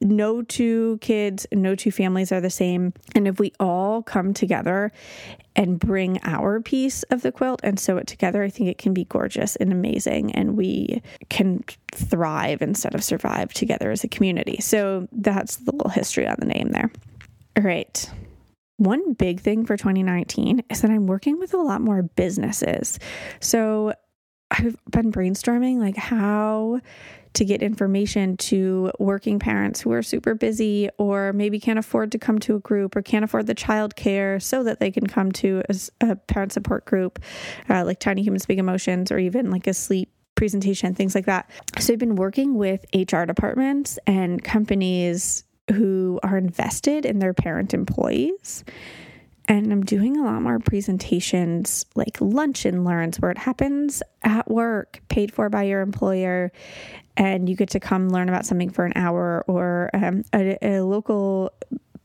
no 0.00 0.42
two 0.42 0.98
kids, 1.00 1.46
no 1.52 1.74
two 1.74 1.90
families 1.90 2.32
are 2.32 2.40
the 2.40 2.50
same. 2.50 2.92
And 3.14 3.26
if 3.28 3.38
we 3.38 3.52
all 3.60 4.02
come 4.02 4.34
together 4.34 4.92
and 5.54 5.78
bring 5.78 6.20
our 6.22 6.60
piece 6.60 7.02
of 7.04 7.22
the 7.22 7.32
quilt 7.32 7.60
and 7.62 7.78
sew 7.78 7.96
it 7.96 8.06
together, 8.06 8.42
I 8.42 8.50
think 8.50 8.68
it 8.68 8.78
can 8.78 8.92
be 8.94 9.04
gorgeous 9.04 9.56
and 9.56 9.72
amazing. 9.72 10.32
And 10.32 10.56
we 10.56 11.02
can 11.30 11.64
thrive 11.92 12.62
instead 12.62 12.94
of 12.94 13.02
survive 13.02 13.52
together 13.52 13.90
as 13.90 14.04
a 14.04 14.08
community. 14.08 14.58
So 14.60 15.08
that's 15.12 15.56
the 15.56 15.72
little 15.72 15.90
history 15.90 16.26
on 16.26 16.36
the 16.38 16.46
name 16.46 16.70
there. 16.70 16.90
All 17.56 17.62
right. 17.62 18.10
One 18.78 19.14
big 19.14 19.40
thing 19.40 19.64
for 19.64 19.76
2019 19.78 20.64
is 20.68 20.82
that 20.82 20.90
I'm 20.90 21.06
working 21.06 21.38
with 21.38 21.54
a 21.54 21.58
lot 21.58 21.80
more 21.80 22.02
businesses. 22.02 22.98
So 23.40 23.94
I've 24.58 24.76
been 24.90 25.12
brainstorming 25.12 25.78
like 25.78 25.96
how 25.96 26.80
to 27.34 27.44
get 27.44 27.62
information 27.62 28.36
to 28.38 28.90
working 28.98 29.38
parents 29.38 29.82
who 29.82 29.92
are 29.92 30.02
super 30.02 30.34
busy 30.34 30.88
or 30.96 31.34
maybe 31.34 31.60
can't 31.60 31.78
afford 31.78 32.12
to 32.12 32.18
come 32.18 32.38
to 32.38 32.56
a 32.56 32.60
group 32.60 32.96
or 32.96 33.02
can't 33.02 33.24
afford 33.24 33.46
the 33.46 33.54
childcare 33.54 34.40
so 34.40 34.64
that 34.64 34.80
they 34.80 34.90
can 34.90 35.06
come 35.06 35.30
to 35.30 35.62
a, 35.68 35.76
a 36.00 36.16
parent 36.16 36.52
support 36.52 36.86
group 36.86 37.18
uh, 37.68 37.84
like 37.84 38.00
Tiny 38.00 38.22
Humans 38.22 38.46
Big 38.46 38.58
Emotions 38.58 39.12
or 39.12 39.18
even 39.18 39.50
like 39.50 39.66
a 39.66 39.74
sleep 39.74 40.10
presentation, 40.34 40.94
things 40.94 41.14
like 41.14 41.26
that. 41.26 41.50
So 41.78 41.92
I've 41.92 41.98
been 41.98 42.16
working 42.16 42.54
with 42.54 42.86
HR 42.94 43.24
departments 43.24 43.98
and 44.06 44.42
companies 44.42 45.44
who 45.72 46.18
are 46.22 46.38
invested 46.38 47.04
in 47.04 47.18
their 47.18 47.34
parent 47.34 47.74
employees 47.74 48.64
and 49.48 49.72
I'm 49.72 49.84
doing 49.84 50.16
a 50.16 50.24
lot 50.24 50.42
more 50.42 50.58
presentations 50.58 51.86
like 51.94 52.20
lunch 52.20 52.64
and 52.64 52.84
learns 52.84 53.20
where 53.20 53.30
it 53.30 53.38
happens 53.38 54.02
at 54.22 54.50
work, 54.50 55.00
paid 55.08 55.32
for 55.32 55.48
by 55.48 55.64
your 55.64 55.82
employer, 55.82 56.52
and 57.16 57.48
you 57.48 57.56
get 57.56 57.70
to 57.70 57.80
come 57.80 58.08
learn 58.08 58.28
about 58.28 58.44
something 58.44 58.70
for 58.70 58.84
an 58.84 58.92
hour. 58.96 59.44
Or 59.46 59.90
um, 59.94 60.24
a, 60.34 60.58
a 60.62 60.80
local 60.80 61.52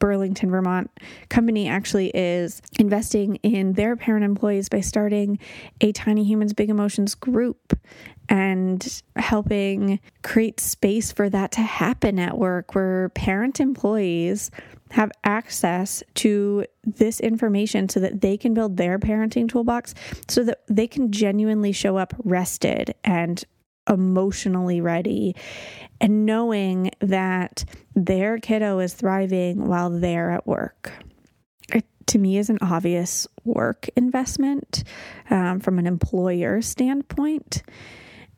Burlington, 0.01 0.49
Vermont 0.49 0.89
company 1.29 1.69
actually 1.69 2.09
is 2.09 2.61
investing 2.79 3.35
in 3.37 3.73
their 3.73 3.95
parent 3.95 4.25
employees 4.25 4.67
by 4.67 4.81
starting 4.81 5.37
a 5.79 5.91
Tiny 5.91 6.23
Humans 6.23 6.53
Big 6.53 6.69
Emotions 6.69 7.13
group 7.13 7.77
and 8.27 9.01
helping 9.15 9.99
create 10.23 10.59
space 10.59 11.11
for 11.11 11.29
that 11.29 11.51
to 11.53 11.61
happen 11.61 12.17
at 12.17 12.37
work 12.37 12.73
where 12.73 13.09
parent 13.09 13.59
employees 13.59 14.49
have 14.89 15.11
access 15.23 16.01
to 16.15 16.65
this 16.83 17.19
information 17.19 17.89
so 17.89 17.99
that 17.99 18.21
they 18.21 18.37
can 18.37 18.53
build 18.53 18.77
their 18.77 18.97
parenting 18.97 19.47
toolbox 19.47 19.93
so 20.27 20.43
that 20.43 20.61
they 20.67 20.87
can 20.87 21.11
genuinely 21.11 21.71
show 21.71 21.97
up 21.97 22.13
rested 22.23 22.95
and 23.03 23.43
emotionally 23.89 24.81
ready 24.81 25.35
and 25.99 26.25
knowing 26.25 26.91
that 26.99 27.65
their 27.95 28.39
kiddo 28.39 28.79
is 28.79 28.93
thriving 28.93 29.67
while 29.67 29.89
they're 29.89 30.31
at 30.31 30.47
work. 30.47 30.91
It, 31.73 31.85
to 32.07 32.17
me, 32.17 32.37
is 32.37 32.49
an 32.49 32.57
obvious 32.61 33.27
work 33.43 33.87
investment 33.95 34.83
um, 35.29 35.59
from 35.59 35.79
an 35.79 35.87
employer 35.87 36.61
standpoint. 36.61 37.63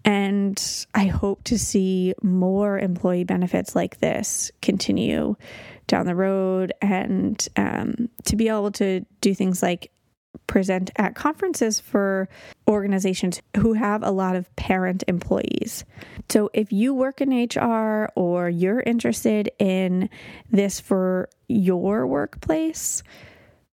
And 0.05 0.85
I 0.93 1.05
hope 1.05 1.45
to 1.45 1.57
see 1.57 2.13
more 2.21 2.77
employee 2.77 3.23
benefits 3.23 3.75
like 3.75 3.99
this 3.99 4.51
continue 4.61 5.35
down 5.87 6.05
the 6.05 6.15
road 6.15 6.73
and 6.81 7.47
um, 7.55 8.09
to 8.25 8.35
be 8.35 8.47
able 8.47 8.71
to 8.71 9.05
do 9.21 9.33
things 9.33 9.61
like 9.61 9.91
present 10.47 10.91
at 10.95 11.15
conferences 11.15 11.79
for 11.79 12.27
organizations 12.67 13.41
who 13.57 13.73
have 13.73 14.03
a 14.03 14.11
lot 14.11 14.35
of 14.35 14.53
parent 14.55 15.03
employees. 15.07 15.85
So 16.29 16.49
if 16.53 16.71
you 16.71 16.93
work 16.93 17.21
in 17.21 17.29
HR 17.29 18.09
or 18.15 18.49
you're 18.49 18.81
interested 18.81 19.51
in 19.59 20.09
this 20.51 20.79
for 20.79 21.29
your 21.47 22.07
workplace, 22.07 23.03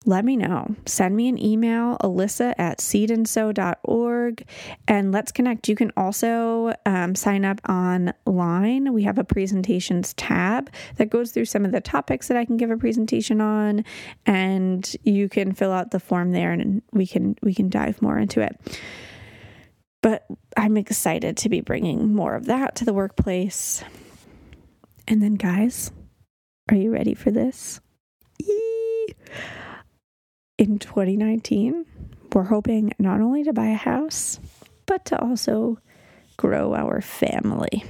let 0.07 0.25
me 0.25 0.35
know. 0.35 0.75
Send 0.87 1.15
me 1.15 1.29
an 1.29 1.43
email, 1.43 1.99
alyssa 1.99 2.55
at 2.57 2.79
seedandsew.org, 2.79 4.47
and 4.89 5.13
let's 5.13 5.31
connect. 5.31 5.69
You 5.69 5.77
can 5.77 5.93
also 5.95 6.73
um, 6.87 7.15
sign 7.15 7.45
up 7.45 7.61
online. 7.69 8.95
We 8.95 9.03
have 9.03 9.19
a 9.19 9.25
presentations 9.25 10.15
tab 10.15 10.71
that 10.97 11.11
goes 11.11 11.33
through 11.33 11.45
some 11.45 11.67
of 11.67 11.73
the 11.73 11.83
topics 11.83 12.29
that 12.29 12.39
I 12.39 12.47
can 12.47 12.57
give 12.57 12.71
a 12.71 12.79
presentation 12.79 13.43
on, 13.43 13.85
and 14.25 14.91
you 15.03 15.29
can 15.29 15.53
fill 15.53 15.73
out 15.73 15.91
the 15.91 16.01
form 16.01 16.33
there, 16.33 16.53
and 16.53 16.81
we 16.93 17.07
can 17.07 17.37
we 17.43 17.53
can 17.53 17.69
dive 17.69 18.01
more 18.01 18.19
into 18.19 18.41
it. 18.41 18.59
But 20.03 20.25
I'm 20.57 20.79
excited 20.79 21.37
to 21.39 21.51
be 21.51 21.61
bringing 21.61 22.15
more 22.15 22.35
of 22.35 22.47
that 22.47 22.77
to 22.77 22.87
the 22.87 22.95
workplace. 22.95 23.85
And 25.07 25.23
then, 25.23 25.35
guys, 25.35 25.91
are 26.71 26.77
you 26.77 26.91
ready 26.91 27.13
for 27.13 27.31
this? 27.31 27.81
Eee! 28.41 29.15
In 30.61 30.79
2019, 30.79 31.87
we're 32.35 32.45
hoping 32.45 32.93
not 32.99 33.23
only 33.23 33.43
to 33.45 33.53
buy 33.53 33.69
a 33.69 33.75
house, 33.75 34.39
but 34.85 35.07
to 35.07 35.19
also 35.19 35.79
grow 36.37 36.75
our 36.75 37.01
family. 37.01 37.83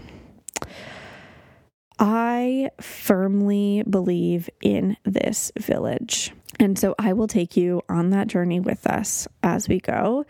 I 1.99 2.71
firmly 2.81 3.83
believe 3.91 4.49
in 4.63 4.97
this 5.05 5.51
village. 5.59 6.33
And 6.61 6.79
so 6.79 6.95
I 6.97 7.13
will 7.13 7.27
take 7.27 7.57
you 7.57 7.83
on 7.89 8.11
that 8.11 8.29
journey 8.29 8.61
with 8.61 8.87
us 8.87 9.27
as 9.43 9.69
we 9.69 9.81
go 9.81 10.25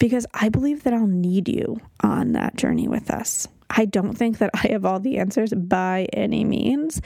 because 0.00 0.26
I 0.34 0.48
believe 0.48 0.82
that 0.82 0.92
I'll 0.92 1.06
need 1.06 1.48
you 1.48 1.78
on 2.00 2.32
that 2.32 2.56
journey 2.56 2.88
with 2.88 3.08
us. 3.08 3.46
I 3.70 3.84
don't 3.84 4.14
think 4.14 4.38
that 4.38 4.50
I 4.52 4.68
have 4.72 4.84
all 4.84 4.98
the 4.98 5.18
answers 5.18 5.54
by 5.54 6.08
any 6.12 6.42
means. 6.42 7.00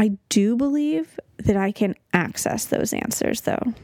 I 0.00 0.16
do 0.30 0.56
believe 0.56 1.20
that 1.36 1.58
I 1.58 1.72
can 1.72 1.94
access 2.14 2.64
those 2.64 2.94
answers, 2.94 3.42
though. 3.42 3.74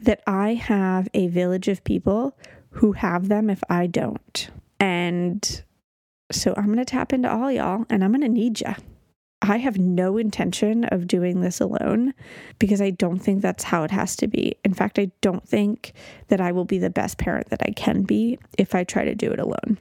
That 0.00 0.20
I 0.26 0.54
have 0.54 1.08
a 1.14 1.28
village 1.28 1.68
of 1.68 1.84
people 1.84 2.36
who 2.70 2.92
have 2.92 3.28
them 3.28 3.48
if 3.48 3.62
I 3.70 3.86
don't. 3.86 4.50
And 4.80 5.62
so 6.32 6.52
I'm 6.56 6.66
going 6.66 6.78
to 6.78 6.84
tap 6.84 7.12
into 7.12 7.30
all 7.30 7.52
y'all 7.52 7.86
and 7.88 8.02
I'm 8.02 8.10
going 8.10 8.22
to 8.22 8.28
need 8.28 8.60
you. 8.60 8.74
I 9.40 9.58
have 9.58 9.78
no 9.78 10.18
intention 10.18 10.84
of 10.86 11.06
doing 11.06 11.42
this 11.42 11.60
alone 11.60 12.14
because 12.58 12.80
I 12.80 12.90
don't 12.90 13.20
think 13.20 13.40
that's 13.40 13.62
how 13.62 13.84
it 13.84 13.92
has 13.92 14.16
to 14.16 14.26
be. 14.26 14.56
In 14.64 14.74
fact, 14.74 14.98
I 14.98 15.12
don't 15.20 15.46
think 15.48 15.92
that 16.26 16.40
I 16.40 16.50
will 16.50 16.64
be 16.64 16.78
the 16.78 16.90
best 16.90 17.18
parent 17.18 17.50
that 17.50 17.62
I 17.62 17.70
can 17.70 18.02
be 18.02 18.40
if 18.58 18.74
I 18.74 18.82
try 18.82 19.04
to 19.04 19.14
do 19.14 19.30
it 19.30 19.38
alone. 19.38 19.78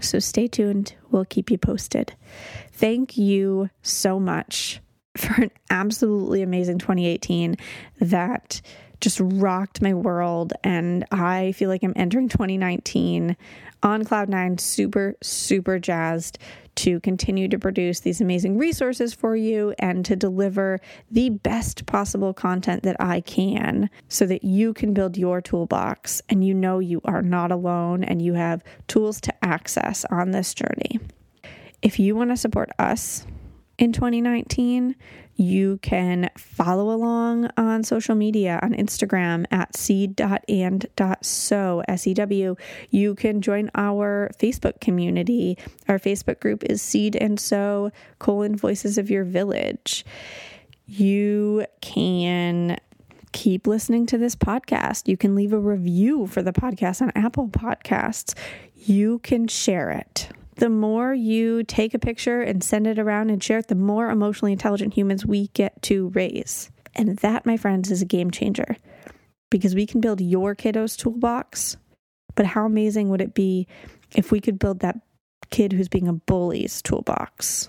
So 0.00 0.18
stay 0.18 0.48
tuned. 0.48 0.94
We'll 1.10 1.26
keep 1.26 1.50
you 1.50 1.58
posted. 1.58 2.14
Thank 2.72 3.18
you 3.18 3.68
so 3.82 4.18
much 4.18 4.80
for 5.16 5.42
an 5.42 5.50
absolutely 5.70 6.42
amazing 6.42 6.78
2018 6.78 7.56
that 8.00 8.60
just 9.02 9.20
rocked 9.20 9.82
my 9.82 9.92
world. 9.92 10.52
And 10.62 11.04
I 11.10 11.52
feel 11.52 11.68
like 11.68 11.82
I'm 11.82 11.92
entering 11.96 12.28
2019 12.28 13.36
on 13.82 14.04
Cloud9, 14.04 14.60
super, 14.60 15.16
super 15.20 15.78
jazzed 15.78 16.38
to 16.76 17.00
continue 17.00 17.48
to 17.48 17.58
produce 17.58 18.00
these 18.00 18.20
amazing 18.20 18.56
resources 18.56 19.12
for 19.12 19.36
you 19.36 19.74
and 19.78 20.04
to 20.04 20.16
deliver 20.16 20.80
the 21.10 21.30
best 21.30 21.84
possible 21.84 22.32
content 22.32 22.84
that 22.84 22.96
I 23.00 23.20
can 23.20 23.90
so 24.08 24.24
that 24.26 24.44
you 24.44 24.72
can 24.72 24.94
build 24.94 25.18
your 25.18 25.40
toolbox 25.40 26.22
and 26.28 26.44
you 26.46 26.54
know 26.54 26.78
you 26.78 27.00
are 27.04 27.22
not 27.22 27.52
alone 27.52 28.04
and 28.04 28.22
you 28.22 28.34
have 28.34 28.62
tools 28.86 29.20
to 29.22 29.44
access 29.44 30.06
on 30.10 30.30
this 30.30 30.54
journey. 30.54 31.00
If 31.82 31.98
you 31.98 32.14
want 32.14 32.30
to 32.30 32.36
support 32.36 32.70
us, 32.78 33.26
in 33.78 33.92
2019, 33.92 34.94
you 35.34 35.78
can 35.78 36.30
follow 36.36 36.94
along 36.94 37.48
on 37.56 37.84
social 37.84 38.14
media 38.14 38.60
on 38.62 38.74
Instagram 38.74 39.46
at 39.50 39.74
seed.and.sew, 39.76 41.82
S 41.88 42.06
E 42.06 42.14
W. 42.14 42.56
You 42.90 43.14
can 43.14 43.40
join 43.40 43.70
our 43.74 44.30
Facebook 44.38 44.80
community. 44.80 45.56
Our 45.88 45.98
Facebook 45.98 46.38
group 46.38 46.62
is 46.64 46.82
Seed 46.82 47.16
and 47.16 47.40
Sew, 47.40 47.90
colon, 48.18 48.56
Voices 48.56 48.98
of 48.98 49.10
Your 49.10 49.24
Village. 49.24 50.04
You 50.86 51.64
can 51.80 52.76
keep 53.32 53.66
listening 53.66 54.04
to 54.06 54.18
this 54.18 54.36
podcast. 54.36 55.08
You 55.08 55.16
can 55.16 55.34
leave 55.34 55.54
a 55.54 55.58
review 55.58 56.26
for 56.26 56.42
the 56.42 56.52
podcast 56.52 57.00
on 57.00 57.10
Apple 57.14 57.48
Podcasts. 57.48 58.34
You 58.74 59.18
can 59.20 59.48
share 59.48 59.90
it 59.90 60.28
the 60.62 60.70
more 60.70 61.12
you 61.12 61.64
take 61.64 61.92
a 61.92 61.98
picture 61.98 62.40
and 62.40 62.62
send 62.62 62.86
it 62.86 62.96
around 62.96 63.30
and 63.30 63.42
share 63.42 63.58
it, 63.58 63.66
the 63.66 63.74
more 63.74 64.08
emotionally 64.10 64.52
intelligent 64.52 64.94
humans 64.94 65.26
we 65.26 65.48
get 65.48 65.82
to 65.82 66.10
raise. 66.10 66.70
And 66.94 67.18
that, 67.18 67.44
my 67.44 67.56
friends, 67.56 67.90
is 67.90 68.00
a 68.00 68.04
game 68.04 68.30
changer 68.30 68.76
because 69.50 69.74
we 69.74 69.86
can 69.86 70.00
build 70.00 70.20
your 70.20 70.54
kiddo's 70.54 70.96
toolbox. 70.96 71.76
But 72.36 72.46
how 72.46 72.64
amazing 72.64 73.08
would 73.08 73.20
it 73.20 73.34
be 73.34 73.66
if 74.14 74.30
we 74.30 74.38
could 74.40 74.60
build 74.60 74.78
that 74.78 75.00
kid 75.50 75.72
who's 75.72 75.88
being 75.88 76.06
a 76.06 76.12
bully's 76.12 76.80
toolbox 76.80 77.68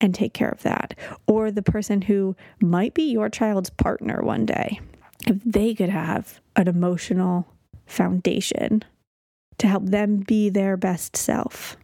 and 0.00 0.12
take 0.12 0.34
care 0.34 0.50
of 0.50 0.64
that? 0.64 0.98
Or 1.28 1.52
the 1.52 1.62
person 1.62 2.02
who 2.02 2.34
might 2.60 2.92
be 2.92 3.04
your 3.04 3.28
child's 3.28 3.70
partner 3.70 4.20
one 4.20 4.46
day, 4.46 4.80
if 5.28 5.40
they 5.44 5.76
could 5.76 5.90
have 5.90 6.40
an 6.56 6.66
emotional 6.66 7.46
foundation 7.86 8.82
to 9.58 9.68
help 9.68 9.86
them 9.86 10.24
be 10.26 10.50
their 10.50 10.76
best 10.76 11.16
self. 11.16 11.76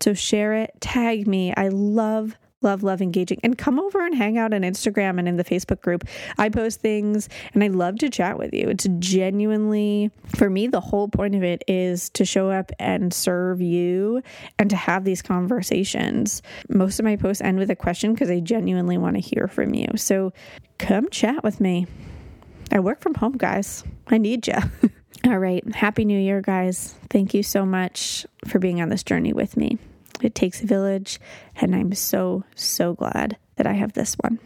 So 0.00 0.14
share 0.14 0.54
it, 0.54 0.72
tag 0.80 1.26
me. 1.26 1.52
I 1.56 1.68
love 1.68 2.36
love, 2.64 2.82
love 2.82 3.00
engaging. 3.00 3.38
And 3.44 3.56
come 3.56 3.78
over 3.78 4.04
and 4.04 4.14
hang 4.14 4.38
out 4.38 4.52
on 4.52 4.62
Instagram 4.62 5.18
and 5.18 5.28
in 5.28 5.36
the 5.36 5.44
Facebook 5.44 5.80
group. 5.82 6.04
I 6.38 6.48
post 6.48 6.80
things 6.80 7.28
and 7.52 7.62
I 7.62 7.68
love 7.68 7.98
to 7.98 8.10
chat 8.10 8.38
with 8.38 8.52
you. 8.52 8.68
It's 8.68 8.88
genuinely, 8.98 10.10
for 10.34 10.50
me, 10.50 10.66
the 10.66 10.80
whole 10.80 11.08
point 11.08 11.36
of 11.36 11.44
it 11.44 11.62
is 11.68 12.08
to 12.10 12.24
show 12.24 12.50
up 12.50 12.72
and 12.80 13.12
serve 13.12 13.60
you 13.60 14.22
and 14.58 14.70
to 14.70 14.76
have 14.76 15.04
these 15.04 15.22
conversations. 15.22 16.42
Most 16.68 16.98
of 16.98 17.04
my 17.04 17.16
posts 17.16 17.42
end 17.42 17.58
with 17.58 17.70
a 17.70 17.76
question 17.76 18.14
because 18.14 18.30
I 18.30 18.40
genuinely 18.40 18.98
want 18.98 19.14
to 19.16 19.20
hear 19.20 19.46
from 19.46 19.74
you. 19.74 19.86
So 19.96 20.32
come 20.78 21.08
chat 21.10 21.44
with 21.44 21.60
me. 21.60 21.86
I 22.72 22.80
work 22.80 23.00
from 23.00 23.14
home, 23.14 23.36
guys. 23.36 23.84
I 24.08 24.18
need 24.18 24.46
you. 24.48 24.54
All 25.24 25.38
right. 25.38 25.64
Happy 25.74 26.04
New 26.04 26.18
Year, 26.18 26.40
guys. 26.40 26.94
Thank 27.08 27.32
you 27.34 27.42
so 27.42 27.64
much 27.64 28.26
for 28.46 28.58
being 28.58 28.80
on 28.80 28.88
this 28.90 29.02
journey 29.02 29.32
with 29.32 29.56
me. 29.56 29.78
It 30.20 30.34
takes 30.34 30.62
a 30.62 30.66
village, 30.66 31.20
and 31.56 31.74
I'm 31.74 31.94
so, 31.94 32.44
so 32.54 32.94
glad 32.94 33.36
that 33.56 33.66
I 33.66 33.72
have 33.72 33.94
this 33.94 34.16
one. 34.20 34.38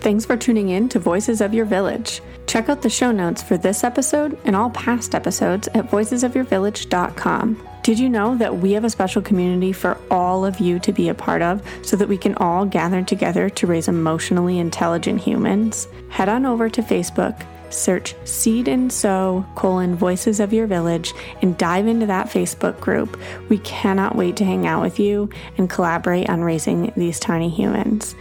Thanks 0.00 0.24
for 0.24 0.36
tuning 0.36 0.70
in 0.70 0.88
to 0.90 0.98
Voices 0.98 1.42
of 1.42 1.52
Your 1.52 1.66
Village. 1.66 2.22
Check 2.46 2.70
out 2.70 2.80
the 2.80 2.88
show 2.88 3.12
notes 3.12 3.42
for 3.42 3.58
this 3.58 3.84
episode 3.84 4.38
and 4.44 4.56
all 4.56 4.70
past 4.70 5.14
episodes 5.14 5.68
at 5.68 5.90
voicesofyourvillage.com. 5.90 7.68
Did 7.82 7.98
you 7.98 8.08
know 8.08 8.34
that 8.36 8.56
we 8.56 8.72
have 8.72 8.84
a 8.84 8.90
special 8.90 9.20
community 9.22 9.72
for 9.72 9.98
all 10.10 10.44
of 10.44 10.58
you 10.58 10.78
to 10.80 10.92
be 10.92 11.10
a 11.10 11.14
part 11.14 11.42
of 11.42 11.62
so 11.82 11.96
that 11.96 12.08
we 12.08 12.16
can 12.16 12.34
all 12.36 12.64
gather 12.64 13.02
together 13.02 13.50
to 13.50 13.66
raise 13.66 13.88
emotionally 13.88 14.58
intelligent 14.58 15.20
humans? 15.20 15.86
Head 16.08 16.28
on 16.28 16.46
over 16.46 16.70
to 16.70 16.82
Facebook 16.82 17.46
search 17.70 18.14
Seed 18.24 18.68
and 18.68 18.92
Sew 18.92 19.46
colon 19.54 19.94
Voices 19.94 20.40
of 20.40 20.52
Your 20.52 20.66
Village 20.66 21.12
and 21.42 21.56
dive 21.56 21.86
into 21.86 22.06
that 22.06 22.28
Facebook 22.28 22.80
group. 22.80 23.18
We 23.48 23.58
cannot 23.58 24.16
wait 24.16 24.36
to 24.36 24.44
hang 24.44 24.66
out 24.66 24.82
with 24.82 24.98
you 24.98 25.30
and 25.56 25.70
collaborate 25.70 26.28
on 26.28 26.42
raising 26.42 26.92
these 26.96 27.18
tiny 27.18 27.48
humans. 27.48 28.14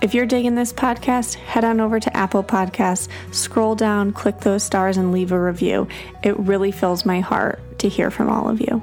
If 0.00 0.14
you're 0.14 0.26
digging 0.26 0.54
this 0.54 0.72
podcast, 0.72 1.34
head 1.34 1.64
on 1.64 1.80
over 1.80 1.98
to 1.98 2.16
Apple 2.16 2.44
Podcasts, 2.44 3.08
scroll 3.32 3.74
down, 3.74 4.12
click 4.12 4.38
those 4.40 4.62
stars, 4.62 4.96
and 4.96 5.10
leave 5.10 5.32
a 5.32 5.40
review. 5.40 5.88
It 6.22 6.38
really 6.38 6.70
fills 6.70 7.04
my 7.04 7.18
heart 7.20 7.60
to 7.80 7.88
hear 7.88 8.10
from 8.10 8.28
all 8.28 8.48
of 8.48 8.60
you. 8.60 8.82